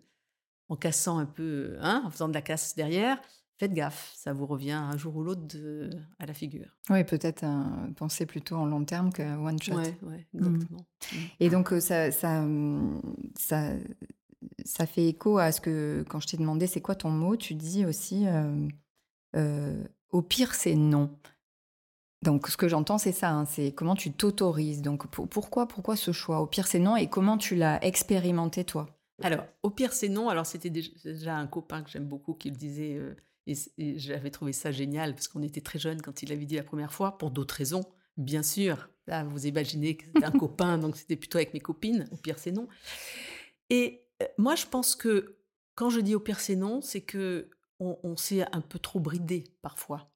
en 0.68 0.76
cassant 0.76 1.18
un 1.18 1.24
peu, 1.24 1.76
hein, 1.80 2.02
en 2.04 2.10
faisant 2.10 2.28
de 2.28 2.34
la 2.34 2.42
casse 2.42 2.74
derrière. 2.74 3.18
Faites 3.58 3.72
gaffe, 3.72 4.12
ça 4.16 4.32
vous 4.32 4.44
revient 4.44 4.72
un 4.72 4.96
jour 4.98 5.16
ou 5.16 5.22
l'autre 5.22 5.56
à 6.18 6.26
la 6.26 6.34
figure. 6.34 6.76
Oui, 6.90 7.04
peut-être 7.04 7.46
penser 7.94 8.26
plutôt 8.26 8.56
en 8.56 8.66
long 8.66 8.84
terme 8.84 9.12
qu'à 9.12 9.38
one 9.38 9.62
shot. 9.62 9.76
Oui, 9.76 9.94
ouais, 10.02 10.26
exactement. 10.34 10.80
Mmh. 10.80 11.16
Et 11.40 11.48
donc, 11.48 11.72
ça, 11.80 12.10
ça, 12.10 12.44
ça, 13.38 13.70
ça, 14.64 14.86
fait 14.86 15.06
écho 15.06 15.38
à 15.38 15.52
ce 15.52 15.60
que, 15.60 16.04
quand 16.08 16.18
je 16.20 16.26
t'ai 16.26 16.36
demandé 16.36 16.66
c'est 16.66 16.80
quoi 16.80 16.96
ton 16.96 17.10
mot, 17.10 17.36
tu 17.36 17.54
dis 17.54 17.86
aussi, 17.86 18.26
au 20.10 20.22
pire, 20.22 20.54
c'est 20.54 20.74
non. 20.74 21.16
Donc, 22.22 22.48
ce 22.48 22.56
que 22.56 22.68
j'entends, 22.68 22.98
c'est 22.98 23.12
ça, 23.12 23.30
hein, 23.30 23.44
c'est 23.44 23.72
comment 23.72 23.96
tu 23.96 24.12
t'autorises. 24.12 24.80
Donc, 24.80 25.06
pourquoi, 25.08 25.66
pourquoi 25.66 25.96
ce 25.96 26.12
choix? 26.12 26.40
Au 26.40 26.46
pire, 26.46 26.68
c'est 26.68 26.78
non, 26.78 26.96
et 26.96 27.08
comment 27.08 27.36
tu 27.36 27.56
l'as 27.56 27.84
expérimenté, 27.84 28.64
toi? 28.64 28.86
Alors, 29.22 29.44
au 29.62 29.70
pire, 29.70 29.92
c'est 29.92 30.08
non. 30.08 30.28
Alors, 30.28 30.46
c'était 30.46 30.70
déjà 30.70 31.36
un 31.36 31.46
copain 31.48 31.82
que 31.82 31.90
j'aime 31.90 32.06
beaucoup 32.06 32.34
qui 32.34 32.50
le 32.50 32.56
disait, 32.56 32.96
euh, 32.96 33.16
et, 33.46 33.98
j'avais 33.98 34.30
trouvé 34.30 34.52
ça 34.52 34.70
génial, 34.70 35.14
parce 35.14 35.26
qu'on 35.26 35.42
était 35.42 35.60
très 35.60 35.80
jeunes 35.80 36.00
quand 36.00 36.22
il 36.22 36.28
l'avait 36.28 36.44
dit 36.44 36.54
la 36.54 36.62
première 36.62 36.92
fois, 36.92 37.18
pour 37.18 37.32
d'autres 37.32 37.56
raisons, 37.56 37.84
bien 38.16 38.44
sûr. 38.44 38.88
Là, 39.08 39.24
vous 39.24 39.46
imaginez 39.48 39.96
que 39.96 40.04
c'était 40.04 40.24
un 40.24 40.30
copain, 40.38 40.78
donc 40.78 40.96
c'était 40.96 41.16
plutôt 41.16 41.38
avec 41.38 41.52
mes 41.54 41.60
copines. 41.60 42.08
Au 42.12 42.16
pire, 42.16 42.38
c'est 42.38 42.52
non. 42.52 42.68
Et 43.68 44.04
euh, 44.22 44.26
moi, 44.38 44.54
je 44.54 44.66
pense 44.66 44.94
que 44.94 45.38
quand 45.74 45.90
je 45.90 45.98
dis 45.98 46.14
au 46.14 46.20
pire, 46.20 46.38
c'est 46.38 46.56
non, 46.56 46.80
c'est 46.82 47.00
que 47.00 47.50
on 47.80 48.16
s'est 48.16 48.46
un 48.52 48.60
peu 48.60 48.78
trop 48.78 49.00
bridé 49.00 49.42
parfois. 49.60 50.11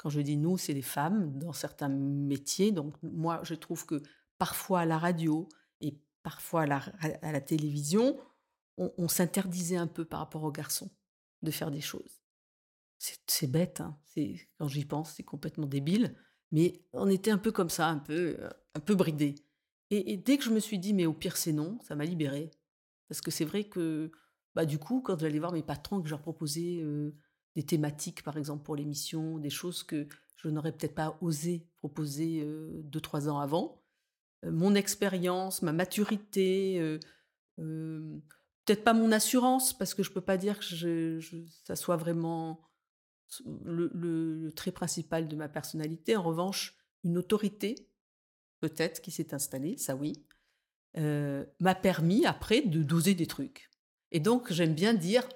Quand 0.00 0.08
je 0.08 0.22
dis 0.22 0.38
nous, 0.38 0.56
c'est 0.56 0.72
les 0.72 0.80
femmes 0.80 1.38
dans 1.38 1.52
certains 1.52 1.90
métiers. 1.90 2.72
Donc 2.72 2.94
moi, 3.02 3.40
je 3.42 3.54
trouve 3.54 3.84
que 3.84 4.02
parfois 4.38 4.80
à 4.80 4.84
la 4.86 4.96
radio 4.96 5.46
et 5.82 6.00
parfois 6.22 6.62
à 6.62 7.32
la, 7.32 7.40
télévision, 7.42 8.18
on, 8.78 9.08
s'interdisait 9.08 9.76
un 9.76 9.86
peu 9.86 10.06
par 10.06 10.20
rapport 10.20 10.42
aux 10.42 10.52
garçons 10.52 10.90
de 11.42 11.50
faire 11.50 11.70
des 11.70 11.82
choses. 11.82 12.22
C'est 13.26 13.46
bête, 13.46 13.82
hein. 13.82 14.00
quand 14.56 14.68
j'y 14.68 14.86
pense, 14.86 15.12
c'est 15.16 15.22
complètement 15.22 15.66
débile, 15.66 16.16
mais 16.50 16.82
on 16.94 17.10
était 17.10 17.30
un 17.30 17.36
peu 17.36 17.52
comme 17.52 17.68
ça, 17.68 17.88
un 17.88 17.98
peu, 17.98 18.36
euh, 18.40 18.48
un 18.74 18.80
peu 18.80 18.94
bridé. 18.94 19.34
Et, 19.90 20.16
dès 20.16 20.38
que 20.38 20.44
je 20.44 20.50
me 20.50 20.60
suis 20.60 20.78
dit, 20.78 20.94
mais 20.94 21.04
au 21.04 21.12
pire 21.12 21.36
c'est 21.36 21.52
non, 21.52 21.78
ça 21.82 21.94
m'a 21.94 22.06
libérée. 22.06 22.50
Parce 23.08 23.20
que 23.20 23.30
c'est 23.30 23.44
vrai 23.44 23.64
que, 23.64 24.10
bah, 24.54 24.64
du 24.64 24.78
coup, 24.78 25.02
quand 25.02 25.18
j'allais 25.18 25.38
voir 25.40 25.52
mes 25.52 25.62
patrons, 25.62 26.00
que 26.00 26.08
je 26.08 26.14
leur 26.14 26.22
proposais 26.22 26.80
euh, 26.80 27.14
des 27.56 27.64
thématiques, 27.64 28.22
par 28.22 28.36
exemple, 28.36 28.64
pour 28.64 28.76
l'émission, 28.76 29.38
des 29.38 29.50
choses 29.50 29.82
que 29.82 30.06
je 30.36 30.48
n'aurais 30.48 30.72
peut-être 30.72 30.94
pas 30.94 31.18
osé 31.20 31.66
proposer 31.76 32.46
deux, 32.84 33.00
trois 33.00 33.28
ans 33.28 33.40
avant. 33.40 33.82
mon 34.44 34.74
expérience, 34.74 35.60
ma 35.62 35.72
maturité, 35.72 36.98
peut-être 37.56 38.84
pas 38.84 38.94
mon 38.94 39.12
assurance, 39.12 39.76
parce 39.76 39.94
que 39.94 40.02
je 40.02 40.10
ne 40.10 40.14
peux 40.14 40.20
pas 40.20 40.38
dire 40.38 40.58
que 40.58 41.20
ça 41.64 41.76
soit 41.76 41.96
vraiment 41.96 42.60
le, 43.64 44.50
trait 44.54 44.72
principal 44.72 45.28
de 45.28 45.36
ma 45.36 45.48
personnalité. 45.48 46.16
En 46.16 46.22
revanche, 46.22 46.76
une 47.04 47.18
autorité, 47.18 47.88
peut-être, 48.60 49.00
qui 49.00 49.10
s'est 49.10 49.34
installée, 49.34 49.76
ça 49.76 49.94
oui, 49.94 50.24
m'a 50.96 51.74
permis 51.74 52.26
après 52.26 52.62
de 52.62 52.82
doser 52.82 53.14
des 53.14 53.26
trucs. 53.26 53.70
Et 54.12 54.20
donc, 54.20 54.52
j'aime 54.52 54.74
bien 54.74 54.94
dire, 54.94 55.28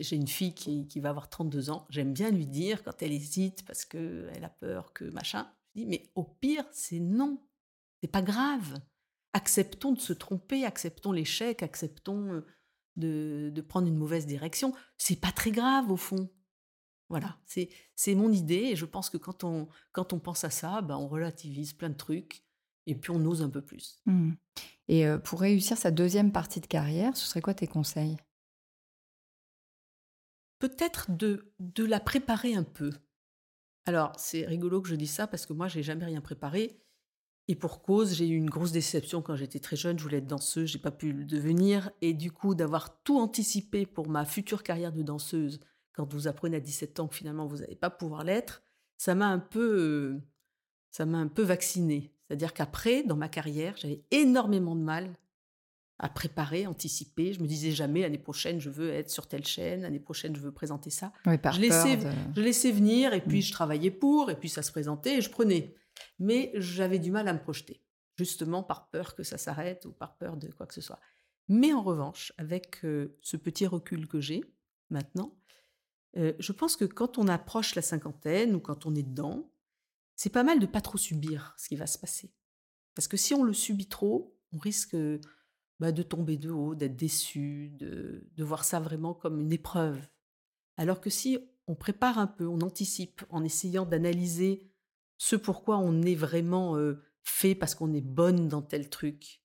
j'ai 0.00 0.16
une 0.16 0.28
fille 0.28 0.54
qui, 0.54 1.00
va 1.00 1.10
avoir 1.10 1.28
32 1.28 1.70
ans. 1.70 1.86
J'aime 1.90 2.12
bien 2.12 2.30
lui 2.30 2.46
dire 2.46 2.82
quand 2.82 3.02
elle 3.02 3.12
hésite 3.12 3.64
parce 3.66 3.84
qu'elle 3.84 4.44
a 4.44 4.48
peur 4.48 4.92
que 4.92 5.04
machin. 5.04 5.50
Je 5.74 5.80
dis, 5.80 5.86
mais 5.86 6.10
au 6.14 6.24
pire, 6.24 6.64
c'est 6.72 7.00
non. 7.00 7.42
C'est 8.00 8.10
pas 8.10 8.22
grave. 8.22 8.78
Acceptons 9.32 9.92
de 9.92 10.00
se 10.00 10.12
tromper, 10.12 10.64
acceptons 10.64 11.12
l'échec, 11.12 11.62
acceptons 11.62 12.42
de, 12.96 13.50
de, 13.52 13.60
prendre 13.60 13.88
une 13.88 13.96
mauvaise 13.96 14.26
direction. 14.26 14.72
C'est 14.96 15.20
pas 15.20 15.32
très 15.32 15.50
grave 15.50 15.90
au 15.90 15.96
fond. 15.96 16.30
Voilà, 17.10 17.36
c'est, 17.44 18.14
mon 18.14 18.32
idée 18.32 18.54
et 18.54 18.76
je 18.76 18.86
pense 18.86 19.10
que 19.10 19.18
quand 19.18 19.44
on, 19.44 19.68
quand 19.92 20.12
on 20.12 20.18
pense 20.18 20.42
à 20.44 20.50
ça, 20.50 20.80
ben 20.80 20.96
on 20.96 21.06
relativise 21.06 21.74
plein 21.74 21.90
de 21.90 21.96
trucs 21.96 22.44
et 22.86 22.94
puis 22.94 23.10
on 23.10 23.24
ose 23.26 23.42
un 23.42 23.50
peu 23.50 23.60
plus. 23.60 24.00
Mmh. 24.06 24.32
Et 24.88 25.06
pour 25.22 25.40
réussir 25.40 25.76
sa 25.76 25.90
deuxième 25.90 26.32
partie 26.32 26.60
de 26.60 26.66
carrière, 26.66 27.16
ce 27.16 27.26
serait 27.26 27.42
quoi 27.42 27.54
tes 27.54 27.66
conseils? 27.66 28.16
Peut-être 30.58 31.10
de, 31.10 31.52
la 31.78 32.00
préparer 32.00 32.54
un 32.54 32.62
peu. 32.62 32.90
Alors, 33.86 34.12
c'est 34.16 34.46
rigolo 34.46 34.80
que 34.80 34.88
je 34.88 34.94
dise 34.94 35.10
ça 35.10 35.26
parce 35.26 35.46
que 35.46 35.52
moi, 35.52 35.68
j'ai 35.68 35.82
jamais 35.82 36.06
rien 36.06 36.20
préparé. 36.20 36.80
Et 37.46 37.54
pour 37.54 37.82
cause, 37.82 38.14
j'ai 38.14 38.26
eu 38.26 38.36
une 38.36 38.48
grosse 38.48 38.72
déception 38.72 39.20
quand 39.20 39.36
j'étais 39.36 39.58
très 39.58 39.76
jeune. 39.76 39.98
Je 39.98 40.02
voulais 40.02 40.18
être 40.18 40.26
danseuse, 40.26 40.70
j'ai 40.70 40.78
pas 40.78 40.90
pu 40.90 41.12
le 41.12 41.24
devenir. 41.24 41.90
Et 42.00 42.14
du 42.14 42.32
coup, 42.32 42.54
d'avoir 42.54 43.02
tout 43.02 43.18
anticipé 43.18 43.84
pour 43.84 44.08
ma 44.08 44.24
future 44.24 44.62
carrière 44.62 44.92
de 44.92 45.02
danseuse, 45.02 45.60
quand 45.92 46.10
vous 46.10 46.26
apprenez 46.26 46.56
à 46.56 46.60
17 46.60 47.00
ans 47.00 47.08
que 47.08 47.14
finalement 47.14 47.46
vous 47.46 47.58
n'allez 47.58 47.76
pas 47.76 47.90
pouvoir 47.90 48.24
l'être, 48.24 48.62
ça 48.96 49.14
m'a 49.14 49.28
un 49.28 49.38
peu, 49.38 50.18
ça 50.90 51.04
m'a 51.04 51.18
un 51.18 51.28
peu 51.28 51.42
vacciné. 51.42 52.14
C'est-à-dire 52.26 52.54
qu'après, 52.54 53.02
dans 53.02 53.16
ma 53.16 53.28
carrière, 53.28 53.76
j'avais 53.76 54.02
énormément 54.10 54.74
de 54.74 54.80
mal 54.80 55.12
à 55.98 56.08
préparer, 56.08 56.66
anticiper. 56.66 57.32
Je 57.32 57.40
me 57.40 57.46
disais 57.46 57.70
jamais 57.70 58.00
l'année 58.00 58.18
prochaine 58.18 58.60
je 58.60 58.70
veux 58.70 58.90
être 58.92 59.10
sur 59.10 59.28
telle 59.28 59.46
chaîne, 59.46 59.82
l'année 59.82 60.00
prochaine 60.00 60.34
je 60.34 60.40
veux 60.40 60.52
présenter 60.52 60.90
ça. 60.90 61.12
je, 61.24 61.60
laissais, 61.60 61.98
je 62.34 62.40
laissais 62.40 62.72
venir 62.72 63.14
et 63.14 63.20
puis 63.20 63.38
mm. 63.38 63.42
je 63.42 63.52
travaillais 63.52 63.90
pour 63.90 64.30
et 64.30 64.38
puis 64.38 64.48
ça 64.48 64.62
se 64.62 64.72
présentait 64.72 65.18
et 65.18 65.20
je 65.20 65.30
prenais. 65.30 65.74
Mais 66.18 66.52
j'avais 66.54 66.98
du 66.98 67.10
mal 67.10 67.28
à 67.28 67.32
me 67.32 67.38
projeter, 67.38 67.80
justement 68.16 68.62
par 68.62 68.88
peur 68.88 69.14
que 69.14 69.22
ça 69.22 69.38
s'arrête 69.38 69.84
ou 69.86 69.92
par 69.92 70.16
peur 70.16 70.36
de 70.36 70.48
quoi 70.48 70.66
que 70.66 70.74
ce 70.74 70.80
soit. 70.80 71.00
Mais 71.48 71.72
en 71.72 71.82
revanche, 71.82 72.32
avec 72.38 72.84
euh, 72.84 73.16
ce 73.20 73.36
petit 73.36 73.66
recul 73.66 74.08
que 74.08 74.20
j'ai 74.20 74.42
maintenant, 74.90 75.36
euh, 76.16 76.32
je 76.38 76.52
pense 76.52 76.76
que 76.76 76.84
quand 76.84 77.18
on 77.18 77.28
approche 77.28 77.74
la 77.74 77.82
cinquantaine 77.82 78.54
ou 78.54 78.60
quand 78.60 78.86
on 78.86 78.94
est 78.94 79.02
dedans, 79.02 79.50
c'est 80.16 80.30
pas 80.30 80.44
mal 80.44 80.58
de 80.58 80.66
pas 80.66 80.80
trop 80.80 80.98
subir 80.98 81.54
ce 81.58 81.68
qui 81.68 81.76
va 81.76 81.86
se 81.86 81.98
passer. 81.98 82.32
Parce 82.94 83.08
que 83.08 83.16
si 83.16 83.34
on 83.34 83.42
le 83.42 83.52
subit 83.52 83.88
trop, 83.88 84.36
on 84.52 84.58
risque 84.58 84.96
bah, 85.80 85.92
de 85.92 86.02
tomber 86.02 86.36
de 86.36 86.50
haut, 86.50 86.74
d'être 86.74 86.96
déçu, 86.96 87.70
de, 87.70 88.24
voir 88.38 88.64
ça 88.64 88.80
vraiment 88.80 89.14
comme 89.14 89.40
une 89.40 89.52
épreuve. 89.52 90.00
Alors 90.76 91.00
que 91.00 91.10
si 91.10 91.38
on 91.66 91.74
prépare 91.74 92.18
un 92.18 92.26
peu, 92.26 92.46
on 92.46 92.60
anticipe 92.60 93.24
en 93.30 93.42
essayant 93.44 93.86
d'analyser 93.86 94.70
ce 95.18 95.36
pourquoi 95.36 95.78
on 95.78 96.02
est 96.02 96.14
vraiment 96.14 96.76
fait 97.22 97.54
parce 97.54 97.74
qu'on 97.74 97.92
est 97.94 98.00
bonne 98.00 98.48
dans 98.48 98.62
tel 98.62 98.90
truc 98.90 99.42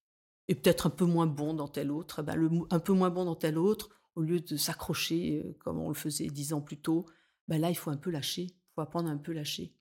et 0.47 0.55
peut-être 0.55 0.87
un 0.87 0.89
peu 0.89 1.05
moins 1.05 1.27
bon 1.27 1.53
dans 1.53 1.67
tel 1.67 1.91
autre, 1.91 2.23
bah, 2.23 2.35
le, 2.35 2.49
un 2.71 2.79
peu 2.79 2.93
moins 2.93 3.11
bon 3.11 3.25
dans 3.25 3.35
tel 3.35 3.57
autre, 3.57 3.89
au 4.15 4.21
lieu 4.21 4.39
de 4.39 4.57
s'accrocher 4.57 5.55
comme 5.59 5.79
on 5.79 5.89
le 5.89 5.95
faisait 5.95 6.27
dix 6.27 6.53
ans 6.53 6.61
plus 6.61 6.81
tôt, 6.81 7.05
bah, 7.47 7.57
là 7.57 7.69
il 7.69 7.75
faut 7.75 7.91
un 7.91 7.97
peu 7.97 8.09
lâcher, 8.09 8.43
il 8.43 8.71
faut 8.73 8.81
apprendre 8.81 9.09
un 9.09 9.17
peu 9.17 9.31
lâcher, 9.31 9.75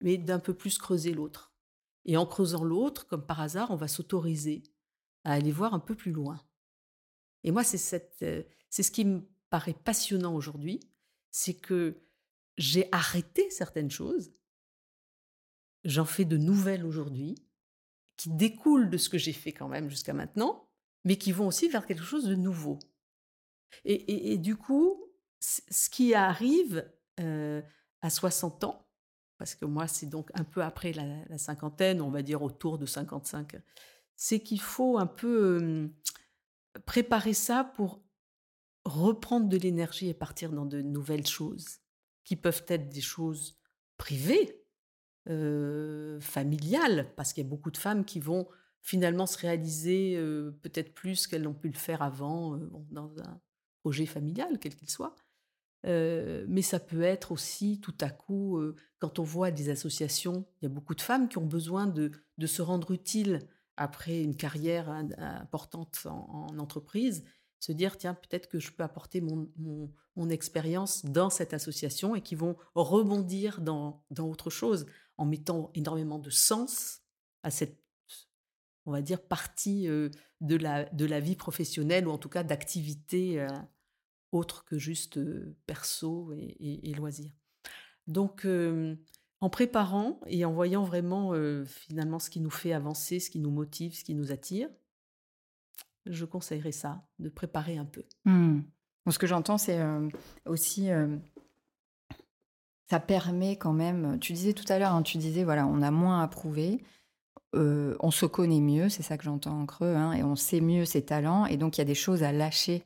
mais 0.00 0.16
d'un 0.16 0.38
peu 0.38 0.54
plus 0.54 0.78
creuser 0.78 1.12
l'autre. 1.12 1.52
Et 2.04 2.16
en 2.16 2.24
creusant 2.24 2.64
l'autre, 2.64 3.06
comme 3.06 3.26
par 3.26 3.40
hasard, 3.40 3.70
on 3.70 3.76
va 3.76 3.86
s'autoriser 3.86 4.62
à 5.28 5.34
aller 5.34 5.52
voir 5.52 5.74
un 5.74 5.78
peu 5.78 5.94
plus 5.94 6.12
loin. 6.12 6.42
Et 7.44 7.50
moi, 7.50 7.62
c'est 7.62 8.22
euh, 8.22 8.42
c'est 8.70 8.82
ce 8.82 8.90
qui 8.90 9.04
me 9.04 9.20
paraît 9.50 9.74
passionnant 9.74 10.34
aujourd'hui, 10.34 10.80
c'est 11.30 11.54
que 11.54 12.02
j'ai 12.56 12.88
arrêté 12.92 13.48
certaines 13.50 13.90
choses, 13.90 14.32
j'en 15.84 16.04
fais 16.04 16.24
de 16.24 16.36
nouvelles 16.36 16.84
aujourd'hui, 16.84 17.36
qui 18.16 18.30
découlent 18.30 18.90
de 18.90 18.96
ce 18.96 19.08
que 19.08 19.18
j'ai 19.18 19.32
fait 19.32 19.52
quand 19.52 19.68
même 19.68 19.90
jusqu'à 19.90 20.14
maintenant, 20.14 20.68
mais 21.04 21.16
qui 21.16 21.32
vont 21.32 21.46
aussi 21.46 21.68
vers 21.68 21.86
quelque 21.86 22.02
chose 22.02 22.24
de 22.24 22.34
nouveau. 22.34 22.78
Et, 23.84 24.38
du 24.38 24.56
coup, 24.56 25.04
ce 25.40 25.88
qui 25.90 26.14
arrive 26.14 26.90
à 27.16 28.10
60 28.10 28.64
ans, 28.64 28.88
parce 29.36 29.54
que 29.54 29.66
moi, 29.66 29.86
c'est 29.86 30.06
donc 30.06 30.30
un 30.34 30.44
peu 30.44 30.62
après 30.62 30.92
la, 30.92 31.38
cinquantaine, 31.38 32.00
on 32.00 32.10
va 32.10 32.22
dire 32.22 32.42
autour 32.42 32.78
de 32.78 32.86
55, 32.86 33.56
c'est 34.20 34.40
qu'il 34.40 34.60
faut 34.60 34.98
un 34.98 35.06
peu 35.06 35.88
préparer 36.84 37.34
ça 37.34 37.62
pour 37.62 38.02
reprendre 38.84 39.48
de 39.48 39.56
l'énergie 39.56 40.08
et 40.08 40.14
partir 40.14 40.50
dans 40.50 40.66
de 40.66 40.82
nouvelles 40.82 41.26
choses, 41.26 41.78
qui 42.24 42.34
peuvent 42.34 42.64
être 42.66 42.88
des 42.88 43.00
choses 43.00 43.58
privées, 43.96 44.54
familiales, 46.20 47.12
parce 47.16 47.34
qu'il 47.34 47.44
y 47.44 47.46
a 47.46 47.50
beaucoup 47.50 47.70
de 47.70 47.76
femmes 47.76 48.06
qui 48.06 48.18
vont 48.18 48.48
finalement 48.80 49.26
se 49.26 49.36
réaliser 49.36 50.16
peut-être 50.62 50.94
plus 50.94 51.26
qu'elles 51.26 51.42
n'ont 51.42 51.52
pu 51.52 51.68
le 51.68 51.76
faire 51.76 52.00
avant 52.00 52.58
dans 52.90 53.20
un 53.20 53.38
projet 53.82 54.06
familial, 54.06 54.58
quel 54.58 54.74
qu'il 54.74 54.88
soit. 54.88 55.14
mais 55.84 56.62
ça 56.62 56.80
peut 56.80 57.02
être 57.02 57.30
aussi 57.30 57.78
tout 57.80 57.96
à 58.00 58.08
coup, 58.08 58.58
quand 58.98 59.18
on 59.18 59.22
voit 59.22 59.50
des 59.50 59.68
associations, 59.68 60.46
il 60.60 60.64
y 60.64 60.66
a 60.66 60.70
beaucoup 60.70 60.94
de 60.94 61.02
femmes 61.02 61.28
qui 61.28 61.36
ont 61.36 61.46
besoin 61.46 61.86
de, 61.86 62.10
se 62.46 62.62
rendre 62.62 62.90
utiles 62.90 63.46
après 63.78 64.22
une 64.22 64.36
carrière 64.36 64.90
importante 64.90 66.06
en, 66.06 66.58
entreprise, 66.58 67.24
se 67.60 67.72
dire, 67.72 67.96
tiens, 67.96 68.14
peut-être 68.14 68.48
que 68.48 68.58
je 68.58 68.72
peux 68.72 68.82
apporter 68.82 69.20
mon, 69.20 69.48
mon, 69.56 70.30
expérience 70.30 71.04
dans 71.04 71.30
cette 71.30 71.54
association 71.54 72.16
et 72.16 72.22
qui 72.22 72.34
vont 72.34 72.56
rebondir 72.74 73.60
dans, 73.60 74.04
dans 74.10 74.28
autre 74.28 74.50
chose 74.50 74.86
en 75.16 75.24
mettant 75.24 75.70
énormément 75.74 76.18
de 76.18 76.28
sens 76.28 77.02
à 77.44 77.50
cette, 77.52 77.78
on 78.84 78.90
va 78.90 79.00
dire, 79.00 79.22
partie 79.22 79.86
de, 79.86 80.56
la, 80.56 80.86
de 80.86 81.04
la 81.04 81.20
vie 81.20 81.36
professionnelle 81.36 82.08
ou 82.08 82.10
en 82.10 82.18
tout 82.18 82.28
cas 82.28 82.42
d'activité 82.42 83.46
autre 84.32 84.64
que 84.64 84.76
juste 84.76 85.20
perso 85.66 86.32
et, 86.34 86.92
loisirs. 86.94 87.32
Donc, 88.08 88.46
en 89.40 89.50
préparant 89.50 90.20
et 90.26 90.44
en 90.44 90.52
voyant 90.52 90.84
vraiment 90.84 91.32
finalement 91.64 92.18
ce 92.18 92.30
qui 92.30 92.40
nous 92.40 92.50
fait 92.50 92.72
avancer, 92.72 93.20
ce 93.20 93.30
qui 93.30 93.38
nous 93.38 93.50
motive, 93.50 93.94
ce 93.94 94.04
qui 94.04 94.14
nous 94.14 94.32
attire, 94.32 94.68
je 96.06 96.24
conseillerais 96.24 96.72
ça, 96.72 97.06
de 97.18 97.28
préparer 97.28 97.76
un 97.76 97.84
peu. 97.84 98.04
Mmh. 98.24 98.60
ce 99.10 99.18
que 99.18 99.26
j'entends, 99.26 99.58
c'est 99.58 99.80
aussi, 100.46 100.88
ça 102.90 102.98
permet 102.98 103.56
quand 103.56 103.72
même, 103.72 104.18
tu 104.18 104.32
disais 104.32 104.54
tout 104.54 104.64
à 104.68 104.78
l'heure, 104.78 104.92
hein, 104.92 105.02
tu 105.02 105.18
disais, 105.18 105.44
voilà, 105.44 105.66
on 105.66 105.82
a 105.82 105.90
moins 105.90 106.22
à 106.22 106.28
prouver, 106.28 106.82
on 107.54 108.10
se 108.10 108.26
connaît 108.26 108.60
mieux, 108.60 108.88
c'est 108.88 109.02
ça 109.02 109.16
que 109.18 109.24
j'entends 109.24 109.60
en 109.60 109.66
creux, 109.66 109.94
hein, 109.94 110.12
et 110.14 110.24
on 110.24 110.34
sait 110.34 110.60
mieux 110.60 110.84
ses 110.84 111.04
talents, 111.04 111.46
et 111.46 111.56
donc 111.56 111.78
il 111.78 111.80
y 111.80 111.82
a 111.82 111.86
des 111.86 111.94
choses 111.94 112.22
à 112.22 112.32
lâcher 112.32 112.84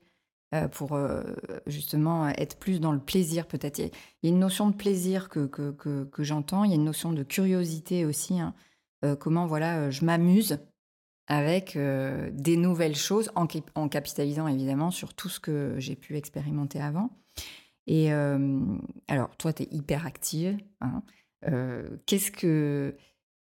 pour 0.71 0.93
euh, 0.93 1.23
justement 1.67 2.29
être 2.29 2.59
plus 2.59 2.81
dans 2.81 2.93
le 2.93 2.99
plaisir 2.99 3.47
peut-être. 3.47 3.79
Il 3.79 3.91
y 4.23 4.27
a 4.27 4.29
une 4.29 4.39
notion 4.39 4.69
de 4.69 4.75
plaisir 4.75 5.29
que, 5.29 5.47
que, 5.47 5.71
que, 6.05 6.23
j'entends, 6.23 6.65
il 6.65 6.71
y 6.71 6.73
a 6.73 6.77
une 6.77 6.85
notion 6.85 7.13
de 7.13 7.23
curiosité 7.23 8.05
aussi. 8.05 8.39
Hein. 8.39 8.55
Euh, 9.05 9.17
comment 9.17 9.47
voilà, 9.47 9.91
je 9.91 10.05
m'amuse 10.05 10.59
avec 11.29 11.79
des 11.79 12.57
nouvelles 12.57 12.97
choses 12.97 13.31
en, 13.37 13.47
en, 13.75 13.89
capitalisant 13.89 14.49
évidemment 14.49 14.91
sur 14.91 15.15
tout 15.15 15.29
ce 15.31 15.41
que 15.41 15.77
j'ai 15.79 15.97
pu 15.97 16.17
expérimenter 16.17 16.81
avant. 16.81 17.11
Et 17.87 18.11
alors, 18.11 19.35
toi, 19.39 19.53
tu 19.53 19.63
es 19.63 19.69
hyper 19.71 20.05
active. 20.05 20.59
Hein. 20.81 21.03
Qu'est-ce 22.07 22.33
que 22.33 22.97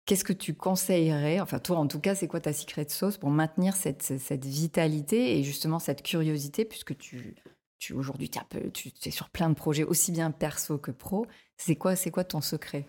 Qu'est-ce 0.05 0.25
que 0.25 0.33
tu 0.33 0.53
conseillerais 0.53 1.39
Enfin, 1.39 1.59
toi, 1.59 1.77
en 1.77 1.87
tout 1.87 1.99
cas, 1.99 2.13
c'est 2.13 2.27
quoi 2.27 2.41
ta 2.41 2.51
secret 2.51 2.87
sauce 2.89 3.17
pour 3.17 3.29
maintenir 3.29 3.75
cette, 3.75 4.19
cette 4.19 4.45
vitalité 4.45 5.37
et 5.37 5.43
justement 5.43 5.79
cette 5.79 6.03
curiosité, 6.03 6.65
puisque 6.65 6.97
tu, 6.97 7.35
tu 7.79 7.93
aujourd'hui, 7.93 8.29
tu 8.73 9.11
sur 9.11 9.29
plein 9.29 9.49
de 9.49 9.55
projets, 9.55 9.83
aussi 9.83 10.11
bien 10.11 10.31
perso 10.31 10.77
que 10.77 10.91
pro. 10.91 11.25
C'est 11.57 11.75
quoi, 11.75 11.95
c'est 11.95 12.11
quoi 12.11 12.25
ton 12.25 12.41
secret? 12.41 12.87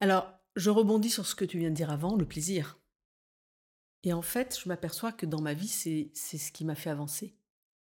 Alors, 0.00 0.32
je 0.56 0.70
rebondis 0.70 1.10
sur 1.10 1.26
ce 1.26 1.34
que 1.34 1.44
tu 1.44 1.58
viens 1.58 1.70
de 1.70 1.76
dire 1.76 1.90
avant, 1.90 2.16
le 2.16 2.26
plaisir. 2.26 2.78
Et 4.02 4.12
en 4.12 4.22
fait, 4.22 4.58
je 4.62 4.68
m'aperçois 4.68 5.12
que 5.12 5.26
dans 5.26 5.40
ma 5.40 5.54
vie, 5.54 5.68
c'est, 5.68 6.10
c'est 6.14 6.38
ce 6.38 6.50
qui 6.50 6.64
m'a 6.64 6.74
fait 6.74 6.90
avancer. 6.90 7.36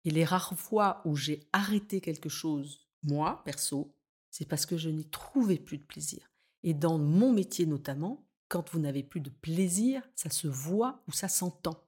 Et 0.06 0.12
les 0.12 0.26
rares 0.26 0.58
fois 0.58 1.02
où 1.06 1.16
j'ai 1.16 1.48
arrêté 1.54 2.02
quelque 2.02 2.30
chose, 2.30 2.88
moi, 3.04 3.42
perso, 3.44 3.94
c'est 4.30 4.48
parce 4.48 4.66
que 4.66 4.78
je 4.78 4.90
n'y 4.90 5.10
trouvais 5.10 5.58
plus 5.58 5.78
de 5.78 5.84
plaisir. 5.84 6.29
Et 6.64 6.74
dans 6.74 6.98
mon 6.98 7.32
métier 7.32 7.66
notamment, 7.66 8.26
quand 8.48 8.72
vous 8.72 8.80
n'avez 8.80 9.04
plus 9.04 9.22
de 9.22 9.30
plaisir, 9.30 10.02
ça 10.16 10.30
se 10.30 10.48
voit 10.48 11.04
ou 11.08 11.12
ça 11.12 11.28
s'entend. 11.28 11.84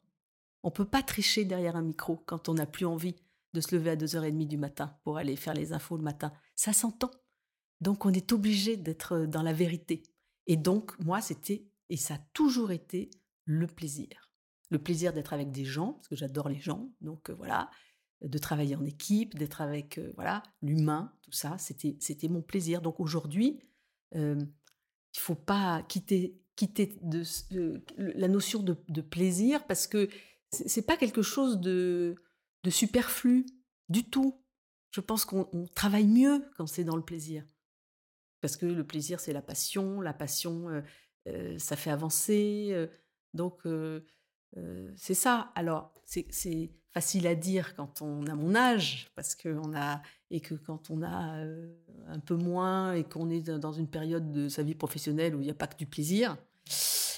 On 0.64 0.70
ne 0.70 0.74
peut 0.74 0.86
pas 0.86 1.02
tricher 1.02 1.44
derrière 1.44 1.76
un 1.76 1.82
micro 1.82 2.18
quand 2.26 2.50
on 2.50 2.54
n'a 2.54 2.66
plus 2.68 2.86
envie 2.86 3.16
de 3.54 3.62
se 3.62 3.76
lever 3.76 3.92
à 3.92 3.96
2h30 3.96 4.48
du 4.48 4.58
matin 4.58 4.96
pour 5.04 5.18
aller 5.18 5.36
faire 5.36 5.54
les 5.54 5.74
infos 5.74 5.98
le 5.98 6.04
matin. 6.04 6.32
Ça 6.56 6.72
s'entend. 6.72 7.12
Donc 7.82 8.06
on 8.06 8.14
est 8.14 8.32
obligé 8.32 8.78
d'être 8.78 9.26
dans 9.26 9.42
la 9.42 9.54
vérité. 9.54 10.04
Et 10.48 10.56
donc 10.56 10.98
moi, 11.00 11.20
c'était, 11.20 11.68
et 11.90 11.98
ça 11.98 12.16
a 12.16 12.20
toujours 12.34 12.72
été, 12.72 13.10
le 13.46 13.68
plaisir. 13.68 14.32
Le 14.70 14.80
plaisir 14.80 15.14
d'être 15.14 15.34
avec 15.34 15.52
des 15.52 15.66
gens, 15.66 15.94
parce 15.94 16.08
que 16.08 16.16
j'adore 16.16 16.48
les 16.48 16.60
gens. 16.60 16.90
Donc 17.02 17.30
euh, 17.30 17.34
voilà, 17.34 17.70
de 18.22 18.38
travailler 18.38 18.76
en 18.76 18.86
équipe, 18.86 19.38
d'être 19.38 19.62
avec 19.62 19.98
euh, 19.98 20.12
voilà 20.16 20.44
l'humain, 20.62 21.12
tout 21.24 21.32
ça, 21.32 21.58
c'était, 21.58 22.28
mon 22.30 22.42
plaisir. 22.42 22.82
Donc 22.82 23.00
aujourd'hui, 23.00 23.60
euh, 24.16 24.40
il 25.14 25.20
faut 25.20 25.36
pas 25.36 25.84
quitter, 25.84 26.40
quitter 26.56 26.98
la 27.98 28.28
notion 28.28 28.64
de, 28.64 29.02
plaisir 29.02 29.66
parce 29.68 29.88
que 29.88 30.10
c'est 30.52 30.86
pas 30.86 30.98
quelque 30.98 31.22
chose 31.22 31.60
de, 31.60 32.16
de 32.64 32.70
superflu 32.70 33.46
du 33.90 34.10
tout. 34.10 34.42
Je 34.92 35.02
pense 35.02 35.24
qu'on 35.26 35.68
travaille 35.74 36.08
mieux 36.08 36.44
quand 36.58 36.68
c'est 36.68 36.84
dans 36.84 36.98
le 36.98 37.04
plaisir. 37.04 37.46
Parce 38.42 38.58
que 38.58 38.66
le 38.66 38.86
plaisir, 38.86 39.20
c'est 39.20 39.34
la 39.34 39.42
passion. 39.42 40.02
La 40.02 40.14
passion, 40.14 40.68
euh, 40.70 40.82
euh, 41.28 41.58
ça 41.60 41.76
fait 41.76 41.92
avancer. 41.92 42.70
Euh, 42.72 42.88
donc, 43.34 43.62
c'est 44.98 45.14
ça. 45.14 45.54
Alors, 45.56 45.94
c'est 46.04 46.72
facile 46.90 47.26
à 47.28 47.36
dire 47.36 47.74
quand 47.76 48.02
on 48.02 48.28
a 48.28 48.36
mon 48.36 48.54
âge, 48.54 49.10
parce 49.16 49.34
qu'on 49.34 49.74
a 49.74 50.02
et 50.32 50.40
que 50.40 50.56
quand 50.56 50.90
on 50.90 51.04
a 51.04 51.44
un 52.08 52.20
peu 52.20 52.36
moins 52.36 52.94
et 52.94 53.04
qu'on 53.04 53.30
est 53.30 53.50
dans 53.50 53.74
une 53.74 53.88
période 53.88 54.32
de 54.32 54.48
sa 54.48 54.64
vie 54.64 54.76
professionnelle 54.76 55.36
où 55.36 55.42
il 55.42 55.46
n'y 55.46 55.52
a 55.52 55.56
pas 55.56 55.68
que 55.68 55.78
du 55.78 55.86
plaisir, 55.86 56.38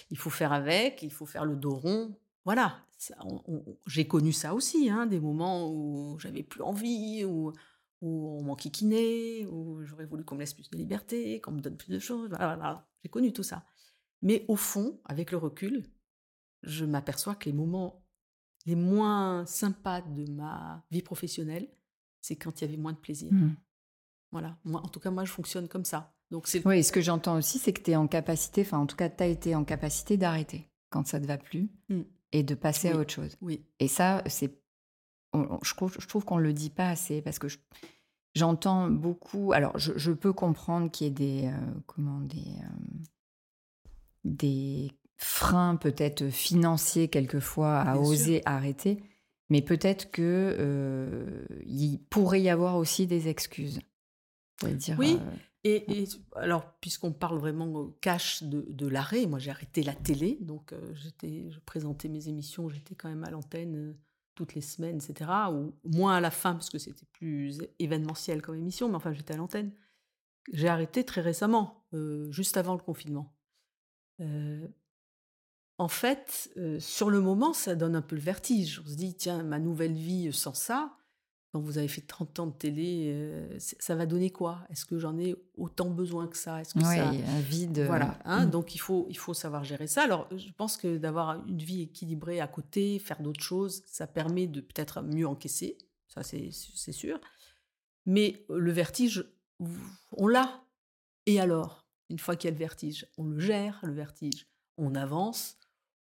il 0.09 0.18
faut 0.18 0.30
faire 0.30 0.51
avec, 0.51 1.01
il 1.03 1.11
faut 1.11 1.26
faire 1.26 1.45
le 1.45 1.55
dos 1.55 1.76
rond. 1.76 2.18
Voilà, 2.43 2.86
j'ai 3.88 4.07
connu 4.07 4.34
ça 4.34 4.53
aussi, 4.53 4.89
hein, 4.89 5.05
des 5.05 5.20
moments 5.20 5.72
où 5.72 6.18
j'avais 6.20 6.43
plus 6.43 6.61
envie, 6.61 7.24
où, 7.24 7.53
où 8.01 8.38
on 8.39 8.43
m'enquiquinait, 8.43 9.45
où 9.45 9.84
j'aurais 9.84 10.05
voulu 10.05 10.26
qu'on 10.26 10.36
me 10.36 10.41
laisse 10.41 10.53
plus 10.53 10.70
de 10.70 10.78
liberté, 10.78 11.39
qu'on 11.39 11.51
me 11.51 11.61
donne 11.61 11.78
plus 11.78 11.93
de 11.93 11.99
choses. 11.99 12.30
Voilà, 12.30 12.88
j'ai 13.03 13.09
connu 13.09 13.32
tout 13.32 13.43
ça. 13.43 13.64
Mais 14.22 14.43
au 14.47 14.55
fond, 14.55 14.99
avec 15.05 15.32
le 15.32 15.38
recul, 15.38 15.84
je 16.64 16.84
m'aperçois 16.84 17.36
que 17.36 17.45
les 17.45 17.53
moments 17.53 18.03
les 18.66 18.76
moins 18.76 19.45
sympas 19.45 20.01
de 20.01 20.30
ma 20.32 20.86
vie 20.91 21.01
professionnelle, 21.01 21.70
c'est 22.24 22.38
quand 22.38 22.62
il 22.62 22.66
y 22.66 22.68
avait 22.68 22.82
moins 22.82 22.94
de 22.94 22.98
plaisir. 22.98 23.32
Mmh. 23.32 23.56
Voilà, 24.32 24.58
moi, 24.64 24.82
en 24.84 24.88
tout 24.88 25.00
cas, 25.00 25.12
moi, 25.12 25.26
je 25.26 25.32
fonctionne 25.32 25.68
comme 25.68 25.86
ça. 25.86 26.16
Donc 26.32 26.48
c'est... 26.48 26.66
Oui, 26.66 26.84
ce 26.84 26.92
que 26.92 27.02
j'entends 27.02 27.38
aussi, 27.38 27.60
c'est 27.60 27.74
que 27.74 27.82
tu 27.82 27.92
es 27.92 27.96
en 27.96 28.08
capacité, 28.08 28.62
enfin, 28.62 28.80
en 28.80 28.88
tout 28.88 28.96
cas, 28.96 29.10
tu 29.10 29.22
as 29.22 29.28
été 29.28 29.54
en 29.54 29.64
capacité 29.64 30.18
d'arrêter 30.18 30.72
quand 30.90 31.06
ça 31.06 31.20
ne 31.20 31.26
te 31.26 31.28
va 31.28 31.38
plus 31.38 31.70
mmh. 31.90 32.02
et 32.32 32.42
de 32.42 32.56
passer 32.56 32.90
à 32.90 32.98
autre 32.98 33.14
chose. 33.14 33.38
Oui. 33.42 33.64
Et 33.80 33.90
ça, 33.90 34.24
c'est. 34.26 34.58
je 35.34 35.74
trouve, 35.76 35.96
je 36.00 36.08
trouve 36.08 36.24
qu'on 36.24 36.38
ne 36.38 36.44
le 36.44 36.54
dit 36.54 36.70
pas 36.70 36.88
assez 36.88 37.22
parce 37.22 37.40
que 37.40 37.48
j'entends 38.36 38.90
beaucoup. 38.90 39.52
Alors, 39.52 39.78
je, 39.78 40.12
peux 40.12 40.34
comprendre 40.34 40.90
qu'il 40.90 41.08
y 41.08 41.10
ait 41.10 41.14
des. 41.14 41.48
Euh, 41.48 41.82
comment 41.86 42.22
des. 42.22 42.38
Euh, 42.38 43.00
des 44.24 44.92
frein 45.18 45.76
peut-être 45.76 46.30
financier 46.30 47.10
quelquefois 47.10 47.80
à 47.80 47.98
oser 47.98 48.42
arrêter, 48.46 49.04
mais 49.50 49.62
peut-être 49.62 50.12
que 50.12 50.56
euh, 50.60 51.46
il 51.66 52.00
pourrait 52.00 52.41
y 52.41 52.50
avoir 52.50 52.78
aussi 52.78 53.08
des 53.08 53.28
excuses. 53.28 53.80
Dire, 54.64 54.96
oui. 54.98 55.20
Euh, 55.20 55.32
et, 55.66 56.08
alors, 56.36 56.74
puisqu'on 56.80 57.12
parle 57.12 57.38
vraiment 57.38 57.89
cash 58.02 58.44
de, 58.44 58.88
l'arrêt, 58.88 59.26
moi 59.26 59.39
j'ai 59.39 59.52
arrêté 59.52 59.84
la 59.84 59.94
télé, 59.94 60.38
donc 60.41 60.72
euh, 60.72 60.94
j'étais, 60.94 61.50
je 61.50 61.60
présentais 61.60 62.08
mes 62.08 62.30
émissions, 62.30 62.70
j'étais 62.70 62.96
quand 62.96 63.10
même 63.10 63.24
à 63.24 63.30
l'antenne 63.30 63.96
toutes 64.36 64.56
les 64.56 64.62
semaines, 64.62 64.98
etc. 64.98 65.30
Ou 65.52 65.74
moins 65.84 66.16
à 66.16 66.22
la 66.22 66.32
fin, 66.32 66.54
parce 66.54 66.70
que 66.70 66.78
c'était 66.78 67.06
plus 67.12 67.62
événementiel 67.80 68.41
comme 68.41 68.56
émission, 68.56 68.89
mais 68.89 68.96
enfin 68.96 69.14
j'étais 69.14 69.34
à 69.34 69.38
l'antenne. 69.38 69.72
J'ai 70.52 70.68
arrêté 70.68 71.04
très 71.04 71.22
récemment, 71.22 71.86
juste 72.30 72.58
avant 72.58 72.74
le 72.74 72.82
confinement 72.82 73.34
en 75.78 75.88
fait, 75.88 76.52
sur 76.80 77.10
le 77.10 77.20
moment, 77.20 77.54
ça 77.54 77.76
donne 77.76 77.96
un 77.96 78.02
peu 78.02 78.16
le 78.16 78.22
vertige. 78.22 78.82
On 78.86 78.90
se 78.90 78.96
dit, 78.96 79.16
tiens, 79.16 79.44
ma 79.44 79.60
nouvelle 79.60 79.96
vie 79.96 80.32
sans 80.32 80.54
ça, 80.54 80.96
quand 81.54 81.60
vous 81.60 81.78
avez 81.78 81.88
fait 81.88 82.02
30 82.02 82.40
ans 82.40 82.48
de 82.48 82.54
télé, 82.54 83.12
euh, 83.14 83.48
ça 83.60 83.94
va 83.94 84.08
donner 84.08 84.32
quoi? 84.32 84.66
Est-ce 84.72 84.86
que 84.86 84.98
j'en 84.98 85.20
ai 85.20 85.36
autant 85.56 85.92
besoin 85.92 86.28
que 86.28 86.36
ça? 86.36 86.60
Est-ce 86.60 86.74
que 86.74 86.82
ça... 86.82 87.10
un 87.10 87.40
vide. 87.42 87.84
Voilà. 87.86 88.18
Hein, 88.26 88.48
mm. 88.48 88.50
Donc 88.50 88.74
il 88.74 88.80
faut, 88.80 89.06
il 89.08 89.18
faut 89.20 89.36
savoir 89.36 89.64
gérer 89.64 89.86
ça. 89.86 90.02
Alors 90.02 90.28
je 90.36 90.52
pense 90.52 90.78
que 90.78 90.98
d'avoir 90.98 91.46
une 91.48 91.60
vie 91.60 91.84
équilibrée 91.84 92.40
à 92.40 92.48
côté, 92.48 92.98
faire 92.98 93.22
d'autres 93.22 93.44
choses, 93.44 93.84
ça 93.86 94.08
permet 94.08 94.48
de 94.48 94.62
peut-être 94.62 95.04
mieux 95.04 95.28
encaisser. 95.28 95.78
Ça 96.08 96.24
c'est 96.24 96.52
sûr. 96.92 97.20
Mais 98.08 98.44
le 98.50 98.72
vertige, 98.72 99.24
on 100.18 100.28
l'a. 100.28 100.64
Et 101.28 101.40
alors? 101.40 101.86
Une 102.10 102.20
fois 102.20 102.36
qu'il 102.36 102.48
y 102.48 102.52
a 102.52 102.56
le 102.56 102.60
vertige, 102.60 103.08
on 103.18 103.26
le 103.26 103.40
gère, 103.40 103.80
le 103.84 103.94
vertige. 103.94 104.48
On 104.78 104.96
avance, 104.96 105.58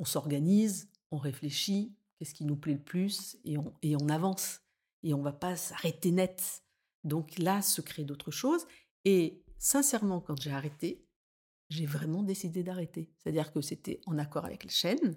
on 0.02 0.04
s'organise, 0.04 0.90
on 1.12 1.16
réfléchit, 1.16 1.94
qu'est-ce 2.18 2.34
qui 2.34 2.44
nous 2.44 2.56
plaît 2.56 2.72
le 2.72 2.82
plus, 2.82 3.36
et 3.44 3.56
on, 3.56 4.08
avance 4.08 4.60
et 5.04 5.14
on 5.14 5.22
va 5.22 5.32
pas 5.32 5.54
s'arrêter 5.54 6.10
net. 6.10 6.64
Donc 7.04 7.38
là, 7.38 7.62
se 7.62 7.80
crée 7.80 8.02
d'autres 8.02 8.32
choses. 8.32 8.66
Et 9.04 9.44
sincèrement, 9.58 10.20
quand 10.20 10.40
j'ai 10.42 10.50
arrêté, 10.50 11.06
j'ai 11.68 11.86
vraiment 11.86 12.24
décidé 12.24 12.64
d'arrêter. 12.64 13.12
C'est-à-dire 13.16 13.52
que 13.52 13.60
c'était 13.60 14.00
en 14.06 14.18
accord 14.18 14.44
avec 14.44 14.64
la 14.64 14.70
chaîne. 14.70 15.16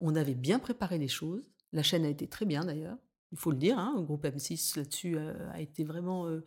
On 0.00 0.14
avait 0.14 0.34
bien 0.34 0.58
préparé 0.58 0.98
les 0.98 1.08
choses. 1.08 1.50
La 1.72 1.82
chaîne 1.82 2.04
a 2.04 2.10
été 2.10 2.28
très 2.28 2.44
bien 2.44 2.66
d'ailleurs. 2.66 2.98
Il 3.32 3.38
faut 3.38 3.52
le 3.52 3.56
dire. 3.56 3.78
Hein, 3.78 3.94
le 3.96 4.02
groupe 4.02 4.26
M6 4.26 4.76
là-dessus 4.76 5.16
euh, 5.16 5.50
a 5.52 5.62
été 5.62 5.82
vraiment 5.82 6.26
euh, 6.26 6.44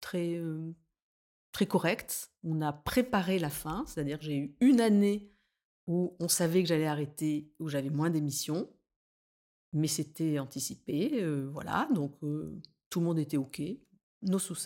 très, 0.00 0.36
euh, 0.36 0.72
très 1.50 1.66
correct. 1.66 2.30
On 2.44 2.60
a 2.60 2.72
préparé 2.72 3.40
la 3.40 3.50
fin. 3.50 3.84
C'est-à-dire 3.88 4.20
que 4.20 4.26
j'ai 4.26 4.36
eu 4.36 4.56
une 4.60 4.80
année 4.80 5.32
où 5.86 6.16
on 6.20 6.28
savait 6.28 6.62
que 6.62 6.68
j'allais 6.68 6.86
arrêter, 6.86 7.52
où 7.58 7.68
j'avais 7.68 7.90
moins 7.90 8.10
d'émissions 8.10 8.68
mais 9.76 9.88
c'était 9.88 10.38
anticipé, 10.38 11.22
voilà, 11.52 11.86
donc 11.94 12.18
tout 12.88 13.00
le 13.00 13.06
monde 13.06 13.18
était 13.18 13.36
OK, 13.36 13.62
nos 14.22 14.38
sous 14.38 14.56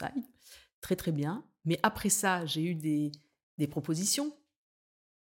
très 0.81 0.97
très 0.97 1.13
bien. 1.13 1.45
Mais 1.65 1.79
après 1.83 2.11
ça, 2.11 2.47
j'ai 2.47 2.63
eu 2.63 2.75
des, 2.75 3.11
des 3.59 3.67
propositions. 3.67 4.33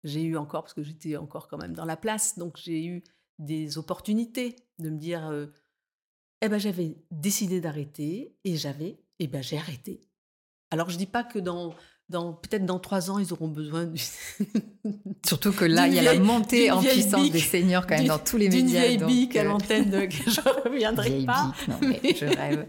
J'ai 0.03 0.23
eu 0.23 0.37
encore, 0.37 0.63
parce 0.63 0.73
que 0.73 0.83
j'étais 0.83 1.15
encore 1.15 1.47
quand 1.47 1.57
même 1.57 1.73
dans 1.73 1.85
la 1.85 1.97
place, 1.97 2.37
donc 2.37 2.57
j'ai 2.57 2.85
eu 2.85 3.03
des 3.39 3.77
opportunités 3.77 4.55
de 4.77 4.89
me 4.89 4.97
dire, 4.97 5.49
eh 6.41 6.49
ben 6.49 6.57
j'avais 6.57 6.97
décidé 7.09 7.61
d'arrêter 7.61 8.35
et 8.43 8.57
j'avais, 8.57 8.99
eh 9.19 9.27
ben 9.27 9.41
j'ai 9.41 9.57
arrêté. 9.57 10.01
Alors 10.69 10.89
je 10.89 10.97
dis 10.97 11.07
pas 11.07 11.23
que 11.23 11.39
dans 11.39 11.73
peut-être 12.09 12.65
dans 12.65 12.79
trois 12.79 13.11
ans, 13.11 13.19
ils 13.19 13.33
auront 13.33 13.49
besoin. 13.49 13.91
Surtout 15.25 15.51
que 15.51 15.65
là, 15.65 15.87
il 15.87 15.93
y 15.93 15.99
a 15.99 16.01
la 16.01 16.17
montée 16.19 16.71
en 16.71 16.81
puissance 16.81 17.29
des 17.29 17.39
seniors 17.39 17.85
quand 17.85 17.97
même 17.97 18.07
dans 18.07 18.19
tous 18.19 18.37
les 18.37 18.47
médias. 18.49 18.61
D'une 18.61 18.69
vieille 18.69 18.97
bique 18.97 19.35
à 19.35 19.41
euh, 19.41 19.45
l'antenne 19.45 19.89
de 19.89 20.05
que 20.05 20.29
je 20.29 20.41
reviendrai 20.63 21.25
pas. 21.25 21.53
non, 21.67 21.79
mais 21.81 22.15
je 22.15 22.25
rêve. 22.25 22.67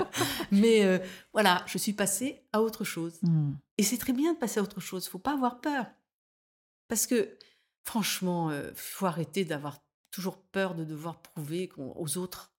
mais 0.52 0.84
euh, 0.84 0.98
voilà, 1.32 1.64
je 1.66 1.78
suis 1.78 1.94
passée 1.94 2.44
à 2.52 2.62
autre 2.62 2.84
chose. 2.84 3.18
Hmm. 3.22 3.54
Et 3.76 3.82
c'est 3.82 3.98
très 3.98 4.12
bien 4.12 4.34
de 4.34 4.38
passer 4.38 4.60
à 4.60 4.62
autre 4.62 4.80
chose. 4.80 5.04
Il 5.06 5.10
faut 5.10 5.18
pas 5.18 5.32
avoir 5.32 5.60
peur. 5.60 5.86
Parce 6.88 7.08
que, 7.08 7.36
franchement, 7.82 8.50
il 8.50 8.54
euh, 8.54 8.72
faut 8.74 9.06
arrêter 9.06 9.44
d'avoir 9.44 9.78
toujours 10.12 10.38
peur 10.38 10.76
de 10.76 10.84
devoir 10.84 11.20
prouver 11.20 11.70
aux 11.76 12.18
autres. 12.18 12.52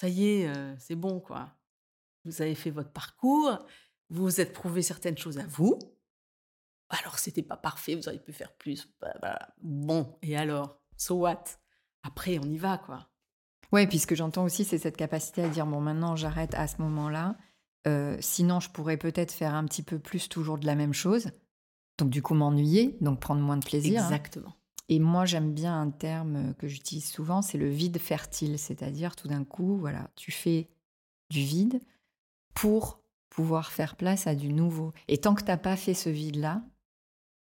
Ça 0.00 0.08
y 0.08 0.26
est, 0.26 0.52
c'est 0.78 0.94
bon, 0.94 1.18
quoi. 1.18 1.48
Vous 2.24 2.40
avez 2.42 2.54
fait 2.54 2.70
votre 2.70 2.90
parcours 2.90 3.58
vous 4.14 4.24
vous 4.24 4.40
êtes 4.40 4.52
prouvé 4.52 4.80
certaines 4.82 5.18
choses 5.18 5.38
à 5.38 5.46
vous. 5.46 5.78
Alors, 6.88 7.18
c'était 7.18 7.42
pas 7.42 7.56
parfait, 7.56 7.96
vous 7.96 8.06
auriez 8.06 8.20
pu 8.20 8.32
faire 8.32 8.52
plus. 8.52 8.88
Bah, 9.00 9.38
bon, 9.60 10.16
et 10.22 10.36
alors? 10.36 10.78
So 10.96 11.16
what? 11.16 11.44
Après, 12.04 12.38
on 12.38 12.44
y 12.44 12.56
va, 12.56 12.78
quoi. 12.78 13.08
Ouais, 13.72 13.88
puis 13.88 13.98
ce 13.98 14.06
que 14.06 14.14
j'entends 14.14 14.44
aussi, 14.44 14.64
c'est 14.64 14.78
cette 14.78 14.96
capacité 14.96 15.42
à 15.42 15.48
dire 15.48 15.66
bon, 15.66 15.80
maintenant, 15.80 16.14
j'arrête 16.14 16.54
à 16.54 16.68
ce 16.68 16.80
moment-là. 16.82 17.36
Euh, 17.88 18.16
sinon, 18.20 18.60
je 18.60 18.70
pourrais 18.70 18.96
peut-être 18.96 19.32
faire 19.32 19.54
un 19.54 19.64
petit 19.64 19.82
peu 19.82 19.98
plus 19.98 20.28
toujours 20.28 20.58
de 20.58 20.66
la 20.66 20.76
même 20.76 20.94
chose. 20.94 21.30
Donc, 21.98 22.10
du 22.10 22.22
coup, 22.22 22.34
m'ennuyer, 22.34 22.96
donc 23.00 23.18
prendre 23.20 23.40
moins 23.40 23.56
de 23.56 23.64
plaisir. 23.64 24.00
Hein. 24.00 24.04
Exactement. 24.04 24.54
Et 24.88 25.00
moi, 25.00 25.24
j'aime 25.24 25.52
bien 25.52 25.80
un 25.80 25.90
terme 25.90 26.54
que 26.54 26.68
j'utilise 26.68 27.10
souvent, 27.10 27.42
c'est 27.42 27.58
le 27.58 27.68
vide 27.68 27.98
fertile. 27.98 28.60
C'est-à-dire, 28.60 29.16
tout 29.16 29.26
d'un 29.26 29.44
coup, 29.44 29.76
voilà, 29.76 30.10
tu 30.14 30.30
fais 30.30 30.68
du 31.30 31.40
vide 31.40 31.80
pour 32.52 33.03
pouvoir 33.34 33.72
faire 33.72 33.96
place 33.96 34.26
à 34.26 34.34
du 34.34 34.52
nouveau. 34.52 34.92
Et 35.08 35.18
tant 35.18 35.34
que 35.34 35.42
tu 35.42 35.48
n'as 35.48 35.56
pas 35.56 35.76
fait 35.76 35.94
ce 35.94 36.08
vide-là, 36.08 36.62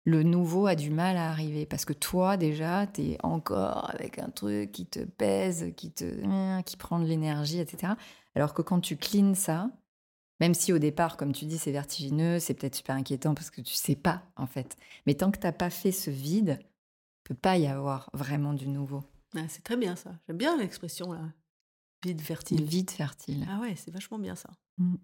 le 0.04 0.22
nouveau 0.22 0.66
a 0.66 0.74
du 0.74 0.90
mal 0.90 1.16
à 1.16 1.30
arriver 1.30 1.66
parce 1.66 1.84
que 1.84 1.94
toi 1.94 2.36
déjà 2.36 2.86
tu 2.86 3.02
es 3.02 3.18
encore 3.22 3.90
avec 3.90 4.18
un 4.18 4.28
truc 4.28 4.70
qui 4.70 4.86
te 4.86 5.00
pèse, 5.00 5.72
qui 5.76 5.90
te 5.90 6.04
hein, 6.24 6.62
qui 6.62 6.76
prend 6.76 7.00
de 7.00 7.06
l'énergie, 7.06 7.58
etc. 7.58 7.94
Alors 8.34 8.54
que 8.54 8.62
quand 8.62 8.80
tu 8.80 8.96
cleans 8.96 9.34
ça, 9.34 9.70
même 10.40 10.54
si 10.54 10.72
au 10.72 10.78
départ, 10.78 11.16
comme 11.16 11.32
tu 11.32 11.46
dis, 11.46 11.58
c'est 11.58 11.72
vertigineux, 11.72 12.38
c'est 12.38 12.54
peut-être 12.54 12.74
super 12.74 12.96
inquiétant 12.96 13.34
parce 13.34 13.50
que 13.50 13.60
tu 13.60 13.74
sais 13.74 13.96
pas 13.96 14.22
en 14.36 14.46
fait. 14.46 14.76
Mais 15.06 15.14
tant 15.14 15.30
que 15.30 15.38
tu 15.38 15.46
n'as 15.46 15.52
pas 15.52 15.70
fait 15.70 15.92
ce 15.92 16.10
vide, 16.10 16.58
peut 17.24 17.34
pas 17.34 17.56
y 17.56 17.66
avoir 17.66 18.10
vraiment 18.12 18.52
du 18.52 18.68
nouveau. 18.68 19.02
Ah, 19.34 19.48
c'est 19.48 19.64
très 19.64 19.76
bien 19.76 19.96
ça. 19.96 20.12
J'aime 20.26 20.36
bien 20.36 20.56
l'expression 20.56 21.12
là. 21.12 21.32
Vide 22.04 22.20
fertile. 22.20 22.62
Vide 22.62 22.90
fertile. 22.90 23.46
Ah 23.50 23.60
ouais, 23.60 23.74
c'est 23.76 23.90
vachement 23.90 24.18
bien 24.18 24.34
ça. 24.34 24.50
Mmh. 24.76 24.96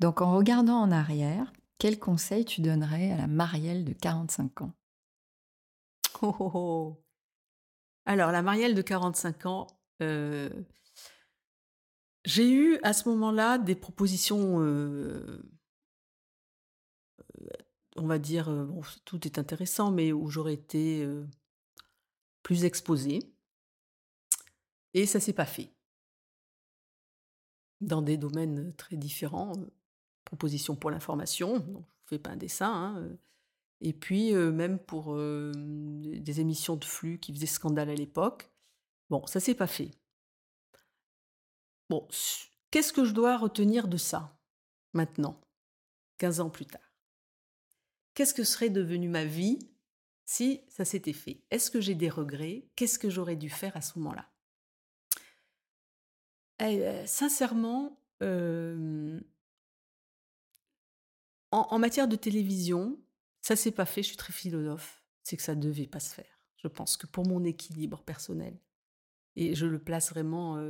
Donc 0.00 0.22
en 0.22 0.34
regardant 0.34 0.80
en 0.80 0.90
arrière, 0.90 1.52
quel 1.78 1.98
conseil 1.98 2.46
tu 2.46 2.62
donnerais 2.62 3.12
à 3.12 3.18
la 3.18 3.26
Marielle 3.26 3.84
de 3.84 3.92
45 3.92 4.62
ans? 4.62 4.72
Oh, 6.22 6.36
oh, 6.38 6.50
oh. 6.54 7.04
Alors 8.06 8.32
la 8.32 8.42
Marielle 8.42 8.74
de 8.74 8.82
45 8.82 9.46
ans, 9.46 9.66
euh, 10.02 10.50
j'ai 12.24 12.50
eu 12.50 12.78
à 12.82 12.94
ce 12.94 13.08
moment-là 13.10 13.58
des 13.58 13.74
propositions, 13.74 14.62
euh, 14.62 15.42
on 17.96 18.06
va 18.06 18.18
dire, 18.18 18.50
euh, 18.50 18.66
tout 19.04 19.26
est 19.26 19.38
intéressant, 19.38 19.90
mais 19.90 20.12
où 20.12 20.28
j'aurais 20.28 20.54
été 20.54 21.06
plus 22.42 22.64
exposée. 22.64 23.20
Et 24.94 25.06
ça 25.06 25.20
s'est 25.20 25.34
pas 25.34 25.46
fait. 25.46 25.74
Dans 27.80 28.02
des 28.02 28.16
domaines 28.16 28.74
très 28.76 28.96
différents 28.96 29.52
proposition 30.30 30.76
pour 30.76 30.92
l'information, 30.92 31.56
je 31.66 31.72
ne 31.72 31.82
fais 32.06 32.18
pas 32.20 32.30
un 32.30 32.36
dessin, 32.36 32.72
hein, 32.72 32.98
euh. 33.02 33.16
et 33.80 33.92
puis 33.92 34.32
euh, 34.32 34.52
même 34.52 34.78
pour 34.78 35.14
euh, 35.16 35.50
des 35.56 36.40
émissions 36.40 36.76
de 36.76 36.84
flux 36.84 37.18
qui 37.18 37.32
faisaient 37.34 37.46
scandale 37.46 37.90
à 37.90 37.94
l'époque. 37.94 38.48
Bon, 39.10 39.26
ça 39.26 39.40
s'est 39.40 39.56
pas 39.56 39.66
fait. 39.66 39.90
Bon, 41.88 42.06
qu'est-ce 42.70 42.92
que 42.92 43.04
je 43.04 43.12
dois 43.12 43.36
retenir 43.36 43.88
de 43.88 43.96
ça 43.96 44.38
maintenant, 44.92 45.40
15 46.18 46.38
ans 46.40 46.50
plus 46.50 46.66
tard? 46.66 46.80
Qu'est-ce 48.14 48.34
que 48.34 48.44
serait 48.44 48.70
devenue 48.70 49.08
ma 49.08 49.24
vie 49.24 49.58
si 50.26 50.60
ça 50.68 50.84
s'était 50.84 51.12
fait? 51.12 51.42
Est-ce 51.50 51.72
que 51.72 51.80
j'ai 51.80 51.96
des 51.96 52.08
regrets? 52.08 52.68
Qu'est-ce 52.76 53.00
que 53.00 53.10
j'aurais 53.10 53.34
dû 53.34 53.50
faire 53.50 53.76
à 53.76 53.80
ce 53.80 53.98
moment-là? 53.98 54.30
Eh, 56.60 57.04
Sincèrement, 57.08 58.00
en, 61.50 61.78
matière 61.78 62.08
de 62.08 62.16
télévision, 62.16 62.98
ça 63.40 63.56
s'est 63.56 63.72
pas 63.72 63.86
fait, 63.86 64.02
je 64.02 64.08
suis 64.08 64.16
très 64.16 64.32
philosophe, 64.32 65.02
c'est 65.22 65.36
que 65.36 65.42
ça 65.42 65.54
devait 65.54 65.86
pas 65.86 66.00
se 66.00 66.14
faire. 66.14 66.40
Je 66.56 66.68
pense 66.68 66.96
que 66.96 67.06
pour 67.06 67.26
mon 67.26 67.44
équilibre 67.44 68.02
personnel, 68.02 68.58
et 69.36 69.54
je 69.54 69.66
le 69.66 69.78
place 69.78 70.10
vraiment 70.10 70.62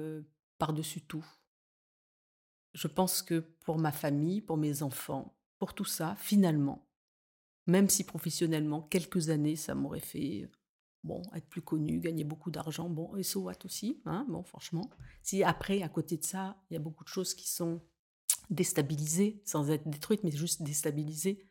par-dessus 0.58 1.00
tout. 1.00 1.24
Je 2.74 2.86
pense 2.86 3.22
que 3.22 3.40
pour 3.40 3.78
ma 3.78 3.90
famille, 3.90 4.40
pour 4.40 4.56
mes 4.56 4.82
enfants, 4.82 5.36
pour 5.58 5.74
tout 5.74 5.84
ça, 5.84 6.14
finalement, 6.16 6.86
même 7.66 7.88
si 7.88 8.04
professionnellement, 8.04 8.82
quelques 8.82 9.30
années, 9.30 9.56
ça 9.56 9.74
m'aurait 9.74 10.00
fait 10.00 10.48
bon, 11.02 11.22
être 11.34 11.48
plus 11.48 11.62
connu, 11.62 11.98
gagner 11.98 12.24
beaucoup 12.24 12.50
d'argent, 12.50 12.88
bon, 12.88 13.16
et 13.16 13.22
so 13.22 13.50
aussi, 13.64 14.00
hein, 14.04 14.26
bon, 14.28 14.42
franchement. 14.42 14.88
Si 15.22 15.42
après, 15.42 15.82
à 15.82 15.88
côté 15.88 16.16
de 16.16 16.24
ça, 16.24 16.56
il 16.68 16.74
y 16.74 16.76
a 16.76 16.80
beaucoup 16.80 17.04
de 17.04 17.08
choses 17.08 17.34
qui 17.34 17.48
sont 17.48 17.82
déstabilisée, 18.50 19.40
sans 19.44 19.70
être 19.70 19.88
détruite, 19.88 20.22
mais 20.24 20.30
juste 20.30 20.62
déstabilisée, 20.62 21.46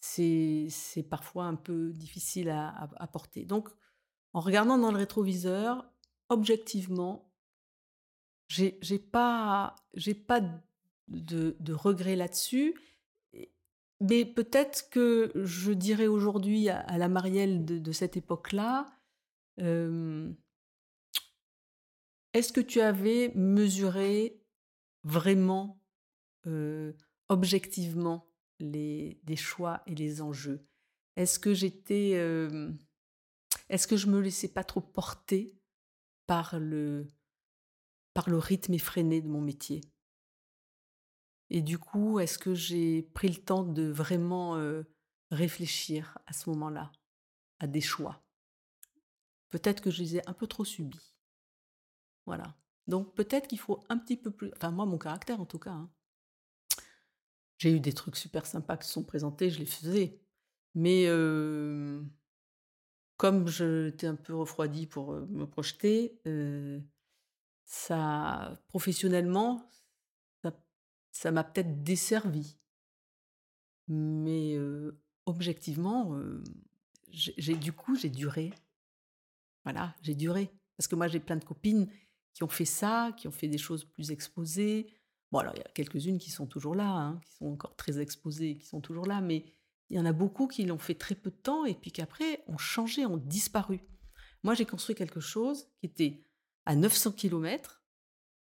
c'est 0.00 1.06
parfois 1.10 1.44
un 1.44 1.56
peu 1.56 1.92
difficile 1.92 2.50
à, 2.50 3.08
porter. 3.12 3.44
Donc, 3.44 3.68
en 4.32 4.40
regardant 4.40 4.78
dans 4.78 4.92
le 4.92 4.98
rétroviseur, 4.98 5.90
objectivement, 6.28 7.32
j'ai 8.48 8.70
pas, 8.98 9.74
pas 10.26 10.40
de, 11.08 11.56
de 11.58 11.72
regret 11.72 12.16
là-dessus. 12.16 12.74
Mais 14.00 14.24
peut-être 14.24 14.88
que 14.90 15.32
je 15.34 15.72
dirais 15.72 16.06
aujourd'hui 16.06 16.68
à, 16.68 16.98
la 16.98 17.08
Marielle 17.08 17.64
de, 17.64 17.92
cette 17.92 18.16
époque-là, 18.16 18.86
euh, 19.60 20.30
est-ce 22.32 22.52
que 22.52 22.60
tu 22.60 22.80
avais 22.80 23.32
mesuré 23.34 24.40
vraiment 25.02 25.77
objectivement 27.28 28.30
les, 28.58 29.20
des 29.24 29.36
choix 29.36 29.82
et 29.86 29.94
les 29.94 30.22
enjeux 30.22 30.66
Est-ce 31.16 31.38
que 31.38 31.54
j'étais, 31.54 32.12
est-ce 33.68 33.86
que 33.86 33.96
je 33.96 34.06
me 34.06 34.20
laissais 34.20 34.48
pas 34.48 34.64
trop 34.64 34.80
porter 34.80 35.58
par 36.26 36.58
le, 36.58 37.06
par 38.14 38.30
le 38.30 38.38
rythme 38.38 38.74
effréné 38.74 39.20
de 39.20 39.28
mon 39.28 39.40
métier? 39.40 39.80
Et 41.50 41.62
du 41.62 41.78
coup, 41.78 42.20
est-ce 42.20 42.38
que 42.38 42.54
j'ai 42.54 43.02
pris 43.02 43.28
le 43.28 43.42
temps 43.42 43.64
de 43.64 43.84
vraiment 43.84 44.60
réfléchir 45.30 46.18
à 46.26 46.32
ce 46.32 46.50
moment-là, 46.50 46.92
à 47.58 47.66
des 47.66 47.80
choix? 47.80 48.22
Peut-être 49.50 49.82
que 49.82 49.90
je 49.90 50.02
les 50.02 50.16
ai 50.16 50.28
un 50.28 50.34
peu 50.34 50.46
trop 50.46 50.64
subis. 50.64 51.14
Voilà. 52.26 52.54
Donc 52.86 53.14
peut-être 53.14 53.48
qu'il 53.48 53.58
faut 53.58 53.82
un 53.88 53.98
petit 53.98 54.16
peu 54.16 54.30
plus... 54.30 54.50
Enfin 54.56 54.70
moi, 54.70 54.84
mon 54.84 54.98
caractère 54.98 55.40
en 55.40 55.46
tout 55.46 55.58
cas. 55.58 55.72
Hein. 55.72 55.90
J'ai 57.58 57.72
eu 57.72 57.80
des 57.80 57.92
trucs 57.92 58.16
super 58.16 58.46
sympas 58.46 58.76
qui 58.76 58.86
se 58.86 58.94
sont 58.94 59.04
présentés, 59.04 59.50
je 59.50 59.58
les 59.58 59.66
faisais. 59.66 60.20
Mais 60.74 61.06
comme 63.16 63.48
j'étais 63.48 64.06
un 64.06 64.14
peu 64.14 64.34
refroidie 64.34 64.86
pour 64.86 65.12
me 65.12 65.44
projeter, 65.44 66.20
ça, 67.64 68.62
professionnellement, 68.68 69.68
ça 71.10 71.32
m'a 71.32 71.42
peut-être 71.42 71.82
desservi. 71.82 72.56
Mais 73.88 74.56
objectivement, 75.26 76.16
j'ai 77.10 77.56
du 77.56 77.72
coup, 77.72 77.96
j'ai 77.96 78.10
duré. 78.10 78.52
Voilà, 79.64 79.96
j'ai 80.00 80.14
duré. 80.14 80.50
Parce 80.76 80.86
que 80.86 80.94
moi, 80.94 81.08
j'ai 81.08 81.18
plein 81.18 81.36
de 81.36 81.44
copines 81.44 81.90
qui 82.34 82.44
ont 82.44 82.48
fait 82.48 82.64
ça, 82.64 83.10
qui 83.16 83.26
ont 83.26 83.32
fait 83.32 83.48
des 83.48 83.58
choses 83.58 83.84
plus 83.84 84.12
exposées. 84.12 84.94
Bon, 85.30 85.38
alors, 85.40 85.52
il 85.54 85.58
y 85.58 85.62
a 85.62 85.70
quelques-unes 85.74 86.18
qui 86.18 86.30
sont 86.30 86.46
toujours 86.46 86.74
là, 86.74 86.88
hein, 86.88 87.20
qui 87.24 87.32
sont 87.34 87.46
encore 87.52 87.76
très 87.76 88.00
exposées, 88.00 88.56
qui 88.56 88.66
sont 88.66 88.80
toujours 88.80 89.06
là, 89.06 89.20
mais 89.20 89.44
il 89.90 89.96
y 89.96 90.00
en 90.00 90.06
a 90.06 90.12
beaucoup 90.12 90.48
qui 90.48 90.64
l'ont 90.64 90.78
fait 90.78 90.94
très 90.94 91.14
peu 91.14 91.30
de 91.30 91.36
temps 91.36 91.64
et 91.64 91.74
puis 91.74 91.92
qu'après 91.92 92.42
ont 92.46 92.58
changé, 92.58 93.06
ont 93.06 93.16
disparu. 93.16 93.80
Moi, 94.42 94.54
j'ai 94.54 94.64
construit 94.64 94.94
quelque 94.94 95.20
chose 95.20 95.66
qui 95.78 95.86
était 95.86 96.22
à 96.66 96.76
900 96.76 97.12
km 97.12 97.82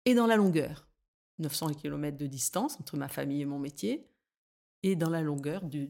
et 0.06 0.16
dans 0.16 0.28
la 0.28 0.36
longueur. 0.36 0.88
900 1.40 1.74
km 1.74 2.18
de 2.18 2.28
distance 2.28 2.80
entre 2.80 2.98
ma 2.98 3.08
famille 3.08 3.42
et 3.42 3.46
mon 3.46 3.60
métier, 3.60 4.08
et 4.84 4.96
dans 4.96 5.10
la 5.10 5.22
longueur 5.22 5.64
du, 5.66 5.90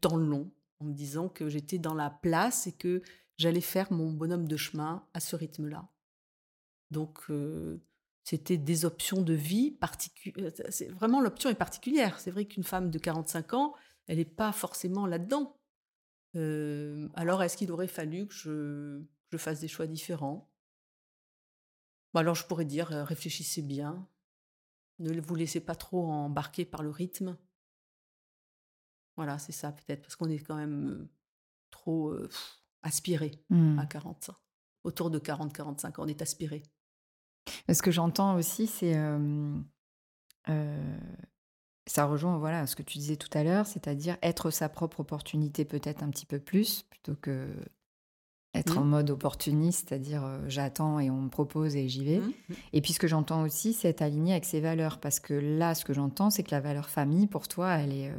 temps 0.00 0.16
long, 0.16 0.50
en 0.78 0.86
me 0.86 0.94
disant 0.94 1.28
que 1.28 1.48
j'étais 1.48 1.78
dans 1.78 1.94
la 1.94 2.10
place 2.10 2.66
et 2.66 2.72
que 2.72 3.02
j'allais 3.36 3.60
faire 3.60 3.92
mon 3.92 4.12
bonhomme 4.12 4.48
de 4.48 4.56
chemin 4.56 5.04
à 5.12 5.20
ce 5.20 5.36
rythme-là. 5.36 5.88
Donc, 6.90 7.18
euh, 7.30 7.82
c'était 8.30 8.58
des 8.58 8.84
options 8.84 9.22
de 9.22 9.32
vie 9.32 9.72
particulières. 9.72 10.52
Euh, 10.60 10.92
vraiment, 10.92 11.20
l'option 11.20 11.50
est 11.50 11.56
particulière. 11.56 12.20
C'est 12.20 12.30
vrai 12.30 12.44
qu'une 12.44 12.62
femme 12.62 12.88
de 12.88 12.98
45 13.00 13.54
ans, 13.54 13.74
elle 14.06 14.18
n'est 14.18 14.24
pas 14.24 14.52
forcément 14.52 15.04
là-dedans. 15.04 15.58
Euh, 16.36 17.08
alors, 17.14 17.42
est-ce 17.42 17.56
qu'il 17.56 17.72
aurait 17.72 17.88
fallu 17.88 18.28
que 18.28 18.32
je, 18.32 19.02
je, 19.32 19.36
fasse 19.36 19.58
des 19.58 19.66
choix 19.66 19.88
différents? 19.88 20.48
Alors, 22.14 22.36
je 22.36 22.46
pourrais 22.46 22.64
dire, 22.64 22.90
réfléchissez 22.90 23.62
bien, 23.62 24.08
ne 25.00 25.20
vous 25.20 25.34
laissez 25.34 25.58
pas 25.58 25.74
trop 25.74 26.06
embarquer 26.06 26.64
par 26.64 26.84
le 26.84 26.90
rythme. 26.90 27.36
Voilà, 29.16 29.40
c'est 29.40 29.50
ça 29.50 29.72
peut-être, 29.72 30.02
parce 30.02 30.14
qu'on 30.14 30.30
est 30.30 30.38
quand 30.38 30.54
même 30.54 31.08
trop 31.72 32.14
aspiré 32.84 33.32
à 33.76 33.86
40 33.86 34.28
mmh. 34.28 34.32
Autour 34.84 35.10
de 35.10 35.18
40-45 35.18 35.86
ans, 35.88 35.92
on 35.98 36.06
est 36.06 36.22
aspiré. 36.22 36.62
Ce 37.68 37.82
que 37.82 37.90
j'entends 37.90 38.36
aussi, 38.36 38.66
c'est. 38.66 38.96
ça 41.86 42.04
rejoint 42.04 42.38
voilà, 42.38 42.66
ce 42.66 42.76
que 42.76 42.82
tu 42.82 42.98
disais 42.98 43.16
tout 43.16 43.30
à 43.36 43.42
l'heure, 43.42 43.66
c'est-à-dire 43.66 44.16
être 44.22 44.50
sa 44.50 44.68
propre 44.68 45.00
opportunité 45.00 45.64
peut-être 45.64 46.02
un 46.02 46.10
petit 46.10 46.26
peu 46.26 46.38
plus, 46.38 46.82
plutôt 46.82 47.14
que 47.14 47.48
être 48.52 48.78
en 48.78 48.84
mmh. 48.84 48.88
mode 48.88 49.10
opportuniste, 49.10 49.88
c'est-à-dire 49.88 50.24
j'attends 50.48 50.98
et 50.98 51.08
on 51.08 51.22
me 51.22 51.28
propose 51.28 51.76
et 51.76 51.88
j'y 51.88 52.04
vais. 52.04 52.18
Mmh, 52.18 52.32
mmh. 52.48 52.54
Et 52.72 52.80
puis 52.80 52.92
ce 52.92 52.98
que 52.98 53.06
j'entends 53.06 53.42
aussi, 53.42 53.72
c'est 53.72 53.88
être 53.88 54.02
aligné 54.02 54.32
avec 54.32 54.44
ses 54.44 54.60
valeurs, 54.60 54.98
parce 54.98 55.20
que 55.20 55.34
là, 55.34 55.74
ce 55.74 55.84
que 55.84 55.92
j'entends, 55.92 56.30
c'est 56.30 56.42
que 56.42 56.50
la 56.50 56.60
valeur 56.60 56.88
famille, 56.88 57.26
pour 57.26 57.48
toi, 57.48 57.74
elle 57.74 57.92
est... 57.92 58.12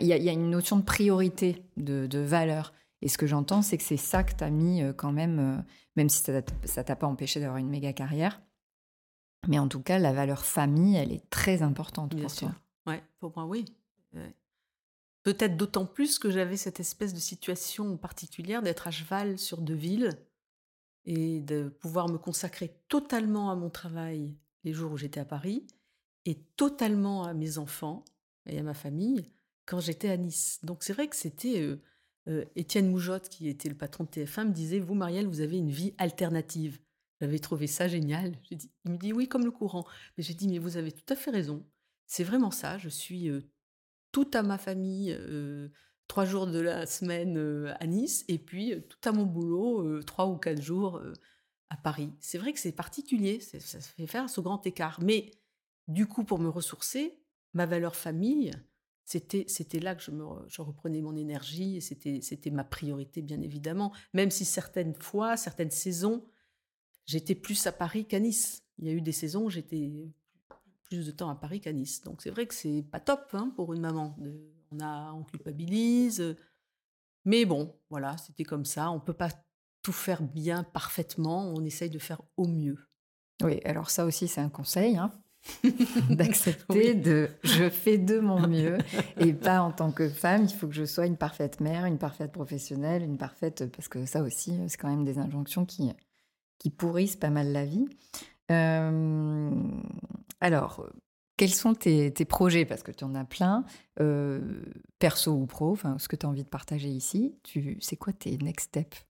Il 0.00 0.06
y, 0.06 0.28
a 0.28 0.32
une 0.32 0.50
notion 0.50 0.78
de 0.78 0.82
priorité, 0.82 1.62
de, 1.76 2.08
de 2.08 2.18
valeur. 2.18 2.72
Et 3.02 3.08
ce 3.08 3.18
que 3.18 3.26
j'entends, 3.28 3.62
c'est 3.62 3.76
que 3.76 3.84
c'est 3.84 3.96
ça 3.96 4.24
que 4.24 4.34
tu 4.34 4.42
as 4.42 4.50
mis 4.50 4.82
quand 4.96 5.12
même, 5.12 5.64
même 5.94 6.08
si 6.08 6.24
ça 6.24 6.32
ne 6.32 6.82
t'a 6.82 6.96
pas 6.96 7.06
empêché 7.06 7.38
d'avoir 7.38 7.58
une 7.58 7.68
méga 7.68 7.92
carrière. 7.92 8.40
Mais 9.48 9.58
en 9.58 9.68
tout 9.68 9.80
cas, 9.80 9.98
la 9.98 10.12
valeur 10.12 10.44
famille, 10.44 10.96
elle 10.96 11.12
est 11.12 11.28
très 11.30 11.62
importante 11.62 12.14
Bien 12.14 12.22
pour 12.22 12.30
sûr. 12.30 12.48
toi. 12.48 12.92
Ouais, 12.92 13.02
pour 13.18 13.32
moi, 13.36 13.46
oui. 13.46 13.64
Peut-être 15.22 15.56
d'autant 15.56 15.86
plus 15.86 16.18
que 16.18 16.30
j'avais 16.30 16.56
cette 16.56 16.78
espèce 16.78 17.12
de 17.12 17.18
situation 17.18 17.96
particulière 17.96 18.62
d'être 18.62 18.86
à 18.86 18.92
cheval 18.92 19.38
sur 19.38 19.60
deux 19.60 19.74
villes 19.74 20.12
et 21.04 21.40
de 21.40 21.68
pouvoir 21.68 22.08
me 22.08 22.16
consacrer 22.16 22.76
totalement 22.88 23.50
à 23.50 23.56
mon 23.56 23.68
travail 23.68 24.36
les 24.62 24.72
jours 24.72 24.92
où 24.92 24.96
j'étais 24.96 25.20
à 25.20 25.24
Paris 25.24 25.66
et 26.26 26.36
totalement 26.56 27.24
à 27.24 27.34
mes 27.34 27.58
enfants 27.58 28.04
et 28.46 28.58
à 28.58 28.62
ma 28.62 28.74
famille 28.74 29.28
quand 29.64 29.80
j'étais 29.80 30.10
à 30.10 30.16
Nice. 30.16 30.60
Donc 30.62 30.82
c'est 30.84 30.92
vrai 30.92 31.08
que 31.08 31.16
c'était 31.16 31.60
euh, 31.60 31.82
euh, 32.28 32.44
Étienne 32.54 32.88
Moujotte, 32.88 33.28
qui 33.28 33.48
était 33.48 33.68
le 33.68 33.74
patron 33.76 34.04
de 34.04 34.08
TF1, 34.08 34.46
me 34.46 34.52
disait 34.52 34.78
Vous, 34.78 34.94
Marielle, 34.94 35.26
vous 35.26 35.40
avez 35.40 35.58
une 35.58 35.70
vie 35.70 35.94
alternative. 35.98 36.78
J'avais 37.20 37.38
trouvé 37.38 37.66
ça 37.66 37.88
génial. 37.88 38.36
Il 38.50 38.92
me 38.92 38.96
dit 38.96 39.12
Oui, 39.12 39.28
comme 39.28 39.44
le 39.44 39.50
courant. 39.50 39.86
Mais 40.16 40.24
j'ai 40.24 40.34
dit 40.34 40.48
Mais 40.48 40.58
vous 40.58 40.76
avez 40.76 40.92
tout 40.92 41.12
à 41.12 41.16
fait 41.16 41.30
raison. 41.30 41.64
C'est 42.06 42.24
vraiment 42.24 42.50
ça. 42.50 42.78
Je 42.78 42.88
suis 42.88 43.28
euh, 43.28 43.40
tout 44.12 44.30
à 44.34 44.42
ma 44.42 44.58
famille 44.58 45.16
trois 46.08 46.24
jours 46.24 46.46
de 46.46 46.60
la 46.60 46.86
semaine 46.86 47.36
à 47.80 47.86
Nice 47.86 48.24
et 48.28 48.38
puis 48.38 48.74
tout 48.88 49.08
à 49.08 49.12
mon 49.12 49.24
boulot 49.24 50.02
trois 50.02 50.26
ou 50.26 50.36
quatre 50.36 50.62
jours 50.62 51.02
à 51.70 51.76
Paris. 51.76 52.12
C'est 52.20 52.38
vrai 52.38 52.52
que 52.52 52.58
c'est 52.58 52.72
particulier, 52.72 53.40
ça 53.40 53.80
fait 53.80 54.06
faire 54.06 54.30
ce 54.30 54.40
grand 54.40 54.64
écart. 54.66 55.00
Mais 55.02 55.30
du 55.88 56.06
coup, 56.06 56.24
pour 56.24 56.38
me 56.38 56.48
ressourcer, 56.48 57.18
ma 57.54 57.66
valeur 57.66 57.96
famille, 57.96 58.50
c'était 59.04 59.80
là 59.80 59.94
que 59.94 60.02
je, 60.02 60.10
je 60.48 60.62
reprenais 60.62 61.00
mon 61.00 61.16
énergie 61.16 61.76
et 61.76 61.80
c'était 61.80 62.50
ma 62.50 62.64
priorité 62.64 63.22
bien 63.22 63.40
évidemment. 63.40 63.92
Même 64.14 64.30
si 64.30 64.44
certaines 64.44 64.94
fois, 64.94 65.36
certaines 65.36 65.70
saisons, 65.70 66.24
j'étais 67.06 67.34
plus 67.34 67.66
à 67.66 67.72
Paris 67.72 68.04
qu'à 68.04 68.20
Nice. 68.20 68.62
Il 68.78 68.86
y 68.86 68.90
a 68.90 68.92
eu 68.92 69.00
des 69.00 69.12
saisons 69.12 69.44
où 69.44 69.50
j'étais 69.50 70.12
plus 70.84 71.06
de 71.06 71.10
temps 71.10 71.30
à 71.30 71.34
Paris 71.34 71.60
qu'à 71.60 71.72
Nice. 71.72 72.02
Donc 72.02 72.22
c'est 72.22 72.30
vrai 72.30 72.46
que 72.46 72.54
c'est 72.54 72.84
pas 72.90 73.00
top 73.00 73.28
hein, 73.32 73.52
pour 73.56 73.72
une 73.72 73.80
maman. 73.80 74.16
on, 74.70 74.80
a, 74.80 75.12
on 75.12 75.24
culpabilise. 75.24 76.36
Mais 77.24 77.44
bon, 77.44 77.74
voilà, 77.90 78.16
c'était 78.18 78.44
comme 78.44 78.64
ça. 78.64 78.90
On 78.90 79.00
peut 79.00 79.14
pas 79.14 79.30
tout 79.82 79.92
faire 79.92 80.22
bien, 80.22 80.64
parfaitement. 80.64 81.52
On 81.56 81.64
essaye 81.64 81.90
de 81.90 81.98
faire 81.98 82.22
au 82.36 82.46
mieux. 82.46 82.78
Oui, 83.42 83.60
alors 83.64 83.90
ça 83.90 84.04
aussi, 84.04 84.28
c'est 84.28 84.40
un 84.40 84.48
conseil. 84.48 84.96
Hein 84.96 85.12
d'accepter 86.10 86.94
de 86.94 87.28
je 87.44 87.70
fais 87.70 87.98
de 87.98 88.18
mon 88.18 88.46
mieux 88.48 88.78
et 89.18 89.32
pas 89.32 89.60
en 89.60 89.70
tant 89.70 89.92
que 89.92 90.08
femme 90.08 90.44
il 90.44 90.52
faut 90.52 90.66
que 90.66 90.74
je 90.74 90.84
sois 90.84 91.06
une 91.06 91.16
parfaite 91.16 91.60
mère 91.60 91.84
une 91.84 91.98
parfaite 91.98 92.32
professionnelle 92.32 93.04
une 93.04 93.16
parfaite 93.16 93.70
parce 93.70 93.86
que 93.86 94.06
ça 94.06 94.22
aussi 94.22 94.58
c'est 94.66 94.76
quand 94.76 94.88
même 94.88 95.04
des 95.04 95.18
injonctions 95.18 95.64
qui 95.64 95.92
qui 96.58 96.70
pourrissent 96.70 97.16
pas 97.16 97.30
mal 97.30 97.52
la 97.52 97.64
vie 97.64 97.86
alors, 100.40 100.86
quels 101.36 101.52
sont 101.52 101.74
tes, 101.74 102.12
projets? 102.24 102.64
Parce 102.64 102.82
que 102.82 102.92
tu 102.92 103.04
en 103.04 103.14
as 103.14 103.24
plein, 103.24 103.64
perso 104.98 105.32
ou 105.32 105.46
pro, 105.46 105.76
ce 105.98 106.08
que 106.08 106.16
tu 106.16 106.26
as 106.26 106.28
envie 106.28 106.44
de 106.44 106.48
partager 106.48 106.88
ici. 106.88 107.38
Tu, 107.42 107.78
c'est 107.80 107.96
quoi 107.96 108.12
tes 108.12 108.36
next 108.38 108.68
steps? 108.68 109.04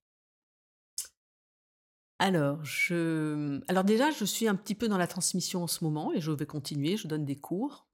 Alors, 2.18 2.64
je... 2.64 3.60
Alors 3.68 3.84
déjà, 3.84 4.10
je 4.10 4.24
suis 4.24 4.48
un 4.48 4.54
petit 4.54 4.74
peu 4.74 4.88
dans 4.88 4.96
la 4.96 5.06
transmission 5.06 5.64
en 5.64 5.66
ce 5.66 5.84
moment 5.84 6.12
et 6.14 6.20
je 6.20 6.32
vais 6.32 6.46
continuer. 6.46 6.96
Je 6.96 7.08
donne 7.08 7.26
des 7.26 7.36
cours 7.36 7.86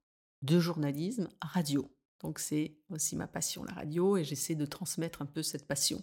de 0.43 0.59
journalisme 0.59 1.27
radio. 1.41 1.93
Donc 2.21 2.39
c'est 2.39 2.77
aussi 2.89 3.17
ma 3.17 3.27
passion, 3.27 3.65
la 3.65 3.73
radio, 3.73 4.15
et 4.15 4.23
j'essaie 4.23 4.55
de 4.55 4.65
transmettre 4.65 5.21
un 5.21 5.25
peu 5.25 5.43
cette 5.43 5.67
passion 5.67 6.01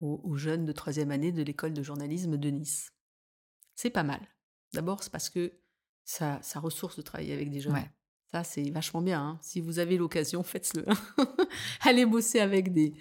aux, 0.00 0.20
aux 0.24 0.36
jeunes 0.36 0.64
de 0.64 0.72
troisième 0.72 1.10
année 1.10 1.32
de 1.32 1.42
l'école 1.42 1.72
de 1.72 1.82
journalisme 1.82 2.36
de 2.36 2.50
Nice. 2.50 2.92
C'est 3.74 3.90
pas 3.90 4.02
mal. 4.02 4.20
D'abord, 4.72 5.02
c'est 5.02 5.12
parce 5.12 5.30
que 5.30 5.52
ça, 6.04 6.38
ça 6.42 6.60
ressource 6.60 6.96
de 6.96 7.02
travailler 7.02 7.32
avec 7.32 7.50
des 7.50 7.60
jeunes. 7.60 7.76
Ça, 8.30 8.44
c'est 8.44 8.70
vachement 8.70 9.02
bien. 9.02 9.20
Hein. 9.20 9.38
Si 9.42 9.60
vous 9.60 9.78
avez 9.78 9.96
l'occasion, 9.96 10.42
faites-le. 10.44 10.84
Allez 11.80 12.06
bosser 12.06 12.40
avec 12.40 12.72
des 12.72 12.94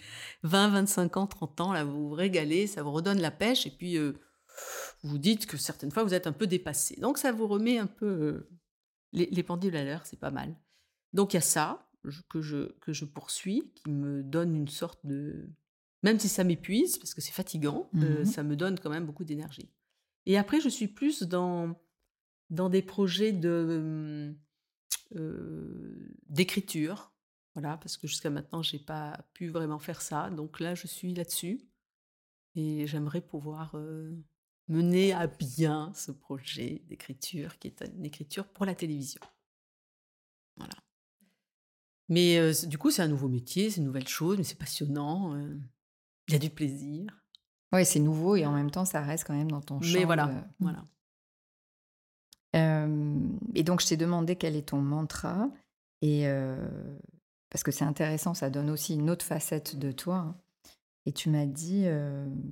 20, 0.44 0.70
25 0.70 1.18
ans, 1.18 1.28
30 1.28 1.62
ans, 1.62 1.74
là, 1.74 1.84
vous 1.84 2.10
vous 2.10 2.16
régalez, 2.16 2.68
ça 2.68 2.82
vous 2.84 2.92
redonne 2.92 3.20
la 3.20 3.32
pêche, 3.32 3.68
et 3.68 3.72
puis 3.72 3.98
euh, 3.98 4.14
vous 5.04 5.18
dites 5.18 5.46
que 5.46 5.58
certaines 5.58 5.92
fois, 5.92 6.04
vous 6.04 6.14
êtes 6.14 6.28
un 6.28 6.34
peu 6.34 6.48
dépassé. 6.48 7.00
Donc, 7.00 7.18
ça 7.18 7.32
vous 7.32 7.48
remet 7.48 7.78
un 7.78 7.88
peu 7.88 8.06
euh, 8.06 8.50
les, 9.12 9.28
les, 9.28 9.44
pendules 9.44 9.76
à 9.76 9.84
l'heure, 9.84 10.06
c'est 10.06 10.20
pas 10.20 10.32
mal. 10.32 10.56
Donc, 11.14 11.34
il 11.34 11.38
y 11.38 11.40
a 11.40 11.42
ça 11.42 11.88
que 12.30 12.42
je, 12.42 12.72
que 12.80 12.94
je 12.94 13.06
poursuis, 13.06 13.72
qui 13.76 13.90
me 13.90 14.24
donne 14.24 14.56
une 14.56 14.68
sorte 14.68 15.06
de... 15.06 15.50
Même 16.04 16.20
si 16.20 16.30
ça 16.30 16.44
m'épuise, 16.44 16.98
parce 16.98 17.14
que 17.14 17.22
c'est 17.22 17.32
fatigant, 17.32 17.90
euh, 17.96 18.22
mmh 18.22 18.26
ça 18.26 18.44
me 18.44 18.56
donne 18.56 18.80
quand 18.80 18.90
même 18.90 19.06
beaucoup 19.06 19.26
d'énergie. 19.26 19.70
Et 20.26 20.38
après, 20.38 20.62
je 20.62 20.70
suis 20.70 20.88
plus 20.88 21.24
dans, 21.24 21.76
dans 22.50 22.70
des 22.70 22.82
projets 22.82 23.34
de, 23.34 24.34
euh, 25.16 26.16
d'écriture. 26.28 27.14
Voilà, 27.56 27.78
parce 27.78 27.98
que 27.98 28.08
jusqu'à 28.08 28.30
maintenant, 28.30 28.62
j'ai 28.62 28.80
pas 28.80 29.26
pu 29.34 29.48
vraiment 29.48 29.80
faire 29.80 30.02
ça. 30.02 30.30
Donc 30.30 30.60
là, 30.60 30.76
je 30.76 30.88
suis 30.88 31.14
là-dessus. 31.14 31.68
Et 32.56 32.88
j'aimerais 32.88 33.22
pouvoir 33.22 33.76
euh, 33.76 34.16
mener 34.68 35.12
à 35.12 35.28
bien 35.28 35.92
ce 35.94 36.12
projet 36.12 36.82
d'écriture, 36.88 37.58
qui 37.60 37.68
est 37.68 37.84
une 37.94 38.06
écriture 38.06 38.48
pour 38.48 38.66
la 38.66 38.76
télévision. 38.76 39.22
Voilà. 40.56 40.74
Mais 42.08 42.54
du 42.68 42.78
coup, 42.78 42.90
c'est 42.90 43.04
un 43.04 43.08
nouveau 43.08 43.28
métier, 43.28 43.70
c'est 43.70 43.82
une 43.82 43.86
nouvelle 43.86 44.08
chose, 44.08 44.38
mais 44.38 44.44
c'est 44.44 44.58
passionnant. 44.58 45.36
Il 46.30 46.34
y 46.34 46.36
a 46.36 46.40
du 46.40 46.50
plaisir. 46.50 47.08
Oui, 47.74 47.86
c'est 47.86 48.00
nouveau 48.00 48.36
et 48.36 48.46
en 48.46 48.52
même 48.52 48.72
temps, 48.72 48.86
ça 48.86 49.02
reste 49.02 49.26
quand 49.26 49.34
même 49.34 49.52
dans 49.52 49.62
ton 49.62 49.82
champ. 49.82 49.98
Mais 49.98 50.06
voilà, 50.06 50.32
voilà. 50.60 50.86
et 52.54 53.64
donc, 53.64 53.82
je 53.82 53.88
t'ai 53.88 53.98
demandé 53.98 54.36
quel 54.36 54.56
est 54.56 54.70
ton 54.70 54.82
mantra. 54.82 55.50
Et 56.02 56.26
parce 57.50 57.64
que 57.64 57.72
c'est 57.72 57.84
intéressant, 57.84 58.34
ça 58.34 58.50
donne 58.50 58.70
aussi 58.70 58.94
une 58.94 59.10
autre 59.10 59.26
facette 59.26 59.78
de 59.78 59.92
toi. 59.92 60.18
Hein. 60.18 60.36
Et 61.06 61.12
tu 61.12 61.30
m'as 61.30 61.46
dit 61.46 61.86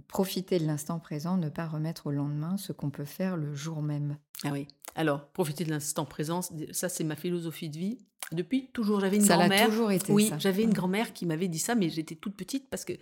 profiter 0.07 0.57
de 0.59 0.65
l'instant 0.65 0.99
présent, 0.99 1.37
ne 1.37 1.49
pas 1.49 1.67
remettre 1.67 2.07
au 2.07 2.11
lendemain 2.11 2.57
ce 2.57 2.73
qu'on 2.73 2.89
peut 2.89 3.05
faire 3.05 3.37
le 3.37 3.53
jour 3.53 3.81
même. 3.83 4.17
Ah 4.43 4.49
oui. 4.51 4.67
Alors, 4.97 5.27
profiter 5.29 5.63
de 5.63 5.69
l'instant 5.69 6.05
présent, 6.05 6.41
ça 6.71 6.89
c'est 6.89 7.03
ma 7.03 7.15
philosophie 7.15 7.69
de 7.69 7.77
vie. 7.77 7.97
Depuis 8.33 8.71
toujours, 8.71 8.99
j'avais 8.99 9.17
une 9.17 9.25
grand-mère. 9.25 9.59
Ça 9.59 9.65
toujours 9.67 9.91
été. 9.91 10.11
Oui, 10.11 10.31
j'avais 10.37 10.63
une 10.63 10.73
grand-mère 10.73 11.13
qui 11.13 11.25
m'avait 11.25 11.47
dit 11.47 11.59
ça, 11.59 11.75
mais 11.75 11.89
j'étais 11.89 12.15
toute 12.15 12.35
petite 12.35 12.69
parce 12.69 12.83
que 12.83 12.93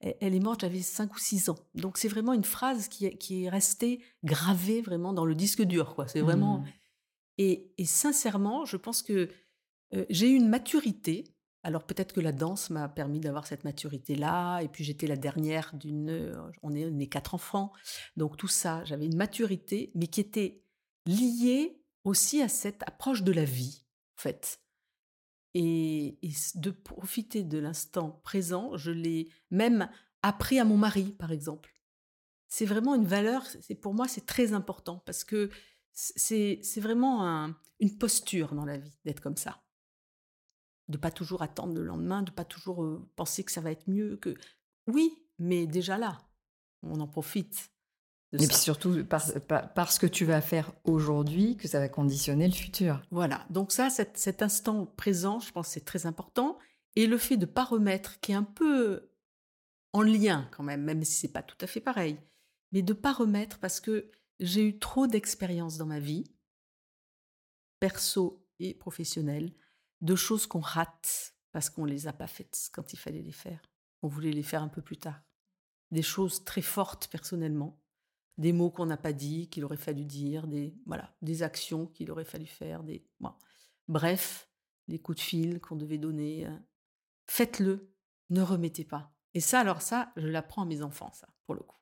elle 0.00 0.34
est 0.34 0.40
morte, 0.40 0.62
j'avais 0.62 0.80
5 0.80 1.14
ou 1.14 1.18
6 1.18 1.50
ans. 1.50 1.58
Donc 1.74 1.98
c'est 1.98 2.08
vraiment 2.08 2.32
une 2.32 2.44
phrase 2.44 2.88
qui, 2.88 3.04
est 3.04 3.48
restée 3.50 4.00
gravée 4.24 4.80
vraiment 4.80 5.12
dans 5.12 5.26
le 5.26 5.34
disque 5.34 5.62
dur. 5.62 5.94
quoi. 5.94 6.08
C'est 6.08 6.22
vraiment. 6.22 6.60
Mmh. 6.60 6.66
Et, 7.38 7.72
et, 7.78 7.84
sincèrement, 7.84 8.64
je 8.64 8.76
pense 8.76 9.02
que 9.02 9.28
j'ai 10.08 10.30
eu 10.30 10.34
une 10.34 10.48
maturité 10.48 11.24
alors 11.62 11.84
peut-être 11.84 12.12
que 12.12 12.20
la 12.20 12.32
danse 12.32 12.70
m'a 12.70 12.88
permis 12.88 13.20
d'avoir 13.20 13.46
cette 13.46 13.64
maturité-là, 13.64 14.60
et 14.60 14.68
puis 14.68 14.82
j'étais 14.82 15.06
la 15.06 15.16
dernière 15.16 15.72
d'une... 15.74 16.34
On 16.62 16.74
est, 16.74 16.86
on 16.86 17.06
quatre 17.06 17.34
enfants, 17.34 17.72
donc 18.16 18.36
tout 18.36 18.48
ça, 18.48 18.82
j'avais 18.84 19.06
une 19.06 19.16
maturité, 19.16 19.92
mais 19.94 20.06
qui 20.06 20.20
était 20.20 20.62
liée 21.06 21.82
aussi 22.04 22.42
à 22.42 22.48
cette 22.48 22.82
approche 22.84 23.22
de 23.22 23.32
la 23.32 23.44
vie, 23.44 23.84
en 24.16 24.22
fait. 24.22 24.60
Et, 25.54 26.18
de 26.54 26.70
profiter 26.70 27.42
de 27.42 27.58
l'instant 27.58 28.20
présent, 28.22 28.76
je 28.76 28.90
l'ai 28.90 29.28
même 29.50 29.90
appris 30.22 30.58
à 30.58 30.64
mon 30.64 30.76
mari, 30.76 31.12
par 31.18 31.32
exemple. 31.32 31.74
C'est 32.48 32.66
vraiment 32.66 32.94
une 32.94 33.06
valeur, 33.06 33.46
c'est 33.46 33.74
pour 33.74 33.94
moi 33.94 34.08
c'est 34.08 34.26
très 34.26 34.52
important, 34.52 35.02
parce 35.06 35.24
que 35.24 35.50
c'est 35.92 36.60
vraiment 36.76 37.52
une 37.78 37.98
posture 37.98 38.54
dans 38.54 38.64
la 38.64 38.78
vie 38.78 38.98
d'être 39.04 39.20
comme 39.20 39.36
ça 39.36 39.62
de 40.90 40.98
pas 40.98 41.10
toujours 41.10 41.42
attendre 41.42 41.74
le 41.74 41.84
lendemain, 41.84 42.22
de 42.22 42.30
pas 42.30 42.44
toujours 42.44 43.00
penser 43.16 43.44
que 43.44 43.52
ça 43.52 43.60
va 43.60 43.70
être 43.70 43.88
mieux 43.88 44.16
que 44.16 44.34
oui, 44.86 45.24
mais 45.38 45.66
déjà 45.66 45.96
là, 45.96 46.18
on 46.82 47.00
en 47.00 47.06
profite. 47.06 47.70
Et 48.32 48.46
puis 48.46 48.56
surtout 48.56 49.04
parce 49.04 49.98
que 49.98 50.06
tu 50.06 50.24
vas 50.24 50.40
faire 50.40 50.72
aujourd'hui 50.84 51.56
que 51.56 51.66
ça 51.66 51.80
va 51.80 51.88
conditionner 51.88 52.46
le 52.46 52.54
futur. 52.54 53.02
Voilà, 53.10 53.44
donc 53.50 53.72
ça, 53.72 53.90
cet, 53.90 54.42
instant 54.42 54.86
présent, 54.86 55.40
je 55.40 55.50
pense 55.50 55.68
c'est 55.68 55.84
très 55.84 56.06
important. 56.06 56.58
Et 56.94 57.06
le 57.06 57.18
fait 57.18 57.36
de 57.36 57.46
ne 57.46 57.50
pas 57.50 57.64
remettre, 57.64 58.20
qui 58.20 58.32
est 58.32 58.36
un 58.36 58.44
peu 58.44 59.10
en 59.92 60.02
lien 60.02 60.48
quand 60.52 60.62
même, 60.62 60.82
même 60.82 61.02
si 61.02 61.14
c'est 61.14 61.32
pas 61.32 61.42
tout 61.42 61.56
à 61.60 61.66
fait 61.66 61.80
pareil, 61.80 62.18
mais 62.70 62.82
de 62.82 62.92
ne 62.92 62.98
pas 62.98 63.12
remettre 63.12 63.58
parce 63.58 63.80
que 63.80 64.10
j'ai 64.38 64.64
eu 64.64 64.78
trop 64.78 65.08
d'expériences 65.08 65.76
dans 65.76 65.86
ma 65.86 65.98
vie, 65.98 66.24
perso 67.80 68.46
et 68.60 68.74
professionnelle, 68.74 69.52
de 70.02 70.14
choses 70.14 70.46
qu'on 70.46 70.60
rate 70.60 71.34
parce 71.50 71.68
qu'on 71.68 71.84
ne 71.84 71.90
les 71.90 72.06
a 72.06 72.12
pas 72.12 72.28
faites 72.28 72.70
quand 72.72 72.92
il 72.92 72.96
fallait 72.96 73.22
les 73.22 73.32
faire. 73.32 73.60
On 74.02 74.08
voulait 74.08 74.30
les 74.30 74.44
faire 74.44 74.62
un 74.62 74.68
peu 74.68 74.82
plus 74.82 74.98
tard. 74.98 75.20
Des 75.90 76.02
choses 76.02 76.44
très 76.44 76.62
fortes 76.62 77.08
personnellement, 77.08 77.79
des 78.40 78.54
mots 78.54 78.70
qu'on 78.70 78.86
n'a 78.86 78.96
pas 78.96 79.12
dit, 79.12 79.50
qu'il 79.50 79.64
aurait 79.66 79.76
fallu 79.76 80.06
dire, 80.06 80.46
des, 80.46 80.74
voilà, 80.86 81.14
des 81.20 81.42
actions 81.42 81.86
qu'il 81.86 82.10
aurait 82.10 82.24
fallu 82.24 82.46
faire, 82.46 82.82
des, 82.82 83.06
bref, 83.86 84.48
les 84.88 84.98
coups 84.98 85.18
de 85.18 85.22
fil 85.22 85.60
qu'on 85.60 85.76
devait 85.76 85.98
donner. 85.98 86.46
Euh, 86.46 86.56
faites-le, 87.26 87.92
ne 88.30 88.40
remettez 88.40 88.84
pas. 88.84 89.12
Et 89.34 89.40
ça, 89.40 89.60
alors 89.60 89.82
ça, 89.82 90.10
je 90.16 90.26
l'apprends 90.26 90.62
à 90.62 90.64
mes 90.64 90.80
enfants, 90.80 91.12
ça, 91.12 91.28
pour 91.44 91.54
le 91.54 91.60
coup. 91.60 91.76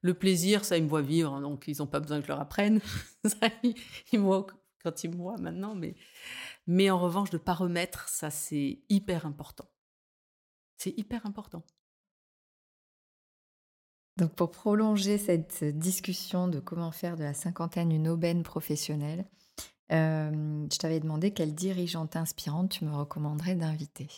Le 0.00 0.14
plaisir, 0.14 0.64
ça, 0.64 0.76
ils 0.76 0.82
me 0.82 0.88
voient 0.88 1.02
vivre, 1.02 1.32
hein, 1.32 1.40
donc 1.40 1.68
ils 1.68 1.78
n'ont 1.78 1.86
pas 1.86 2.00
besoin 2.00 2.18
que 2.18 2.24
je 2.24 2.32
leur 2.32 2.40
apprenne. 2.40 2.80
ça, 3.24 3.48
ils, 3.62 3.76
ils 4.12 4.18
me 4.18 4.24
voient 4.24 4.48
quand 4.82 5.04
ils 5.04 5.10
me 5.10 5.16
voient 5.16 5.38
maintenant, 5.38 5.76
mais 5.76 5.94
mais 6.66 6.90
en 6.90 6.98
revanche, 6.98 7.30
de 7.30 7.36
ne 7.36 7.42
pas 7.42 7.54
remettre, 7.54 8.08
ça 8.08 8.28
c'est 8.30 8.82
hyper 8.88 9.24
important. 9.24 9.70
C'est 10.78 10.98
hyper 10.98 11.26
important. 11.26 11.64
Donc 14.16 14.34
pour 14.34 14.50
prolonger 14.50 15.18
cette 15.18 15.64
discussion 15.64 16.48
de 16.48 16.60
comment 16.60 16.92
faire 16.92 17.16
de 17.16 17.22
la 17.22 17.34
cinquantaine 17.34 17.92
une 17.92 18.08
aubaine 18.08 18.42
professionnelle, 18.42 19.24
euh, 19.92 20.66
je 20.72 20.78
t'avais 20.78 21.00
demandé 21.00 21.32
quelle 21.32 21.54
dirigeante 21.54 22.16
inspirante 22.16 22.70
tu 22.70 22.84
me 22.84 22.94
recommanderais 22.94 23.54
d'inviter. 23.54 24.08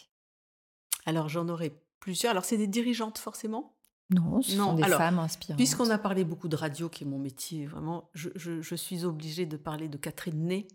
Alors 1.07 1.29
j'en 1.29 1.49
aurais 1.49 1.73
plusieurs. 2.01 2.33
Alors 2.33 2.45
c'est 2.45 2.57
des 2.57 2.67
dirigeantes 2.67 3.19
forcément? 3.19 3.77
Non, 4.11 4.43
ce 4.43 4.57
sont 4.57 4.75
des 4.75 4.83
femmes 4.83 5.19
inspirantes. 5.19 5.57
Puisqu'on 5.57 5.89
a 5.91 5.99
parlé 5.99 6.25
beaucoup 6.25 6.49
de 6.49 6.57
radio, 6.57 6.89
qui 6.91 7.05
est 7.05 7.07
mon 7.07 7.19
métier, 7.19 7.67
vraiment, 7.67 8.11
je, 8.13 8.29
je 8.35 8.75
suis 8.75 9.05
obligée 9.07 9.47
de 9.47 9.57
parler 9.57 9.89
de 9.89 9.97
Catherine 9.97 10.47
Ney, 10.47 10.69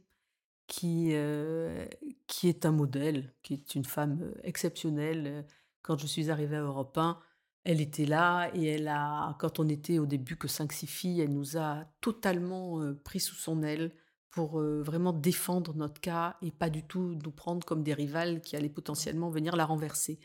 qui, 0.70 1.10
euh, 1.14 1.86
qui 2.28 2.48
est 2.48 2.66
un 2.66 2.72
modèle, 2.72 3.34
qui 3.42 3.56
est 3.56 3.76
une 3.76 3.84
femme 3.84 4.22
euh, 4.22 4.34
exceptionnelle. 4.44 5.46
Quand 5.82 5.98
je 5.98 6.06
suis 6.06 6.30
arrivée 6.30 6.58
à 6.58 6.62
Europe 6.62 6.98
1, 6.98 7.20
elle 7.64 7.82
était 7.82 8.06
là 8.06 8.50
et 8.54 8.66
elle 8.66 8.88
a, 8.88 9.36
quand 9.40 9.60
on 9.60 9.68
était 9.68 10.00
au 10.00 10.06
début 10.06 10.38
que 10.38 10.48
5-6 10.48 10.88
filles, 10.88 11.22
elle 11.22 11.34
nous 11.34 11.58
a 11.58 11.86
totalement 12.02 12.82
euh, 12.82 12.94
pris 13.04 13.20
sous 13.20 13.36
son 13.36 13.64
aile 13.64 13.92
pour 14.32 14.62
vraiment 14.62 15.12
défendre 15.12 15.74
notre 15.74 16.00
cas 16.00 16.38
et 16.44 16.52
pas 16.52 16.70
du 16.70 16.84
tout 16.84 17.18
nous 17.24 17.32
prendre 17.32 17.66
comme 17.66 17.82
des 17.82 17.96
rivales 17.96 18.42
qui 18.42 18.56
allaient 18.56 18.70
potentiellement 18.70 19.32
venir 19.32 19.56
la 19.56 19.66
renverser. 19.66 20.20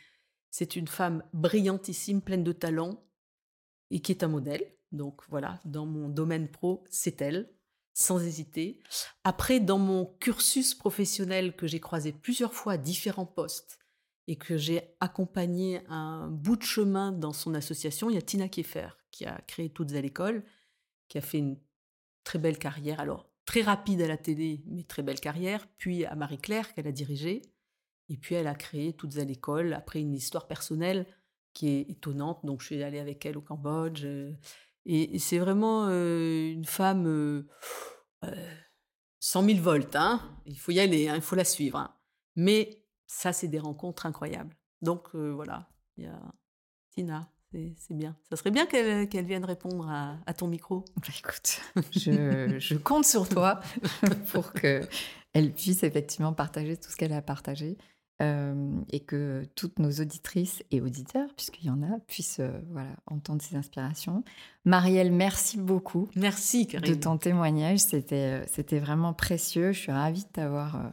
C'est 0.51 0.77
une 0.77 0.89
femme 0.89 1.25
brillantissime, 1.33 2.21
pleine 2.21 2.45
de 2.45 2.53
talent 2.53 3.03
et 3.91 4.01
qui 4.01 4.13
est 4.13 4.23
un 4.23 4.29
modèle. 4.29 4.65
Donc 4.93 5.23
voilà, 5.31 5.59
dans 5.65 5.87
mon 5.87 6.09
domaine 6.09 6.49
pro, 6.49 6.85
c'est 6.91 7.23
elle 7.23 7.51
sans 7.95 8.23
hésiter. 8.23 8.83
Après, 9.23 9.61
dans 9.61 9.79
mon 9.79 10.07
cursus 10.21 10.75
professionnel 10.75 11.57
que 11.57 11.67
j'ai 11.67 11.81
croisé 11.81 12.13
plusieurs 12.13 12.53
fois 12.53 12.75
à 12.75 12.77
différents 12.77 13.27
postes 13.27 13.79
et 14.27 14.37
que 14.37 14.57
j'ai 14.57 14.83
accompagné 15.01 15.83
un 15.89 16.29
bout 16.29 16.57
de 16.57 16.63
chemin 16.63 17.13
dans 17.13 17.33
son 17.33 17.55
association, 17.55 18.11
il 18.11 18.15
y 18.15 18.19
a 18.19 18.23
Tina 18.23 18.49
Kieffer 18.49 18.89
qui 19.11 19.27
a 19.27 19.41
créé 19.47 19.71
Toutes 19.71 19.93
à 19.93 20.01
l'école, 20.01 20.45
qui 21.09 21.19
a 21.19 21.21
fait 21.21 21.39
une 21.39 21.59
très 22.25 22.39
belle 22.39 22.59
carrière, 22.59 23.01
alors 23.01 23.29
très 23.45 23.63
rapide 23.63 24.01
à 24.03 24.09
la 24.09 24.17
télé, 24.17 24.63
mais 24.67 24.83
très 24.83 25.03
belle 25.03 25.21
carrière, 25.21 25.67
puis 25.79 26.05
à 26.07 26.15
Marie-Claire 26.15 26.73
qu'elle 26.75 26.87
a 26.87 26.93
dirigée, 26.93 27.43
et 28.09 28.17
puis 28.17 28.35
elle 28.35 28.47
a 28.47 28.55
créé 28.55 28.95
Toutes 28.95 29.19
à 29.19 29.25
l'école, 29.25 29.73
après 29.75 30.01
une 30.01 30.15
histoire 30.15 30.47
personnelle 30.47 31.07
qui 31.53 31.69
est 31.69 31.91
étonnante, 31.91 32.45
donc 32.45 32.61
je 32.61 32.67
suis 32.67 32.83
allée 32.83 32.99
avec 32.99 33.25
elle 33.27 33.37
au 33.37 33.43
Cambodge. 33.43 34.05
Euh, 34.05 34.33
et, 34.87 35.19
c'est 35.19 35.39
vraiment 35.39 35.89
une 35.89 36.65
femme 36.65 37.47
100 39.21 39.45
000 39.45 39.61
volts. 39.61 39.97
Hein 39.97 40.21
il 40.47 40.59
faut 40.59 40.73
y 40.73 40.81
aller, 40.81 41.09
hein, 41.09 41.15
il 41.17 41.23
faut 41.23 41.37
la 41.37 41.45
suivre. 41.45 41.79
Hein. 41.79 41.95
Mais 42.37 42.84
ça, 43.07 43.33
c'est 43.33 43.49
des 43.49 43.59
rencontres 43.59 44.07
incroyables. 44.07 44.57
Donc 44.83 45.15
voilà, 45.15 45.69
il 45.97 46.05
y 46.05 46.07
a 46.07 46.21
Tina, 46.91 47.29
c'est 47.77 47.95
bien. 47.95 48.17
Ça 48.29 48.37
serait 48.37 48.51
bien 48.51 48.67
qu'elle 48.67 49.25
vienne 49.25 49.45
répondre 49.45 49.89
à, 49.89 50.35
ton 50.35 50.49
micro. 50.49 50.85
Bah, 50.97 51.09
écoute, 51.19 51.61
je, 51.93 52.57
je 52.59 52.75
compte 52.77 53.05
sur 53.05 53.29
toi 53.29 53.61
pour 54.33 54.53
qu'elle 54.53 55.53
puisse 55.55 55.83
effectivement 55.83 56.33
partager 56.33 56.77
tout 56.77 56.91
ce 56.91 56.97
qu'elle 56.97 57.13
a 57.13 57.23
partagé. 57.23 57.79
Euh, 58.23 58.71
et 58.91 59.01
que 59.01 59.45
toutes 59.57 59.81
nos 59.81 59.91
auditrices 59.91 60.63
et 60.71 60.81
auditeurs, 60.81 61.29
puisqu'il 61.37 61.67
y 61.67 61.71
en 61.71 61.83
a, 61.83 61.99
puissent 62.07 62.39
euh, 62.39 62.61
voilà, 62.71 62.91
entendre 63.07 63.43
ces 63.43 63.57
inspirations. 63.57 64.23
Marielle, 64.65 65.11
merci 65.11 65.59
beaucoup. 65.59 66.09
Merci, 66.15 66.67
De 66.67 66.95
ton 66.95 67.19
témoignage, 67.19 67.81
c'était, 67.81 68.47
c'était 68.47 68.79
vraiment 68.79 69.15
précieux. 69.15 69.73
Je 69.73 69.81
suis 69.81 69.91
ravie 69.91 70.23
de 70.23 70.29
t'avoir 70.29 70.93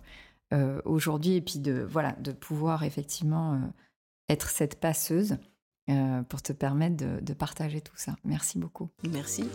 aujourd'hui 0.86 1.36
et 1.36 1.42
puis 1.42 1.60
de, 1.60 1.86
voilà, 1.88 2.14
de 2.20 2.32
pouvoir 2.32 2.84
effectivement 2.84 3.60
être 4.30 4.50
cette 4.50 4.80
passeuse 4.80 5.38
pour 6.30 6.42
te 6.42 6.54
permettre 6.54 7.22
de, 7.22 7.34
partager 7.34 7.82
tout 7.82 7.96
ça. 7.96 8.16
Merci 8.24 8.58
beaucoup. 8.58 8.90
Merci. 9.10 9.46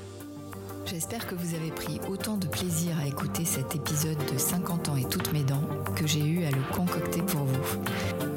J'espère 0.87 1.27
que 1.27 1.35
vous 1.35 1.55
avez 1.55 1.71
pris 1.71 1.99
autant 2.09 2.37
de 2.37 2.47
plaisir 2.47 2.97
à 3.01 3.07
écouter 3.07 3.45
cet 3.45 3.75
épisode 3.75 4.19
de 4.33 4.39
50 4.39 4.89
ans 4.89 4.97
et 4.97 5.09
toutes 5.09 5.33
mes 5.33 5.43
dents 5.43 5.67
que 5.97 6.07
j'ai 6.07 6.25
eu 6.25 6.45
à 6.45 6.51
le 6.51 6.63
concocter 6.75 7.23
pour 7.23 7.41
vous. 7.41 7.83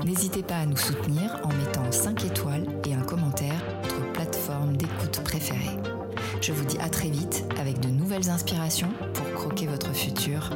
N'hésitez 0.03 0.41
pas 0.41 0.57
à 0.57 0.66
nous 0.66 0.78
soutenir 0.78 1.39
en 1.43 1.49
mettant 1.49 1.91
5 1.91 2.26
étoiles 2.26 2.66
et 2.88 2.95
un 2.95 3.03
commentaire 3.03 3.62
votre 3.84 4.12
plateforme 4.14 4.76
d'écoute 4.78 5.22
préférée. 5.24 5.78
Je 6.41 6.51
vous 6.51 6.66
dis 6.66 6.80
à 6.80 6.89
très 6.89 7.10
vite 7.10 7.45
avec 7.60 7.80
de 7.82 7.89
nouvelles 7.89 8.30
inspirations 8.30 8.91
pour 9.14 9.32
croquer 9.34 9.68
votre 9.68 9.93
futur. 9.93 10.55